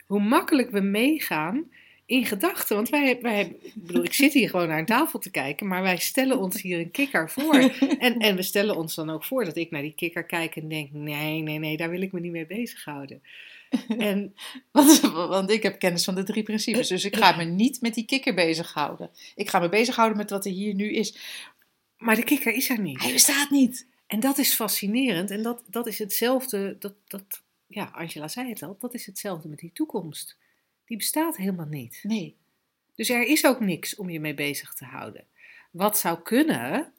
hoe 0.07 0.21
makkelijk 0.21 0.71
we 0.71 0.81
meegaan 0.81 1.65
in 2.07 2.27
gedachten. 2.27 2.77
Want 2.77 2.89
wij, 2.89 3.19
wij, 3.21 3.57
ik 3.63 3.73
bedoel, 3.75 4.05
ik 4.05 4.13
zit 4.13 4.33
hier 4.33 4.49
gewoon 4.49 4.69
naar 4.69 4.79
een 4.79 4.87
tafel 4.87 5.19
te 5.19 5.31
kijken, 5.31 5.67
maar 5.67 5.83
wij 5.83 5.97
stellen 5.97 6.39
ons 6.39 6.63
hier 6.63 6.79
een 6.79 6.91
kikker 6.91 7.31
voor. 7.31 7.55
En, 7.99 8.19
en 8.19 8.37
we 8.37 8.43
stellen 8.43 8.77
ons 8.77 8.95
dan 8.95 9.11
ook 9.11 9.25
voor 9.25 9.45
dat 9.45 9.57
ik 9.57 9.71
naar 9.71 9.83
die 9.83 9.95
kikker 9.95 10.25
kijk 10.25 10.57
en 10.57 10.69
denk: 10.69 10.93
nee, 10.93 11.43
nee, 11.43 11.59
nee, 11.59 11.77
daar 11.77 11.91
wil 11.91 12.03
ik 12.03 12.13
me 12.13 12.21
niet 12.21 12.33
mee 12.33 12.47
bezighouden. 12.47 13.23
En 13.99 14.35
Want, 14.73 15.01
want 15.01 15.51
ik 15.51 15.63
heb 15.63 15.79
kennis 15.79 16.05
van 16.05 16.15
de 16.15 16.23
drie 16.23 16.43
principes. 16.43 16.89
Dus 16.89 17.05
ik 17.05 17.17
ga 17.17 17.37
me 17.37 17.45
niet 17.45 17.81
met 17.81 17.95
die 17.95 18.05
kikker 18.05 18.35
bezighouden. 18.35 19.11
Ik 19.35 19.51
ga 19.51 19.59
me 19.59 19.69
bezighouden 19.69 20.19
met 20.19 20.31
wat 20.31 20.45
er 20.45 20.53
hier 20.53 20.75
nu 20.75 20.93
is. 20.93 21.17
Maar 21.97 22.17
de 22.17 22.25
kikker 22.25 22.55
is 22.55 22.71
er 22.71 22.81
niet. 22.81 23.03
Hij 23.03 23.13
bestaat 23.13 23.51
niet. 23.51 23.87
En 24.07 24.21
dat 24.21 24.39
is 24.39 24.55
fascinerend. 24.55 25.31
En 25.31 25.43
dat, 25.43 25.63
dat 25.67 25.87
is 25.87 25.99
hetzelfde. 25.99 26.77
Dat, 26.79 26.95
dat, 27.07 27.43
ja, 27.67 27.91
Angela 27.93 28.29
zei 28.29 28.49
het 28.49 28.63
al. 28.63 28.77
Dat 28.79 28.95
is 28.95 29.07
hetzelfde 29.07 29.49
met 29.49 29.59
die 29.59 29.73
toekomst. 29.73 30.37
Die 30.85 30.97
bestaat 30.97 31.37
helemaal 31.37 31.67
niet. 31.67 32.01
Nee. 32.03 32.37
Dus 32.95 33.09
er 33.09 33.27
is 33.27 33.45
ook 33.45 33.61
niks 33.61 33.97
om 33.97 34.11
je 34.11 34.21
mee 34.21 34.35
bezig 34.35 34.75
te 34.75 34.85
houden. 34.85 35.27
Wat 35.71 35.99
zou 35.99 36.23
kunnen, 36.23 36.93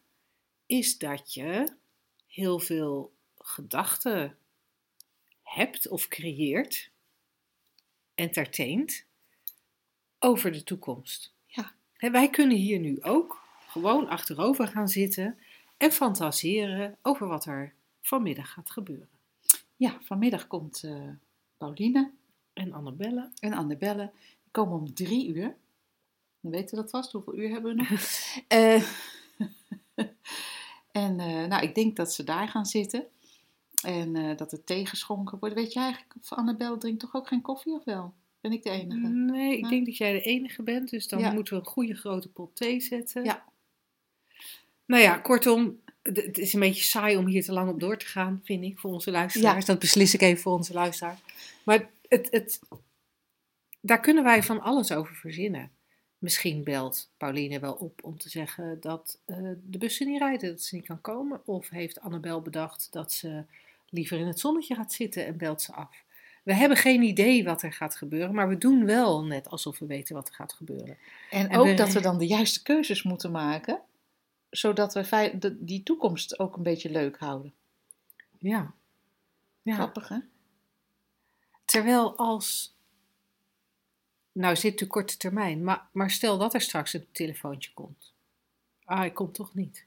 is 0.65 0.98
dat 0.98 1.34
je 1.34 1.76
heel 2.28 2.60
veel 2.60 3.13
gedachten 3.38 4.38
hebt 5.41 5.88
of 5.88 6.08
creëert, 6.08 6.91
entertaint, 8.15 9.06
over 10.19 10.52
de 10.52 10.63
toekomst. 10.63 11.34
Ja. 11.46 11.76
Wij 11.98 12.30
kunnen 12.30 12.58
hier 12.58 12.80
nu 12.80 13.02
ook 13.02 13.41
gewoon 13.67 14.08
achterover 14.08 14.67
gaan 14.67 14.88
zitten 14.88 15.38
en 15.78 15.91
fantaseren 15.91 16.98
over 17.02 17.28
wat 17.28 17.46
er 17.46 17.74
vanmiddag 18.02 18.52
gaat 18.52 18.72
gebeuren. 18.72 19.10
Ja, 19.76 19.98
vanmiddag 20.02 20.48
komt 20.48 20.84
eh, 20.84 21.10
Pauline 21.58 22.12
En 22.54 22.74
Annabelle, 22.74 23.30
en 23.39 23.54
Annabelle. 23.54 24.12
Die 24.44 24.52
komen 24.52 24.80
om 24.80 24.94
drie 24.94 25.28
uur. 25.36 25.56
Dan 26.42 26.52
weten 26.52 26.76
we 26.76 26.82
dat 26.82 26.89
vast. 26.92 27.12
Hoeveel 27.12 27.36
uur 27.36 27.50
hebben 27.50 27.76
we 27.76 27.82
nog? 27.82 27.89
Eh, 28.48 28.84
en 30.92 31.20
eh, 31.20 31.46
nou, 31.48 31.63
ik 31.63 31.76
denk 31.76 31.96
dat 31.96 32.13
ze 32.13 32.24
daar 32.24 32.48
gaan 32.48 32.66
zitten. 32.66 33.06
En 33.84 34.16
eh, 34.16 34.38
dat 34.38 34.52
er 34.52 34.63
thee 34.63 34.86
geschonken 34.86 35.39
wordt. 35.39 35.56
Weet 35.56 35.74
je 35.74 35.80
eigenlijk 35.80 36.13
of 36.22 36.34
Annabelle 36.34 36.78
drinkt 36.78 37.00
toch 37.00 37.16
ook 37.16 37.28
geen 37.28 37.42
koffie 37.42 37.74
of 37.74 37.84
wel? 37.84 38.13
Ben 38.42 38.52
ik 38.52 38.63
de 38.63 38.70
enige? 38.70 39.08
Nee, 39.08 39.58
ik 39.58 39.63
Ja. 39.63 39.70
denk 39.70 39.86
dat 39.86 39.98
jij 39.98 40.12
de 40.12 40.22
enige 40.22 40.63
bent, 40.63 40.89
dus 40.89 41.08
dan 41.08 41.20
Ja. 41.20 41.32
moeten 41.32 41.54
we 41.54 41.60
een 41.60 41.66
goede 41.66 41.94
grote 41.96 42.30
pot 42.30 42.56
thee 42.56 42.80
zetten. 42.82 43.24
Ja. 43.24 43.44
Nou 44.86 45.02
ja, 45.02 45.18
kortom, 45.18 45.80
het 46.02 46.38
is 46.38 46.54
een 46.54 46.60
beetje 46.60 46.84
saai 46.84 47.18
om 47.18 47.26
hier 47.26 47.44
te 47.44 47.52
lang 47.54 47.70
op 47.70 47.80
door 47.80 47.98
te 47.98 48.06
gaan, 48.06 48.42
vind 48.44 48.63
ik, 48.63 48.80
voor 48.80 48.92
onze 48.92 49.12
luisteraars. 49.12 49.66
Dat 49.66 49.80
beslis 49.80 50.13
ik 50.13 50.22
even 50.22 50.42
voor 50.42 50.54
onze 50.54 50.74
luisteraars. 50.74 51.20
Maar 51.63 51.89
het, 52.13 52.28
het, 52.32 52.60
daar 53.82 53.99
kunnen 53.99 54.23
wij 54.23 54.43
van 54.43 54.62
alles 54.62 54.91
over 54.91 55.15
verzinnen. 55.15 55.71
Misschien 56.17 56.63
belt 56.63 57.10
Pauline 57.17 57.60
wel 57.60 57.73
op 57.73 58.04
om 58.04 58.17
te 58.17 58.29
zeggen 58.29 58.79
dat 58.79 59.19
eh, 59.25 59.38
de 59.63 59.77
bussen 59.77 60.08
niet 60.08 60.19
rijden, 60.19 60.50
dat 60.50 60.62
ze 60.62 60.75
niet 60.75 60.85
kan 60.85 61.02
komen. 61.02 61.42
Of 61.48 61.69
heeft 61.69 62.02
Annabel 62.02 62.42
bedacht 62.42 62.88
dat 62.92 63.12
ze 63.13 63.44
liever 63.90 64.19
in 64.19 64.27
het 64.27 64.40
zonnetje 64.40 64.75
gaat 64.75 64.94
zitten 64.94 65.25
en 65.25 65.38
belt 65.38 65.62
ze 65.62 65.73
af. 65.73 66.04
We 66.44 66.54
hebben 66.54 66.77
geen 66.77 67.02
idee 67.02 67.44
wat 67.44 67.62
er 67.62 67.73
gaat 67.73 67.96
gebeuren, 67.96 68.35
maar 68.35 68.50
we 68.50 68.58
doen 68.58 68.85
wel 68.85 69.23
net 69.25 69.50
alsof 69.50 69.79
we 69.79 69.85
weten 69.85 70.15
wat 70.15 70.27
er 70.27 70.33
gaat 70.33 70.54
gebeuren. 70.54 70.98
En, 71.29 71.50
En 71.50 71.58
ook 71.58 71.65
we- 71.65 71.73
dat 71.73 71.94
we 71.94 72.02
dan 72.02 72.17
de 72.17 72.27
juiste 72.27 72.63
keuzes 72.63 73.04
moeten 73.04 73.31
maken. 73.31 73.79
Zodat 74.50 74.94
we 74.94 75.58
die 75.60 75.83
toekomst 75.83 76.40
ook 76.40 76.56
een 76.56 76.63
beetje 76.63 76.92
leuk 76.92 77.17
houden. 77.17 77.54
Ja. 78.38 78.73
ja. 79.62 79.73
Grappig 79.73 80.08
hè? 80.10 80.17
Terwijl 81.74 82.17
als. 82.17 82.76
Nou, 84.32 84.56
zit 84.56 84.80
de 84.80 84.88
korte 84.88 85.17
termijn, 85.17 85.63
maar, 85.63 85.90
maar 85.92 86.12
stel 86.12 86.38
dat 86.38 86.54
er 86.54 86.62
straks 86.62 86.94
een 86.94 87.08
telefoontje 87.12 87.74
komt. 87.74 88.13
Ah, 88.84 88.98
hij 88.98 89.12
komt 89.12 89.34
toch 89.34 89.54
niet. 89.54 89.86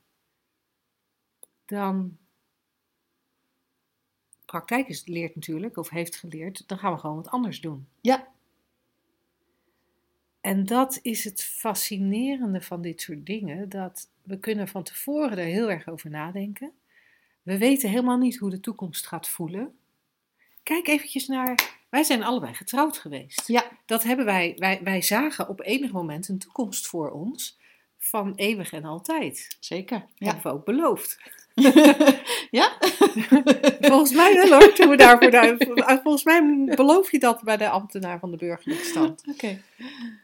Dan. 1.64 2.18
Praktijk 4.44 4.88
is, 4.88 5.06
leert 5.06 5.34
natuurlijk, 5.34 5.76
of 5.76 5.88
heeft 5.88 6.16
geleerd, 6.16 6.68
dan 6.68 6.78
gaan 6.78 6.92
we 6.92 6.98
gewoon 6.98 7.16
wat 7.16 7.28
anders 7.28 7.60
doen. 7.60 7.88
Ja. 8.00 8.28
En 10.40 10.66
dat 10.66 10.98
is 11.02 11.24
het 11.24 11.42
fascinerende 11.42 12.60
van 12.60 12.82
dit 12.82 13.00
soort 13.00 13.26
dingen, 13.26 13.68
dat 13.68 14.10
we 14.22 14.38
kunnen 14.38 14.68
van 14.68 14.82
tevoren 14.82 15.38
er 15.38 15.44
heel 15.44 15.70
erg 15.70 15.88
over 15.88 16.10
nadenken. 16.10 16.72
We 17.42 17.58
weten 17.58 17.88
helemaal 17.88 18.18
niet 18.18 18.36
hoe 18.36 18.50
de 18.50 18.60
toekomst 18.60 19.06
gaat 19.06 19.28
voelen. 19.28 19.78
kijk 20.62 20.86
eventjes 20.86 21.26
naar... 21.26 21.75
Wij 21.88 22.02
zijn 22.02 22.22
allebei 22.22 22.54
getrouwd 22.54 22.98
geweest. 22.98 23.42
Ja. 23.46 23.64
Dat 23.86 24.02
hebben 24.02 24.24
wij, 24.24 24.54
wij, 24.58 24.80
wij 24.82 25.02
zagen 25.02 25.48
op 25.48 25.60
enig 25.62 25.92
moment 25.92 26.28
een 26.28 26.38
toekomst 26.38 26.86
voor 26.86 27.10
ons 27.10 27.58
van 27.98 28.32
eeuwig 28.36 28.72
en 28.72 28.84
altijd. 28.84 29.56
Zeker. 29.60 29.98
Dat 29.98 30.08
Ja. 30.14 30.26
hebben 30.26 30.42
we 30.52 30.58
ook 30.58 30.64
beloofd. 30.64 31.18
ja? 32.50 32.72
Volgens 33.80 34.12
mij 34.12 34.34
wel 34.34 34.48
hoor, 34.48 34.72
toen 34.72 34.88
we 34.88 34.96
daarvoor 34.96 35.30
daar, 35.30 35.56
Volgens 36.02 36.24
mij 36.24 36.64
beloof 36.74 37.10
je 37.10 37.18
dat 37.18 37.42
bij 37.42 37.56
de 37.56 37.68
ambtenaar 37.68 38.18
van 38.18 38.30
de 38.30 38.36
burgerlijke 38.36 38.84
stand. 38.84 39.22
Oké. 39.30 39.62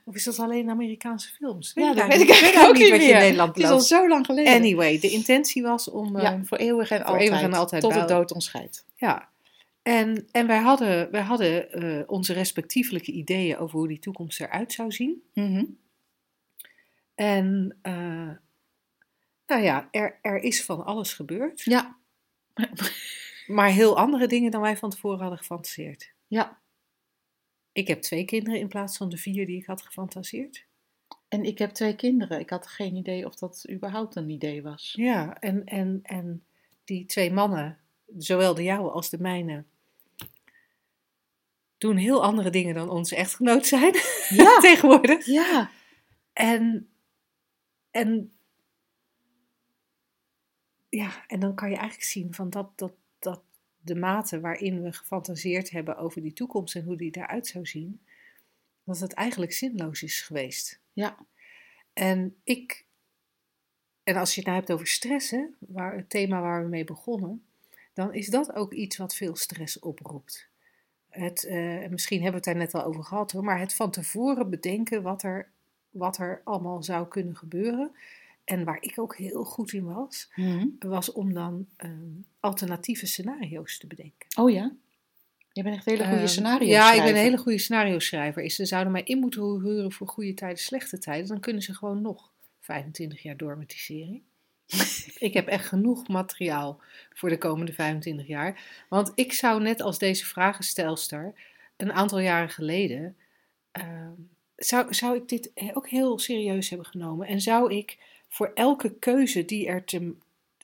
Of 0.05 0.15
is 0.15 0.25
dat 0.25 0.39
alleen 0.39 0.59
in 0.59 0.71
Amerikaanse 0.71 1.29
films? 1.33 1.73
Ja, 1.75 1.95
dat 1.95 2.07
weet 2.07 2.21
ik 2.21 2.31
eigenlijk 2.31 2.69
ook 2.69 2.79
niet 2.79 2.91
wat 2.91 3.01
je 3.01 3.07
meer. 3.07 3.15
in 3.15 3.21
Nederland 3.21 3.55
Het 3.55 3.65
is 3.65 3.71
al 3.71 3.81
zo 3.81 4.09
lang 4.09 4.27
geleden. 4.27 4.55
Anyway, 4.55 5.01
de 5.01 5.11
intentie 5.11 5.63
was 5.63 5.91
om... 5.91 6.19
ja, 6.21 6.33
eh, 6.33 6.39
voor 6.45 6.59
eeuwig 6.59 6.91
en 6.91 6.97
voor 6.99 7.07
altijd. 7.07 7.29
eeuwig 7.29 7.43
en 7.43 7.55
altijd 7.55 7.83
Tot 7.83 7.93
de 7.93 8.05
dood 8.05 8.33
ons 8.33 8.45
scheidt. 8.45 8.85
Ja, 8.97 9.29
en, 9.83 10.29
en 10.31 10.47
wij 10.47 10.59
hadden, 10.59 11.11
wij 11.11 11.23
hadden 11.23 11.73
eh, 11.73 12.03
onze 12.07 12.33
respectievelijke 12.33 13.13
ideeën 13.13 13.57
over 13.57 13.79
hoe 13.79 13.89
die 13.89 13.99
toekomst 13.99 14.41
eruit 14.41 14.73
zou 14.73 14.93
zien. 14.93 15.23
Mhm. 15.35 15.65
En 17.15 17.79
eh, 17.83 18.31
nou 19.47 19.63
ja, 19.63 19.89
er, 19.91 20.19
er 20.23 20.43
is 20.43 20.65
van 20.65 20.85
alles 20.85 21.13
gebeurd. 21.13 21.63
Ja. 21.63 21.97
Maar 23.47 23.69
heel 23.69 23.99
andere 23.99 24.27
dingen 24.27 24.51
dan 24.51 24.61
wij 24.61 24.77
van 24.77 24.91
tevoren 24.91 25.21
hadden 25.21 25.39
gefantaseerd. 25.39 26.13
Ja. 26.27 26.61
Ik 27.73 27.89
heb 27.89 28.01
twee 28.01 28.25
kinderen 28.25 28.61
in 28.61 28.69
plaats 28.69 28.97
van 28.97 29.09
de 29.09 29.17
vier 29.17 29.47
die 29.47 29.57
ik 29.57 29.67
had 29.67 29.83
gefantaseerd. 29.83 30.67
En 31.29 31.45
ik 31.45 31.59
heb 31.59 31.71
twee 31.71 31.97
kinderen. 31.97 32.41
Ik 32.41 32.51
had 32.51 32.67
geen 32.67 32.97
idee 32.97 33.27
of 33.27 33.35
dat 33.35 33.67
überhaupt 33.71 34.17
een 34.17 34.31
idee 34.31 34.63
was. 34.63 34.93
Ja, 34.97 35.41
en, 35.41 35.65
en, 35.65 36.01
en 36.03 36.45
die 36.85 37.05
twee 37.05 37.33
mannen, 37.33 37.79
zowel 38.19 38.55
de 38.55 38.63
jouwe 38.63 38.91
als 38.91 39.11
de 39.11 39.19
mijne, 39.19 39.65
doen 41.83 41.97
heel 41.97 42.23
andere 42.23 42.51
dingen 42.51 42.75
dan 42.75 42.91
onze 42.91 43.17
echtgenoot 43.17 43.67
zijn 43.67 43.95
Ja. 44.29 44.59
tegenwoordig. 44.61 45.27
Ja. 45.27 45.71
En, 46.33 46.89
en, 47.91 48.33
ja, 50.89 51.27
en 51.27 51.41
dan 51.41 51.55
kan 51.55 51.71
je 51.71 51.77
eigenlijk 51.77 52.09
zien 52.09 52.35
van 52.35 52.51
dat, 52.51 52.79
dat, 52.79 52.93
dat 53.19 53.43
de 53.81 53.95
mate 53.95 54.41
waarin 54.41 54.83
we 54.83 54.93
gefantaseerd 54.93 55.71
hebben 55.71 55.97
over 55.97 56.23
die 56.23 56.33
toekomst 56.33 56.75
en 56.75 56.85
hoe 56.85 56.97
die 56.97 57.17
eruit 57.17 57.47
zou 57.47 57.67
zien, 57.67 58.01
dat 58.85 59.01
het 59.01 59.13
eigenlijk 59.13 59.53
zinloos 59.53 60.03
is 60.03 60.21
geweest. 60.21 60.81
Ja. 60.93 61.17
En 61.93 62.37
ik, 62.45 62.87
en 64.03 64.17
als 64.17 64.31
je 64.35 64.37
het 64.37 64.47
nou 64.47 64.59
hebt 64.59 64.73
over 64.73 64.87
stress, 64.87 65.31
hè, 65.31 65.47
waar, 65.59 65.97
het 65.97 66.11
thema 66.11 66.41
waar 66.41 66.63
we 66.63 66.69
mee 66.69 66.85
begonnen, 66.85 67.45
dan 67.93 68.15
is 68.15 68.29
dat 68.29 68.53
ook 68.53 68.73
iets 68.73 68.97
wat 68.97 69.15
veel 69.15 69.37
stress 69.37 69.79
oproept. 69.79 70.51
Het, 71.13 71.45
eh, 71.45 71.89
misschien 71.91 72.23
hebben 72.23 72.41
we 72.43 72.49
het 72.51 72.57
daar 72.59 72.65
net 72.67 72.75
al 72.75 72.85
over 72.85 73.05
gehad 73.05 73.33
hoor, 73.33 73.45
maar 73.45 73.61
het 73.61 73.75
van 73.75 73.91
tevoren 73.91 74.51
bedenken 74.51 75.03
wat 75.03 75.23
er, 75.23 75.49
wat 75.91 76.19
er 76.19 76.41
allemaal 76.45 76.83
zou 76.83 77.09
kunnen 77.09 77.37
gebeuren. 77.37 77.91
En 78.45 78.65
waar 78.65 78.79
ik 78.81 78.99
ook 78.99 79.17
heel 79.17 79.45
goed 79.45 79.73
in 79.73 79.85
was, 79.85 80.31
Mhm. 80.35 80.67
was 80.79 81.13
om 81.13 81.33
dan 81.35 81.67
ehm, 81.77 81.91
alternatieve 82.41 83.07
scenario's 83.07 83.79
te 83.79 83.87
bedenken. 83.87 84.27
Oh 84.39 84.51
ja? 84.51 84.73
Je 85.53 85.63
bent 85.63 85.75
echt 85.77 85.87
een 85.87 85.93
hele 85.93 86.05
goede 86.05 86.19
Ehm, 86.21 86.29
scenario 86.29 86.69
Ja, 86.69 86.93
ik 86.93 87.01
ben 87.03 87.09
een 87.11 87.17
hele 87.17 87.39
goede 87.39 87.59
scenario 87.59 87.99
schrijver. 87.99 88.51
Ze 88.51 88.67
zouden 88.67 88.93
mij 88.93 89.03
in 89.03 89.19
moeten 89.19 89.43
huren 89.43 89.93
voor 89.93 90.09
goede 90.09 90.35
tijden, 90.35 90.59
slechte 90.59 90.99
tijden, 90.99 91.29
dan 91.29 91.41
kunnen 91.41 91.63
ze 91.63 91.75
gewoon 91.75 92.03
nog 92.03 92.33
25 92.61 93.23
jaar 93.23 93.37
door 93.37 93.59
met 93.59 93.69
die 93.69 93.79
serie. 93.79 94.23
ik 95.29 95.35
heb 95.35 95.47
echt 95.47 95.67
genoeg 95.67 96.09
materiaal 96.09 96.81
voor 97.15 97.29
de 97.29 97.39
komende 97.39 97.73
25 97.73 98.27
jaar. 98.27 98.61
Want 98.89 99.13
ik 99.15 99.33
zou 99.33 99.63
net 99.63 99.81
als 99.81 99.99
deze 99.99 100.27
vragenstelster 100.27 101.35
een 101.77 101.93
aantal 101.93 102.19
jaren 102.19 102.51
geleden, 102.51 103.17
ehm, 103.73 104.11
zou, 104.57 104.95
zou 104.95 105.17
ik 105.17 105.29
dit 105.29 105.51
ook 105.73 105.89
heel 105.89 106.19
serieus 106.19 106.69
hebben 106.69 106.87
genomen. 106.87 107.27
En 107.27 107.41
zou 107.41 107.75
ik 107.75 107.99
voor 108.29 108.51
elke 108.55 108.95
keuze 108.99 109.45
die 109.45 109.67
er 109.67 109.85
te, 109.85 110.15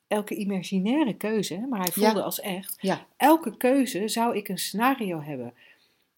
elke 0.09 0.35
imaginaire 0.35 1.17
keuze, 1.17 1.67
maar 1.71 1.79
hij 1.81 1.93
Ja. 1.95 2.03
voelde 2.05 2.23
als 2.23 2.41
echt, 2.41 2.77
Ja. 2.81 3.07
elke 3.17 3.57
keuze 3.57 4.09
zou 4.09 4.37
ik 4.37 4.49
een 4.49 4.59
scenario 4.59 5.23
hebben. 5.23 5.55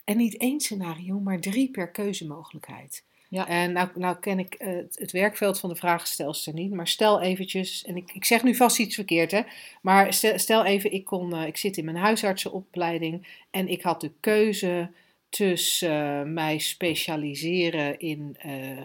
En 0.05 0.17
niet 0.17 0.37
één 0.37 0.61
scenario, 0.61 1.19
maar 1.21 1.41
drie 1.41 1.71
per 1.71 1.89
keuzemogelijkheid. 1.91 3.05
Ja. 3.31 3.49
En 3.49 3.73
nou, 3.73 3.89
nou 3.95 4.17
ken 4.21 4.39
ik 4.39 4.55
eh, 4.55 4.73
het, 4.73 4.99
het 4.99 5.11
werkveld 5.11 5.61
van 5.61 5.69
de 5.69 5.77
vraagstelster 5.77 6.53
niet, 6.53 6.73
maar 6.73 6.89
stel 6.89 7.21
eventjes, 7.21 7.85
en 7.85 7.97
ik, 7.97 8.13
ik 8.13 8.25
zeg 8.25 8.43
nu 8.43 8.55
vast 8.55 8.79
iets 8.79 8.95
verkeerd 8.95 9.31
hè, 9.31 9.41
maar 9.83 10.13
stel, 10.13 10.39
stel 10.39 10.65
even, 10.65 10.93
ik, 10.93 11.05
kon, 11.05 11.35
eh, 11.35 11.47
ik 11.47 11.57
zit 11.57 11.77
in 11.77 11.85
mijn 11.85 11.97
huisartsenopleiding 11.97 13.27
en 13.51 13.69
ik 13.69 13.83
had 13.83 14.01
de 14.01 14.11
keuze 14.21 14.91
tussen 15.29 16.21
eh, 16.21 16.23
mij 16.23 16.59
specialiseren 16.59 17.99
in 17.99 18.37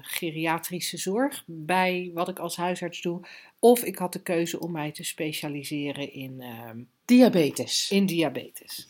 geriatrische 0.02 0.98
zorg, 0.98 1.44
bij 1.46 2.12
wat 2.14 2.28
ik 2.28 2.40
als 2.40 2.56
huisarts 2.56 3.02
doe, 3.02 3.28
of 3.60 3.84
ik 3.84 3.98
had 3.98 4.14
de 4.14 4.22
keuze 4.22 4.60
om 4.60 4.72
mij 4.72 4.92
te 4.92 5.04
specialiseren 5.04 6.14
in... 6.14 6.42
ehm, 6.42 6.80
Diabetes. 7.06 7.92
in 7.92 8.06
diabetes. 8.06 8.88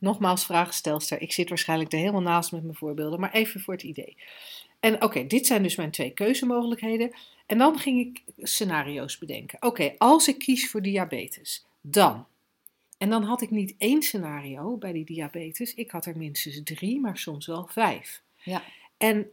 Nogmaals, 0.00 0.44
vraagstelster. 0.44 1.20
Ik 1.20 1.32
zit 1.32 1.48
waarschijnlijk 1.48 1.92
er 1.92 1.98
helemaal 1.98 2.20
naast 2.20 2.52
met 2.52 2.62
mijn 2.62 2.76
voorbeelden, 2.76 3.20
maar 3.20 3.32
even 3.32 3.60
voor 3.60 3.74
het 3.74 3.82
idee. 3.82 4.16
En 4.80 5.02
oké, 5.02 5.26
dit 5.26 5.46
zijn 5.46 5.62
dus 5.62 5.76
mijn 5.76 5.90
twee 5.90 6.10
keuzemogelijkheden. 6.10 7.14
En 7.46 7.58
dan 7.58 7.78
ging 7.78 8.00
ik 8.00 8.22
scenario's 8.36 9.18
bedenken. 9.18 9.62
Oké, 9.62 9.94
als 9.98 10.28
ik 10.28 10.38
kies 10.38 10.70
voor 10.70 10.82
diabetes, 10.82 11.66
dan. 11.80 12.26
En 12.98 13.10
dan 13.10 13.22
had 13.22 13.40
ik 13.40 13.50
niet 13.50 13.74
één 13.78 14.02
scenario 14.02 14.76
bij 14.76 14.92
die 14.92 15.04
diabetes. 15.04 15.74
Ik 15.74 15.90
had 15.90 16.06
er 16.06 16.16
minstens 16.16 16.60
drie, 16.64 17.00
maar 17.00 17.18
soms 17.18 17.46
wel 17.46 17.66
vijf. 17.66 18.22
Ja. 18.42 18.62
En, 18.96 19.30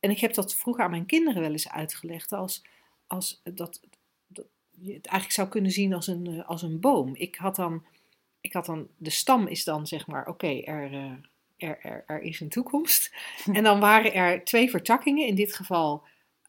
en 0.00 0.10
ik 0.10 0.18
heb 0.18 0.34
dat 0.34 0.54
vroeger 0.54 0.84
aan 0.84 0.90
mijn 0.90 1.06
kinderen 1.06 1.42
wel 1.42 1.50
eens 1.50 1.68
uitgelegd 1.68 2.32
als, 2.32 2.64
als 3.06 3.40
dat, 3.44 3.80
dat 4.26 4.46
je 4.70 4.92
het 4.92 5.06
eigenlijk 5.06 5.32
zou 5.32 5.48
kunnen 5.48 5.70
zien 5.70 5.94
als 5.94 6.06
een, 6.06 6.26
eh, 6.26 6.48
als 6.48 6.62
een 6.62 6.80
boom. 6.80 7.14
Ik 7.14 7.34
had 7.34 7.56
dan, 7.56 7.84
ik 8.40 8.52
had 8.52 8.66
dan, 8.66 8.88
de 8.96 9.10
stam 9.10 9.46
is 9.46 9.64
dan 9.64 9.86
zeg 9.86 10.06
maar, 10.06 10.26
oké, 10.26 10.60
er, 10.60 10.92
eh, 10.92 11.12
er, 11.56 11.78
er, 11.82 12.04
er 12.06 12.20
is 12.20 12.40
een 12.40 12.48
toekomst. 12.48 13.14
En 13.52 13.62
dan 13.62 13.80
waren 13.80 14.14
er 14.14 14.44
twee 14.44 14.70
vertakkingen, 14.70 15.26
in 15.26 15.34
dit 15.34 15.54
geval 15.54 16.04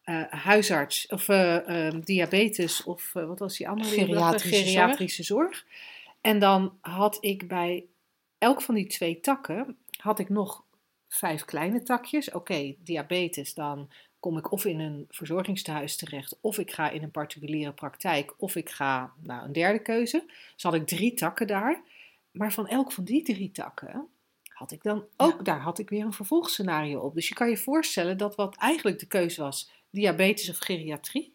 eh, 0.09 0.23
huisarts 0.29 1.07
of 1.07 1.29
eh, 1.29 1.87
eh, 1.87 1.93
diabetes 2.03 2.83
of 2.83 3.13
wat 3.13 3.39
was 3.39 3.57
die 3.57 3.69
andere? 3.69 3.89
Geriatrische 3.89 4.63
Geriatrische 4.63 5.23
zorg. 5.23 5.65
En 6.21 6.39
dan 6.39 6.77
had 6.81 7.17
ik 7.21 7.47
bij 7.47 7.85
elk 8.37 8.61
van 8.61 8.75
die 8.75 8.87
twee 8.87 9.19
takken, 9.19 9.77
had 9.97 10.19
ik 10.19 10.29
nog 10.29 10.63
vijf 11.09 11.45
kleine 11.45 11.83
takjes. 11.83 12.31
Oké, 12.31 12.75
diabetes, 12.83 13.53
dan 13.53 13.89
kom 14.19 14.37
ik 14.37 14.51
of 14.51 14.65
in 14.65 14.79
een 14.79 15.05
verzorgingstehuis 15.09 15.95
terecht, 15.95 16.37
of 16.41 16.57
ik 16.57 16.71
ga 16.71 16.89
in 16.89 17.03
een 17.03 17.11
particuliere 17.11 17.71
praktijk, 17.71 18.33
of 18.37 18.55
ik 18.55 18.69
ga, 18.69 19.13
nou, 19.21 19.45
een 19.45 19.53
derde 19.53 19.79
keuze. 19.81 20.23
Dus 20.53 20.63
had 20.63 20.73
ik 20.73 20.87
drie 20.87 21.13
takken 21.13 21.47
daar. 21.47 21.81
Maar 22.31 22.53
van 22.53 22.67
elk 22.67 22.91
van 22.91 23.03
die 23.03 23.23
drie 23.23 23.51
takken 23.51 24.07
had 24.47 24.71
ik 24.71 24.83
dan 24.83 25.05
ook, 25.17 25.45
daar 25.45 25.59
had 25.59 25.79
ik 25.79 25.89
weer 25.89 26.05
een 26.05 26.13
vervolgscenario 26.13 26.99
op. 26.99 27.13
Dus 27.13 27.27
je 27.27 27.33
kan 27.35 27.49
je 27.49 27.57
voorstellen 27.57 28.17
dat 28.17 28.35
wat 28.35 28.55
eigenlijk 28.55 28.99
de 28.99 29.05
keuze 29.07 29.41
was, 29.41 29.71
diabetes 29.89 30.49
of 30.49 30.57
geriatrie, 30.57 31.33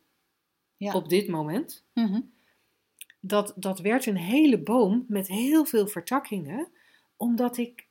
Ja. 0.76 0.92
op 0.92 1.08
dit 1.08 1.28
moment, 1.28 1.84
Mhm. 1.94 2.20
dat, 3.20 3.52
dat 3.56 3.78
werd 3.80 4.06
een 4.06 4.16
hele 4.16 4.58
boom 4.58 5.04
met 5.08 5.28
heel 5.28 5.64
veel 5.64 5.86
vertakkingen, 5.86 6.68
omdat 7.16 7.56
ik, 7.56 7.86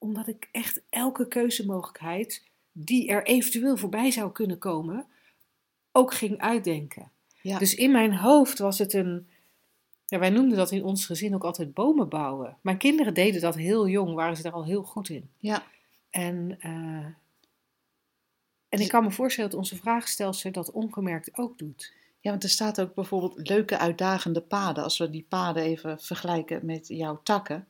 omdat 0.00 0.28
ik 0.28 0.48
echt 0.52 0.80
elke 0.88 1.28
keuzemogelijkheid 1.28 2.42
die 2.72 3.08
er 3.08 3.26
eventueel 3.26 3.76
voorbij 3.76 4.10
zou 4.10 4.32
kunnen 4.32 4.58
komen, 4.58 5.06
ook 5.92 6.14
ging 6.14 6.38
uitdenken. 6.38 7.10
Ja. 7.42 7.58
Dus 7.58 7.74
in 7.74 7.90
mijn 7.90 8.14
hoofd 8.14 8.58
was 8.58 8.78
het 8.78 8.92
een. 8.92 9.28
Ja, 10.06 10.18
wij 10.18 10.30
noemden 10.30 10.56
dat 10.56 10.70
in 10.70 10.84
ons 10.84 11.06
gezin 11.06 11.34
ook 11.34 11.44
altijd 11.44 11.74
bomen 11.74 12.08
bouwen. 12.08 12.56
Mijn 12.60 12.76
kinderen 12.76 13.14
deden 13.14 13.40
dat 13.40 13.54
heel 13.54 13.88
jong, 13.88 14.14
waren 14.14 14.36
ze 14.36 14.42
daar 14.42 14.52
al 14.52 14.64
heel 14.64 14.82
goed 14.82 15.08
in. 15.08 15.30
Ja. 15.38 15.62
En, 16.10 16.56
eh, 16.60 17.06
en 18.68 18.80
ik 18.80 18.88
kan 18.88 19.04
me 19.04 19.10
voorstellen 19.10 19.50
dat 19.50 19.58
onze 19.58 19.76
vraagstelster 19.76 20.52
dat 20.52 20.70
ongemerkt 20.70 21.38
ook 21.38 21.58
doet. 21.58 21.92
Ja, 22.20 22.30
want 22.30 22.42
er 22.42 22.50
staat 22.50 22.80
ook 22.80 22.94
bijvoorbeeld 22.94 23.48
leuke 23.48 23.78
uitdagende 23.78 24.40
paden. 24.40 24.84
Als 24.84 24.98
we 24.98 25.10
die 25.10 25.26
paden 25.28 25.62
even 25.62 26.00
vergelijken 26.00 26.66
met 26.66 26.88
jouw 26.88 27.20
takken, 27.22 27.68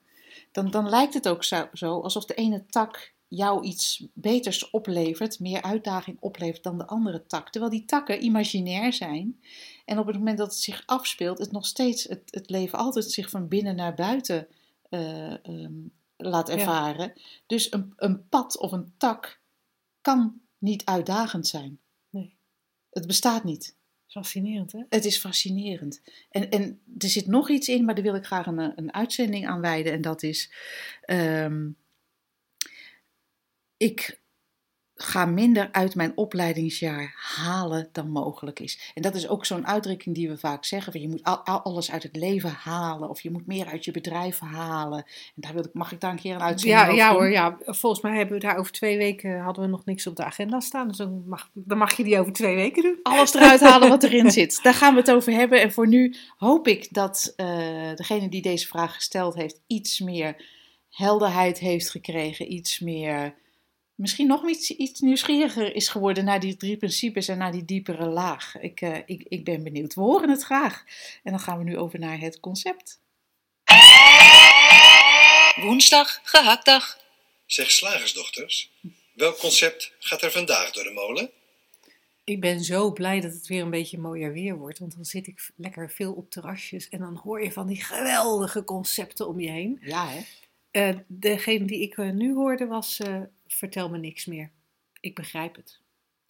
dan, 0.53 0.70
dan 0.70 0.89
lijkt 0.89 1.14
het 1.14 1.28
ook 1.28 1.45
zo, 1.45 1.68
zo 1.72 2.01
alsof 2.01 2.24
de 2.24 2.35
ene 2.35 2.66
tak 2.66 3.14
jou 3.31 3.64
iets 3.64 4.07
beters 4.12 4.70
oplevert, 4.70 5.41
meer 5.41 5.62
uitdaging 5.62 6.16
oplevert 6.20 6.62
dan 6.62 6.78
de 6.78 6.87
andere 6.87 7.26
tak. 7.26 7.51
Terwijl 7.51 7.72
die 7.72 7.85
takken 7.85 8.24
imaginair 8.24 8.93
zijn. 8.93 9.41
En 9.85 9.99
op 9.99 10.07
het 10.07 10.16
moment 10.16 10.39
dat 10.39 10.47
het 10.47 10.61
zich 10.61 10.83
afspeelt, 10.87 11.39
is 11.39 11.51
nog 11.51 11.66
steeds 11.66 12.05
het, 12.05 12.22
het 12.31 12.51
leven 12.51 12.78
altijd 12.78 13.11
zich 13.11 13.31
van 13.31 13.49
binnen 13.49 13.76
naar 13.76 13.95
buiten 13.95 14.49
eh, 14.89 15.47
ehm, 15.47 15.72
laat 16.16 16.49
Ja. 16.49 16.55
ervaren. 16.55 17.12
Dus 17.47 17.72
een, 17.72 17.93
een 17.97 18.28
pad 18.28 18.59
of 18.59 18.72
een 18.72 18.93
tak 18.97 19.41
kan 20.01 20.41
niet 20.59 20.85
uitdagend 20.85 21.47
zijn. 21.47 21.81
Nee. 22.11 22.37
Het 22.91 23.07
bestaat 23.07 23.45
niet. 23.45 23.76
Fascinerend, 24.11 24.73
hè? 24.73 24.83
Het 24.89 25.05
is 25.05 25.19
fascinerend. 25.19 26.03
En, 26.31 26.51
en 26.51 26.81
er 26.99 27.09
zit 27.09 27.27
nog 27.27 27.51
iets 27.51 27.69
in, 27.69 27.85
maar 27.85 27.95
daar 27.95 28.05
wil 28.05 28.15
ik 28.15 28.25
graag 28.25 28.47
een, 28.47 28.79
een 28.79 28.95
uitzending 28.95 29.47
aan 29.47 29.61
wijden. 29.61 29.93
En 29.93 30.01
dat 30.01 30.23
is, 30.23 30.53
ehm, 31.01 31.71
ik 33.77 34.20
ga 35.03 35.24
minder 35.26 35.68
uit 35.72 35.94
mijn 35.94 36.12
opleidingsjaar 36.16 37.14
halen 37.36 37.88
dan 37.92 38.11
mogelijk 38.11 38.61
is. 38.61 38.92
En 38.94 39.03
dat 39.03 39.14
is 39.14 39.28
ook 39.28 39.46
zo'n 39.46 39.66
uitdrukking 39.66 40.14
die 40.14 40.28
we 40.28 40.38
vaak 40.38 40.64
zeggen: 40.64 40.92
van 40.92 41.01
je 41.01 41.09
moet 41.09 41.24
al, 41.24 41.36
al- 41.46 41.61
alles 41.62 41.90
uit 41.90 42.03
het 42.03 42.16
leven 42.16 42.51
halen, 42.51 43.09
of 43.09 43.20
je 43.20 43.30
moet 43.30 43.46
meer 43.46 43.66
uit 43.66 43.84
je 43.84 43.90
bedrijf 43.90 44.38
halen. 44.38 44.98
En 44.98 45.34
daar 45.34 45.53
wil 45.55 45.64
ik, 45.64 45.70
mag 45.72 45.92
ik 45.92 46.01
daar 46.01 46.11
een 46.11 46.18
keer 46.20 46.34
een 46.34 46.40
uitzending 46.42 46.80
Ja, 46.80 46.92
ja 46.94 47.09
doen? 47.11 47.18
hoor, 47.18 47.30
ja. 47.30 47.57
Volgens 47.64 48.03
mij 48.03 48.16
hebben 48.16 48.34
we 48.34 48.40
daar 48.46 48.57
over 48.57 48.72
twee 48.72 48.96
weken 48.96 49.40
hadden 49.40 49.64
we 49.64 49.70
nog 49.70 49.84
niks 49.84 50.07
op 50.07 50.16
de 50.16 50.24
agenda 50.24 50.61
staan. 50.61 50.88
Dus 50.88 50.96
dan 50.96 51.22
mag, 51.26 51.51
dan 51.53 51.78
mag 51.78 51.96
je 51.96 52.05
die 52.05 52.18
over 52.18 52.32
twee 52.32 52.55
weken 52.55 52.82
doen. 52.82 52.98
alles 53.03 53.34
eruit 53.34 53.61
halen 53.61 53.88
wat 53.88 54.03
erin 54.03 54.30
zit. 54.40 54.61
Daar 54.62 54.74
gaan 54.74 54.94
we 54.94 55.01
het 55.01 55.11
over 55.11 55.32
hebben. 55.32 55.61
En 55.61 55.72
voor 55.72 55.88
nu 55.88 56.14
hoop 56.36 56.68
ik 56.68 56.88
dat 56.90 57.32
eh, 57.36 57.46
degene 57.94 58.28
die 58.28 58.42
deze 58.42 58.66
vraag 58.66 58.94
gesteld 58.94 59.34
heeft 59.34 59.61
iets 59.66 60.01
meer 60.01 60.44
helderheid 60.90 61.59
heeft 61.59 61.90
gekregen. 61.90 62.53
Iets 62.53 62.78
meer, 62.80 63.34
misschien 64.01 64.26
nog 64.26 64.48
iets, 64.48 64.70
iets 64.70 65.01
nieuwsgieriger 65.01 65.74
is 65.74 65.88
geworden 65.88 66.24
naar 66.24 66.40
die 66.40 66.57
drie 66.57 66.76
principes 66.76 67.28
en 67.28 67.38
naar 67.38 67.53
die 67.53 67.64
diepere 67.64 68.07
laag. 68.07 68.59
Ik, 68.61 68.80
eh, 68.80 68.96
ik, 69.07 69.22
ik 69.28 69.44
ben 69.44 69.62
benieuwd. 69.62 69.94
We 69.94 70.01
horen 70.01 70.30
het 70.30 70.42
graag. 70.42 70.84
En 71.22 71.30
dan 71.30 71.40
gaan 71.40 71.59
we 71.59 71.64
nu 71.64 71.78
over 71.78 71.98
naar 71.98 72.18
het 72.18 72.40
concept. 72.40 73.01
Woensdag, 75.64 76.20
gehaktdag. 76.22 76.98
Zeg 77.46 77.70
slagersdochters, 77.70 78.70
welk 79.12 79.38
concept 79.38 79.92
gaat 79.98 80.22
er 80.22 80.30
vandaag 80.30 80.70
door 80.70 80.84
de 80.84 80.90
molen? 80.90 81.30
Ik 82.24 82.40
ben 82.40 82.64
zo 82.64 82.92
blij 82.92 83.20
dat 83.20 83.32
het 83.32 83.46
weer 83.46 83.62
een 83.62 83.70
beetje 83.70 83.98
mooier 83.98 84.32
weer 84.32 84.57
wordt. 84.57 84.78
Want 84.78 84.94
dan 84.94 85.05
zit 85.05 85.26
ik 85.26 85.51
lekker 85.57 85.90
veel 85.90 86.12
op 86.12 86.30
terrasjes. 86.30 86.88
En 86.88 86.98
dan 86.98 87.20
hoor 87.22 87.42
je 87.42 87.53
van 87.53 87.66
die 87.66 87.84
geweldige 87.84 88.64
concepten 88.64 89.28
om 89.28 89.40
je 89.40 89.51
heen. 89.51 89.78
Ja, 89.80 90.09
hè? 90.09 90.20
Eh, 90.70 90.96
degene 91.07 91.64
die 91.64 91.82
ik 91.82 91.96
eh, 91.96 92.11
nu 92.11 92.34
hoorde 92.34 92.66
was: 92.66 92.98
eh, 92.98 93.20
Vertel 93.55 93.88
me 93.88 93.98
niks 93.98 94.26
meer. 94.26 94.51
Ik 95.01 95.14
begrijp 95.14 95.57
het. 95.57 95.80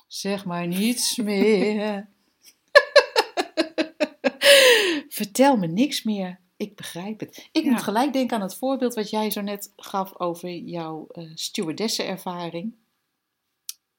Zeg 0.06 0.44
maar 0.44 0.66
niets 0.66 1.16
meer. 1.16 2.08
Vertel 5.08 5.56
me 5.56 5.66
niks 5.66 6.02
meer. 6.02 6.38
Ik 6.56 6.76
begrijp 6.76 7.20
het. 7.20 7.48
Ik 7.52 7.64
Ja. 7.64 7.70
moet 7.70 7.82
gelijk 7.82 8.12
denken 8.12 8.36
aan 8.36 8.42
het 8.42 8.54
voorbeeld 8.56 8.94
wat 8.94 9.10
jij 9.10 9.30
zo 9.30 9.40
net 9.40 9.72
gaf 9.76 10.18
over 10.18 10.50
jouw 10.56 11.06
eh 11.12 11.24
stewardessenervaring. 11.34 12.74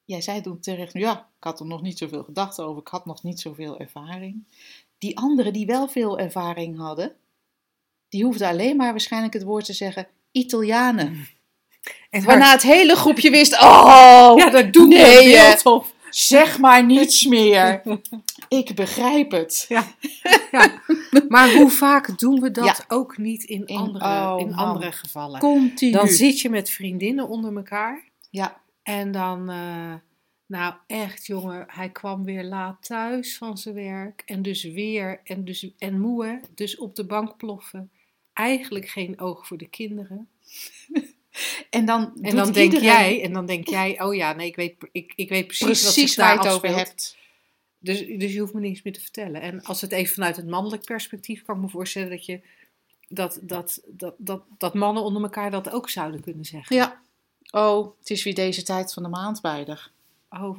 Jij 0.04 0.20
zei 0.20 0.40
toen 0.40 0.60
terecht, 0.60 0.92
ja, 0.92 1.18
ik 1.38 1.44
had 1.44 1.60
er 1.60 1.66
nog 1.66 1.82
niet 1.82 1.98
zoveel 1.98 2.24
gedachten 2.24 2.64
over, 2.64 2.80
ik 2.80 2.88
had 2.88 3.06
nog 3.06 3.22
niet 3.22 3.40
zoveel 3.40 3.78
ervaring. 3.78 4.44
Die 4.98 5.18
anderen 5.18 5.52
die 5.52 5.66
wel 5.66 5.88
veel 5.88 6.18
ervaring 6.18 6.76
hadden, 6.78 7.16
die 8.08 8.24
hoefden 8.24 8.48
alleen 8.48 8.76
maar 8.76 8.90
waarschijnlijk 8.90 9.32
het 9.34 9.42
woord 9.42 9.64
te 9.64 9.72
zeggen, 9.72 10.08
Italianen. 10.30 11.16
Waarna 12.20 12.50
het 12.50 12.62
hele 12.62 12.96
groepje 12.96 13.30
wist, 13.30 13.52
oh, 13.62 14.32
ja, 14.36 14.50
dat 14.50 14.72
doet 14.72 14.88
nee, 14.88 15.32
beeld 15.32 15.64
op. 15.66 15.86
zeg 16.10 16.58
maar 16.58 16.84
niets 16.84 17.26
meer. 17.26 17.82
Ik 18.48 18.74
begrijp 18.74 19.30
het. 19.30 19.64
Ja. 19.68 19.84
ja. 20.50 20.80
Maar 21.28 21.52
hoe 21.52 21.70
vaak 21.70 22.18
doen 22.18 22.40
we 22.40 22.50
dat 22.50 22.64
Ja. 22.64 22.76
ook 22.88 23.18
niet 23.18 23.44
in, 23.44 23.66
In- 23.66 23.76
andere, 23.76 24.04
oh, 24.04 24.34
in 24.40 24.46
man. 24.50 24.54
andere 24.66 24.92
gevallen? 24.92 25.40
Continu. 25.40 25.92
Dan 25.92 26.08
zit 26.08 26.40
je 26.40 26.50
met 26.50 26.70
vriendinnen 26.70 27.28
onder 27.28 27.56
elkaar. 27.56 28.04
Ja, 28.30 28.60
En 28.82 29.12
dan, 29.12 29.50
eh, 29.50 29.94
nou 30.46 30.74
echt 30.86 31.26
jongen, 31.26 31.64
hij 31.68 31.88
kwam 31.90 32.24
weer 32.24 32.44
laat 32.44 32.76
thuis 32.84 33.36
van 33.38 33.58
zijn 33.58 33.74
werk. 33.74 34.22
En 34.26 34.42
dus 34.42 34.62
weer, 34.64 35.20
en, 35.24 35.44
dus, 35.44 35.68
en 35.78 36.00
moe, 36.00 36.40
dus 36.54 36.78
op 36.78 36.94
de 36.96 37.04
bank 37.06 37.36
ploffen. 37.36 37.90
Eigenlijk 38.32 38.88
geen 38.88 39.20
oog 39.20 39.46
voor 39.46 39.56
de 39.58 39.68
kinderen. 39.68 40.28
en 41.70 41.84
dan, 41.84 42.12
En 42.22 42.36
dan 42.36 42.52
denk 42.52 42.72
iedereen 42.72 42.94
jij, 42.94 43.22
en 43.22 43.32
dan 43.32 43.46
denk 43.46 43.68
jij, 43.68 44.02
oh 44.02 44.14
ja, 44.14 44.32
nee, 44.32 44.46
ik 44.46 44.56
weet, 44.56 44.74
ik, 44.92 45.12
ik 45.16 45.28
weet 45.28 45.46
precies, 45.46 45.84
wat 45.84 46.14
waar 46.14 46.34
daar 46.36 46.44
je 46.44 46.48
het 46.48 46.56
over 46.56 46.76
hebt. 46.76 47.16
Dus, 47.78 48.06
dus 48.06 48.32
je 48.32 48.40
hoeft 48.40 48.52
me 48.52 48.60
niks 48.60 48.82
meer 48.82 48.92
te 48.92 49.00
vertellen. 49.00 49.40
En 49.40 49.62
als 49.62 49.80
het 49.80 49.92
even 49.92 50.14
vanuit 50.14 50.36
het 50.36 50.46
mannelijk 50.46 50.84
perspectief 50.84 51.42
kan 51.42 51.56
ik 51.56 51.62
me 51.62 51.68
voorstellen 51.68 52.10
dat 52.10 52.26
je 52.26 52.40
dat, 53.08 53.38
dat, 53.42 53.80
dat, 53.86 54.14
dat, 54.18 54.42
dat 54.58 54.74
mannen 54.74 55.02
onder 55.02 55.22
elkaar 55.22 55.50
dat 55.50 55.70
ook 55.70 55.90
zouden 55.90 56.20
kunnen 56.20 56.44
zeggen. 56.44 56.76
Ja. 56.76 57.00
Oh, 57.50 57.98
het 57.98 58.10
is 58.10 58.22
weer 58.22 58.34
deze 58.34 58.62
tijd 58.62 58.92
van 58.92 59.02
de 59.02 59.08
maand 59.08 59.40
bijder. 59.40 59.90
Oh, 60.30 60.58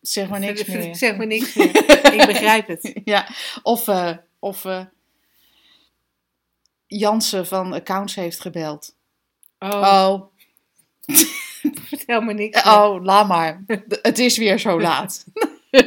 Zeg 0.00 0.28
maar 0.28 0.40
niks 0.40 0.64
meer. 0.74 0.96
Zeg 0.96 1.16
maar 1.16 1.26
niks 1.26 1.54
meer. 1.54 1.76
ik 2.14 2.26
begrijp 2.26 2.66
het. 2.66 2.92
Ja, 3.04 3.28
of, 3.62 3.88
eh, 3.88 4.16
of 4.38 4.64
eh, 4.64 4.84
Jansen 6.86 7.46
van 7.46 7.72
Accounts 7.72 8.14
heeft 8.14 8.40
gebeld. 8.40 8.94
Oh, 9.58 9.70
Oh, 9.70 10.22
vertel 11.88 12.20
me 12.20 12.32
niks 12.32 12.64
meer. 12.64 12.74
oh, 12.74 13.04
laat 13.04 13.28
maar. 13.28 13.62
Het 14.02 14.18
is 14.18 14.36
weer 14.38 14.58
zo 14.58 14.80
laat. 14.80 15.24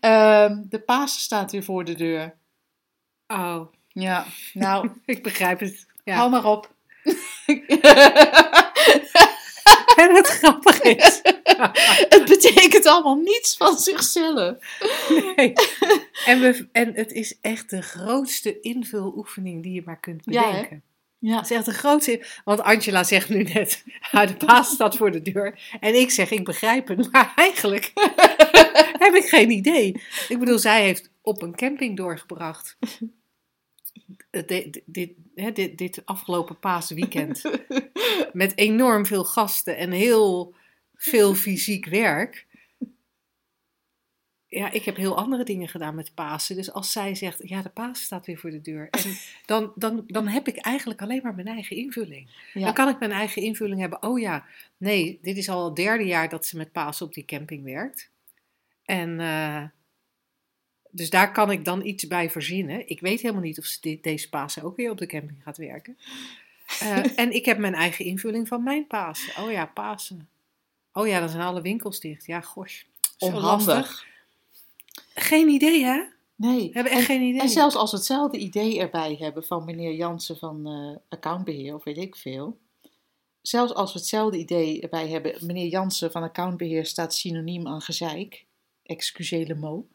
Ehm, 0.00 0.62
de 0.68 0.78
Pasen 0.78 1.20
staat 1.20 1.52
weer 1.52 1.62
voor 1.64 1.84
de 1.84 1.94
deur. 1.94 2.34
Oh, 3.26 3.60
Ja, 3.88 4.24
nou, 4.52 4.90
ik 5.04 5.22
begrijp 5.22 5.60
het. 5.60 5.86
Ja. 6.04 6.16
hou 6.16 6.30
maar 6.30 6.44
op. 6.44 6.72
En 9.96 10.14
het 10.14 10.26
grappige 10.26 10.90
is, 10.94 11.20
Het 12.14 12.24
betekent 12.28 12.86
allemaal 12.86 13.16
niets 13.16 13.56
van 13.56 13.78
zichzelf. 13.78 14.56
nee. 15.36 15.52
en, 16.24 16.40
we, 16.40 16.68
en 16.72 16.94
het 16.94 17.12
is 17.12 17.38
echt 17.40 17.70
de 17.70 17.82
grootste 17.82 18.60
invuloefening 18.60 19.62
die 19.62 19.72
je 19.72 19.82
maar 19.84 20.00
kunt 20.00 20.22
Ja, 20.24 20.46
bedenken. 20.46 20.82
Ja, 21.18 21.36
Het 21.36 21.50
is 21.50 21.56
echt 21.56 21.64
de 21.64 21.72
grootste. 21.72 22.26
Want 22.44 22.60
Angela 22.60 23.04
zegt 23.04 23.28
nu 23.28 23.42
net: 23.42 23.84
"Ah, 24.12 24.28
de 24.28 24.46
paas 24.46 24.68
staat 24.68 24.96
voor 24.96 25.10
de 25.10 25.22
deur. 25.22 25.58
En 25.80 25.94
ik 26.00 26.10
zeg: 26.10 26.30
ik 26.30 26.44
begrijp 26.44 26.88
het. 26.88 27.12
Maar 27.12 27.32
eigenlijk 27.36 27.90
heb 29.04 29.14
ik 29.14 29.24
geen 29.24 29.50
idee. 29.50 30.02
Ik 30.28 30.38
bedoel, 30.38 30.58
zij 30.58 30.82
heeft 30.82 31.10
op 31.22 31.42
een 31.42 31.54
camping 31.54 31.96
doorgebracht. 31.96 32.76
Dit, 34.30 34.80
dit, 34.84 35.10
hè, 35.34 35.52
dit, 35.52 35.78
dit 35.78 36.06
afgelopen 36.06 36.58
paasweekend. 36.58 37.42
Met 38.32 38.58
enorm 38.58 39.06
veel 39.06 39.24
gasten 39.24 39.76
en 39.76 39.90
heel 39.90 40.54
veel 40.94 41.34
fysiek 41.34 41.86
werk. 41.86 42.46
Ja, 44.46 44.70
ik 44.70 44.84
heb 44.84 44.96
heel 44.96 45.16
andere 45.16 45.44
dingen 45.44 45.68
gedaan 45.68 45.94
met 45.94 46.14
Pasen. 46.14 46.56
Dus 46.56 46.72
als 46.72 46.92
zij 46.92 47.14
zegt, 47.14 47.48
ja, 47.48 47.62
de 47.62 47.68
Paas 47.68 48.02
staat 48.02 48.26
weer 48.26 48.38
voor 48.38 48.50
de 48.50 48.60
deur. 48.60 48.88
En 48.90 49.16
dan, 49.46 49.72
dan, 49.74 50.04
dan 50.06 50.28
heb 50.28 50.48
ik 50.48 50.56
eigenlijk 50.56 51.02
alleen 51.02 51.20
maar 51.22 51.34
mijn 51.34 51.46
eigen 51.46 51.76
invulling. 51.76 52.28
ja. 52.52 52.64
Dan 52.64 52.74
kan 52.74 52.88
ik 52.88 52.98
mijn 52.98 53.10
eigen 53.12 53.42
invulling 53.42 53.80
hebben. 53.80 54.02
Oh 54.02 54.20
ja, 54.20 54.44
nee, 54.76 55.18
dit 55.22 55.36
is 55.36 55.48
al 55.48 55.64
het 55.64 55.76
derde 55.76 56.04
jaar 56.04 56.28
dat 56.28 56.46
ze 56.46 56.56
met 56.56 56.72
Pasen 56.72 57.06
op 57.06 57.14
die 57.14 57.24
camping 57.24 57.64
werkt. 57.64 58.10
En 58.84 59.20
eh, 59.20 59.64
dus 60.96 61.10
daar 61.10 61.32
kan 61.32 61.50
ik 61.50 61.64
dan 61.64 61.86
iets 61.86 62.06
bij 62.06 62.30
verzinnen. 62.30 62.88
Ik 62.88 63.00
weet 63.00 63.20
helemaal 63.20 63.42
niet 63.42 63.58
of 63.58 63.64
ze 63.64 63.98
deze 64.02 64.28
Pasen 64.28 64.62
ook 64.62 64.76
weer 64.76 64.90
op 64.90 64.98
de 64.98 65.06
camping 65.06 65.42
gaat 65.42 65.56
werken. 65.56 65.98
Eh, 66.80 67.18
en 67.22 67.34
ik 67.34 67.44
heb 67.44 67.58
mijn 67.58 67.74
eigen 67.74 68.04
invulling 68.04 68.48
van 68.48 68.62
mijn 68.62 68.86
Pasen. 68.86 69.42
Oh 69.42 69.50
ja, 69.50 69.66
Pasen. 69.66 70.28
Oh 70.92 71.06
ja, 71.06 71.20
dan 71.20 71.28
zijn 71.28 71.42
alle 71.42 71.60
winkels 71.60 72.00
dicht. 72.00 72.26
Ja, 72.26 72.40
gosh. 72.40 72.82
Onhandig. 73.18 74.06
Geen 75.14 75.48
idee, 75.48 75.84
hè? 75.84 76.02
Nee. 76.36 76.66
We 76.66 76.70
hebben 76.72 76.92
echt 76.92 77.00
en, 77.00 77.06
geen 77.06 77.22
idee. 77.22 77.40
en 77.40 77.48
zelfs 77.48 77.74
als 77.74 77.90
we 77.90 77.96
hetzelfde 77.96 78.38
idee 78.38 78.80
erbij 78.80 79.16
hebben 79.20 79.44
van 79.44 79.64
meneer 79.64 79.94
Jansen 79.94 80.36
van 80.36 80.66
eh, 80.66 80.96
accountbeheer 81.08 81.74
of 81.74 81.84
weet 81.84 81.98
ik 81.98 82.16
veel. 82.16 82.58
Zelfs 83.40 83.74
als 83.74 83.92
we 83.92 83.98
hetzelfde 83.98 84.38
idee 84.38 84.80
erbij 84.80 85.08
hebben, 85.08 85.46
meneer 85.46 85.66
Jansen 85.66 86.10
van 86.10 86.22
accountbeheer 86.22 86.86
staat 86.86 87.14
synoniem 87.14 87.66
aan 87.66 87.80
gezeik, 87.80 88.44
excusez 88.82 89.46
le 89.46 89.54
mot. 89.54 89.86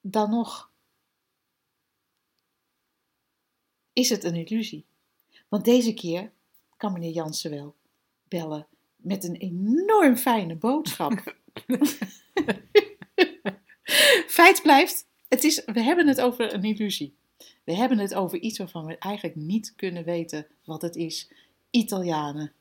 Dan 0.00 0.30
nog 0.30 0.70
is 3.92 4.08
het 4.08 4.24
een 4.24 4.34
illusie. 4.34 4.84
Want 5.48 5.64
deze 5.64 5.94
keer 5.94 6.32
kan 6.76 6.92
meneer 6.92 7.12
Jansen 7.12 7.50
wel 7.50 7.74
bellen 8.28 8.66
met 8.96 9.24
een 9.24 9.36
enorm 9.36 10.16
fijne 10.16 10.54
boodschap. 10.56 11.12
Feit 14.26 14.62
blijft, 14.62 15.06
het 15.28 15.44
is, 15.44 15.64
we 15.64 15.82
hebben 15.82 16.06
het 16.06 16.20
over 16.20 16.54
een 16.54 16.64
illusie. 16.64 17.16
We 17.64 17.74
hebben 17.74 17.98
het 17.98 18.14
over 18.14 18.38
iets 18.38 18.58
waarvan 18.58 18.86
we 18.86 18.98
eigenlijk 18.98 19.36
niet 19.36 19.74
kunnen 19.76 20.04
weten 20.04 20.46
wat 20.64 20.82
het 20.82 20.96
is. 20.96 21.30
Italianen. 21.70 22.52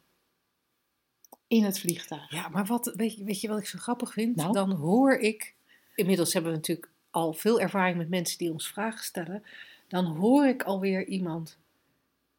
In 1.48 1.64
het 1.64 1.80
vliegtuig. 1.80 2.32
Ja, 2.32 2.50
maar 2.50 2.66
wat, 2.66 2.94
weet, 2.96 3.16
je, 3.16 3.24
weet 3.24 3.42
je 3.42 3.48
wat 3.48 3.60
ik 3.60 3.68
zo 3.68 3.78
grappig 3.78 4.14
vind? 4.14 4.36
Nou? 4.36 4.52
Dan 4.52 4.72
hoor 4.72 5.14
ik, 5.14 5.56
inmiddels 5.96 6.34
hebben 6.34 6.52
we 6.52 6.58
natuurlijk 6.58 6.92
al 7.18 7.34
veel 7.34 7.60
ervaring 7.60 7.98
met 7.98 8.10
mensen 8.10 8.38
die 8.38 8.52
ons 8.52 8.68
vragen 8.68 9.04
stellen. 9.04 9.44
Dan 9.88 10.06
hoor 10.06 10.48
ik 10.48 10.64
alweer 10.64 11.06
iemand, 11.08 11.58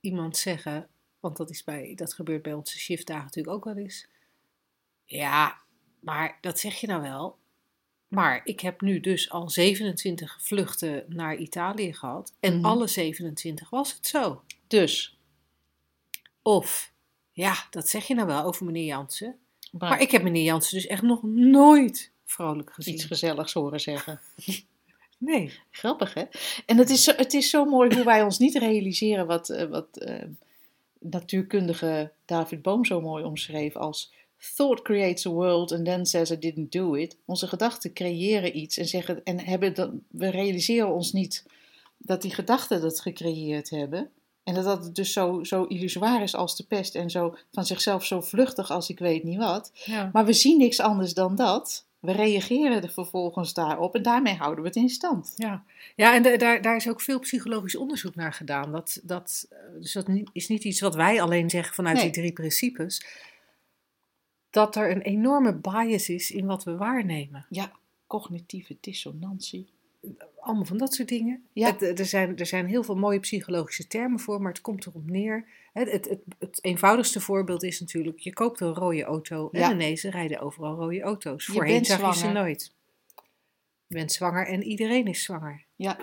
iemand 0.00 0.36
zeggen, 0.36 0.88
want 1.20 1.36
dat, 1.36 1.50
is 1.50 1.64
bij, 1.64 1.92
dat 1.94 2.14
gebeurt 2.14 2.42
bij 2.42 2.52
onze 2.52 2.78
shiftdagen 2.78 3.24
natuurlijk 3.24 3.56
ook 3.56 3.64
wel 3.64 3.76
eens. 3.76 4.06
Ja, 5.04 5.58
maar 6.00 6.38
dat 6.40 6.58
zeg 6.58 6.74
je 6.80 6.86
nou 6.86 7.02
wel. 7.02 7.38
Maar 8.08 8.40
ik 8.44 8.60
heb 8.60 8.80
nu 8.80 9.00
dus 9.00 9.30
al 9.30 9.50
27 9.50 10.38
vluchten 10.42 11.04
naar 11.08 11.36
Italië 11.36 11.92
gehad. 11.94 12.32
En 12.40 12.56
Mhm. 12.56 12.64
alle 12.64 12.86
27 12.86 13.70
was 13.70 13.94
het 13.94 14.06
zo. 14.06 14.42
Dus. 14.66 15.18
Of, 16.42 16.92
ja, 17.32 17.54
dat 17.70 17.88
zeg 17.88 18.06
je 18.06 18.14
nou 18.14 18.26
wel 18.26 18.44
over 18.44 18.64
meneer 18.66 18.84
Jansen. 18.84 19.38
Maar, 19.72 19.88
Maar 19.88 20.00
ik 20.00 20.10
heb 20.10 20.22
meneer 20.22 20.44
Jansen 20.44 20.74
dus 20.74 20.86
echt 20.86 21.02
nog 21.02 21.22
nooit 21.22 22.10
vrolijk 22.24 22.72
gezien. 22.72 22.94
iets 22.94 23.04
gezelligs 23.04 23.52
horen 23.52 23.80
zeggen. 23.80 24.20
Nee. 25.18 25.52
Grappig, 25.70 26.14
hè? 26.14 26.22
En 26.66 26.76
het 26.76 26.90
is, 26.90 27.04
zo, 27.04 27.12
het 27.16 27.34
is 27.34 27.50
zo 27.50 27.64
mooi 27.64 27.94
hoe 27.94 28.04
wij 28.04 28.22
ons 28.22 28.38
niet 28.38 28.56
realiseren 28.56 29.26
wat, 29.26 29.48
eh, 29.48 29.68
wat 29.68 29.96
eh, 29.96 30.24
natuurkundige 31.00 32.12
David 32.24 32.62
Bohm 32.62 32.84
zo 32.84 33.00
mooi 33.00 33.24
omschreef 33.24 33.76
als 33.76 34.12
thought 34.54 34.82
creates 34.82 35.26
a 35.26 35.30
world 35.30 35.72
and 35.72 35.84
then 35.84 36.06
says 36.06 36.30
I 36.30 36.38
didn't 36.38 36.72
do 36.72 36.94
it. 36.94 37.16
Onze 37.24 37.46
gedachten 37.46 37.92
creëren 37.92 38.56
iets 38.56 38.76
en 38.76 38.86
zeggen 38.86 39.24
en 39.24 39.40
hebben 39.40 39.74
dan, 39.74 40.02
we 40.08 40.30
realiseren 40.30 40.92
ons 40.92 41.12
niet 41.12 41.44
dat 41.98 42.22
die 42.22 42.34
gedachten 42.34 42.80
dat 42.80 43.00
gecreëerd 43.00 43.70
hebben. 43.70 44.10
En 44.44 44.54
dat 44.54 44.64
dat 44.64 44.94
dus 44.94 45.12
zo, 45.12 45.44
zo 45.44 45.64
illusoir 45.64 46.22
is 46.22 46.34
als 46.34 46.56
de 46.56 46.64
pest 46.64 46.94
en 46.94 47.10
zo 47.10 47.36
van 47.52 47.66
zichzelf 47.66 48.04
zo 48.04 48.20
vluchtig 48.20 48.70
als 48.70 48.88
ik 48.88 48.98
weet 48.98 49.24
niet 49.24 49.38
wat. 49.38 49.72
Ja. 49.84 50.10
Maar 50.12 50.24
we 50.24 50.32
zien 50.32 50.58
niks 50.58 50.80
anders 50.80 51.14
dan 51.14 51.36
dat. 51.36 51.86
We 51.98 52.12
reageren 52.12 52.82
er 52.82 52.90
vervolgens 52.90 53.54
daarop 53.54 53.94
en 53.94 54.02
daarmee 54.02 54.34
houden 54.34 54.62
we 54.62 54.68
het 54.68 54.76
in 54.76 54.88
stand. 54.88 55.32
Ja, 55.36 55.64
ja 55.96 56.14
en 56.14 56.22
da- 56.22 56.36
daar, 56.36 56.62
daar 56.62 56.76
is 56.76 56.88
ook 56.88 57.00
veel 57.00 57.18
psychologisch 57.18 57.76
onderzoek 57.76 58.14
naar 58.14 58.32
gedaan. 58.32 58.72
Dat, 58.72 59.00
dat, 59.02 59.46
eh, 59.50 59.58
dus 59.80 59.92
dat 59.92 60.08
is 60.32 60.48
niet 60.48 60.64
iets 60.64 60.80
wat 60.80 60.94
wij 60.94 61.22
alleen 61.22 61.50
zeggen 61.50 61.74
vanuit 61.74 61.96
Nee. 61.96 62.04
die 62.04 62.12
drie 62.12 62.32
principes. 62.32 63.06
Dat 64.50 64.76
er 64.76 64.90
een 64.90 65.02
enorme 65.02 65.54
bias 65.54 66.08
is 66.08 66.30
in 66.30 66.46
wat 66.46 66.64
we 66.64 66.76
waarnemen. 66.76 67.46
Ja, 67.48 67.72
cognitieve 68.06 68.76
dissonantie. 68.80 69.68
Allemaal 70.40 70.64
van 70.64 70.78
dat 70.78 70.94
soort 70.94 71.08
dingen. 71.08 71.42
Ja. 71.52 71.66
Het, 71.66 71.82
eh, 71.82 71.98
er, 71.98 72.04
zijn, 72.06 72.36
er 72.36 72.46
zijn 72.46 72.66
heel 72.66 72.82
veel 72.82 72.96
mooie 72.96 73.20
psychologische 73.20 73.86
termen 73.86 74.20
voor, 74.20 74.42
maar 74.42 74.52
het 74.52 74.60
komt 74.60 74.86
erop 74.86 75.10
neer. 75.10 75.46
Het, 75.72 75.90
het, 75.90 76.08
het, 76.08 76.20
het 76.38 76.58
eenvoudigste 76.64 77.20
voorbeeld 77.20 77.62
is 77.62 77.80
natuurlijk, 77.80 78.18
je 78.18 78.32
koopt 78.32 78.60
een 78.60 78.74
rode 78.74 79.04
auto 79.04 79.48
en 79.50 79.60
Ja. 79.60 79.72
ineens 79.72 80.02
rijden 80.02 80.40
overal 80.40 80.74
rode 80.76 81.00
auto's. 81.00 81.46
Je 81.46 81.52
Voorheen 81.52 81.84
zag 81.84 82.14
je 82.14 82.20
ze 82.20 82.32
nooit. 82.32 82.72
Je 83.86 83.94
bent 83.94 84.12
zwanger 84.12 84.46
en 84.46 84.62
iedereen 84.62 85.06
is 85.06 85.22
zwanger. 85.22 85.64
Ja, 85.76 85.98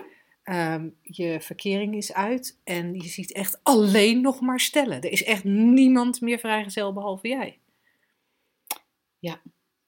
Ehm, 0.46 0.88
je 1.02 1.40
verkering 1.40 1.94
is 1.94 2.12
uit 2.12 2.58
en 2.64 2.94
je 2.94 3.08
ziet 3.08 3.32
echt 3.32 3.60
alleen 3.62 4.20
nog 4.20 4.40
maar 4.40 4.60
stellen. 4.60 5.00
Er 5.00 5.10
is 5.10 5.24
echt 5.24 5.44
niemand 5.44 6.20
meer 6.20 6.38
vrijgezel 6.38 6.92
behalve 6.92 7.28
jij. 7.28 7.58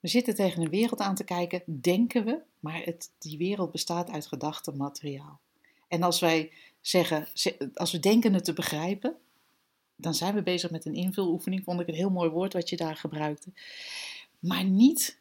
We 0.08 0.14
zitten 0.14 0.34
tegen 0.34 0.62
een 0.62 0.70
wereld 0.70 1.00
aan 1.00 1.14
te 1.14 1.24
kijken, 1.24 1.62
denken 1.80 2.24
we, 2.24 2.38
maar 2.60 2.82
het, 2.84 3.10
die 3.18 3.38
wereld 3.38 3.72
bestaat 3.72 4.10
uit 4.10 4.26
gedachtenmateriaal. 4.26 5.40
En 5.88 6.02
als 6.02 6.20
wij 6.20 6.52
zeggen, 6.80 7.26
ze- 7.32 7.70
als 7.74 7.92
we 7.92 7.98
denken 8.00 8.34
het 8.34 8.44
te 8.44 8.52
begrijpen, 8.52 9.16
dan 9.96 10.14
zijn 10.14 10.34
we 10.34 10.42
bezig 10.42 10.70
met 10.70 10.84
een 10.84 10.94
invuloefening. 10.94 11.64
Vond 11.64 11.80
ik 11.80 11.88
een 11.88 11.94
heel 11.94 12.10
mooi 12.10 12.30
woord 12.30 12.52
wat 12.52 12.68
je 12.68 12.76
daar 12.76 12.96
gebruikte. 12.96 13.50
Maar 14.38 14.64
niet 14.64 15.18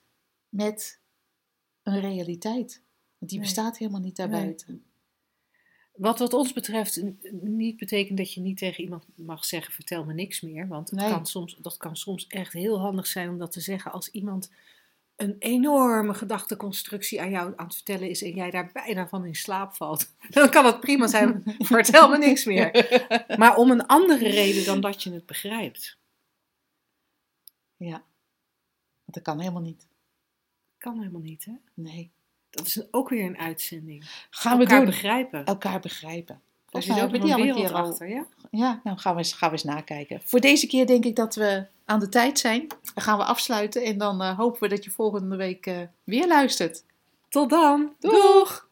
met 0.49 0.99
een 1.83 1.99
realiteit. 1.99 2.81
Want 3.17 3.31
die 3.31 3.39
Nee. 3.39 3.47
bestaat 3.47 3.77
helemaal 3.77 4.01
niet 4.01 4.15
daarbuiten. 4.15 4.83
Wat 5.95 6.19
wat 6.19 6.33
ons 6.33 6.53
betreft 6.53 7.01
niet 7.31 7.77
betekent 7.77 8.17
dat 8.17 8.33
je 8.33 8.41
niet 8.41 8.57
tegen 8.57 8.83
iemand 8.83 9.05
mag 9.15 9.45
zeggen, 9.45 9.73
vertel 9.73 10.05
me 10.05 10.13
niks 10.13 10.41
meer. 10.41 10.67
Want 10.67 10.91
Nee. 10.91 11.09
kan 11.09 11.25
soms, 11.25 11.57
dat 11.61 11.77
kan 11.77 11.95
soms 11.95 12.27
echt 12.27 12.53
heel 12.53 12.79
handig 12.79 13.07
zijn 13.07 13.29
om 13.29 13.38
dat 13.38 13.51
te 13.51 13.61
zeggen 13.61 13.91
als 13.91 14.09
iemand 14.11 14.51
een 15.18 15.36
enorme 15.39 16.13
gedachteconstructie 16.13 17.22
aan 17.22 17.30
jou 17.30 17.53
aan 17.55 17.65
het 17.65 17.76
vertellen 17.76 18.09
is 18.09 18.24
en 18.24 18.36
jij 18.36 18.51
daar 18.51 18.70
bijna 18.74 19.07
van 19.07 19.26
in 19.26 19.36
slaap 19.36 19.76
valt. 19.76 20.11
Dan 20.30 20.49
kan 20.49 20.65
het 20.65 20.80
prima 20.80 21.07
zijn, 21.07 21.43
vertel 21.59 22.09
me 22.09 22.18
niks 22.18 22.45
meer. 22.45 22.72
Maar 23.38 23.55
om 23.55 23.72
een 23.72 23.86
andere 23.86 24.30
reden 24.30 24.65
dan 24.65 24.82
dat 24.82 25.03
je 25.03 25.13
het 25.13 25.26
begrijpt. 25.26 25.97
Ja, 27.78 27.91
want 27.91 29.13
dat 29.13 29.24
kan 29.24 29.39
helemaal 29.39 29.61
niet. 29.61 29.88
Kan 30.78 30.97
helemaal 30.97 31.22
niet, 31.22 31.45
hè? 31.45 31.53
Nee. 31.74 32.11
Dat 32.49 32.68
is 32.68 32.93
ook 32.93 33.09
weer 33.09 33.26
een 33.26 33.38
uitzending. 33.38 34.26
Gaan 34.30 34.57
we 34.57 34.63
Elkaar 34.63 34.78
doen. 34.78 34.86
begrijpen. 34.86 35.45
Elkaar 35.45 35.80
begrijpen. 35.80 36.41
Daar 36.70 36.84
zit 36.84 36.91
ook 36.91 36.97
hebben 36.97 37.20
nog 37.20 37.30
we 37.30 37.41
een 37.41 37.53
die 37.53 37.53
keer 37.53 37.74
achter, 37.74 38.09
ja? 38.09 38.26
Ja, 38.51 38.82
nou 38.84 38.97
gaan 38.97 39.13
we, 39.13 39.20
eens, 39.20 39.34
gaan 39.34 39.49
we 39.49 39.55
eens 39.55 39.63
nakijken. 39.63 40.22
Voor 40.26 40.39
deze 40.39 40.68
keer 40.68 40.88
denk 40.88 41.05
ik 41.05 41.15
dat 41.15 41.36
we 41.36 41.68
aan 41.88 41.99
de 41.99 42.09
tijd 42.09 42.39
zijn. 42.39 42.67
Dan 42.67 43.03
gaan 43.03 43.17
we 43.17 43.23
afsluiten 43.23 43.83
en 43.83 43.97
dan 43.97 44.21
eh, 44.21 44.38
hopen 44.38 44.61
we 44.61 44.67
dat 44.67 44.83
je 44.83 44.91
volgende 44.91 45.35
week 45.35 45.65
eh, 45.65 45.77
weer 46.03 46.27
luistert. 46.27 46.83
Tot 47.29 47.49
dan! 47.49 47.95
Doeg! 47.99 48.66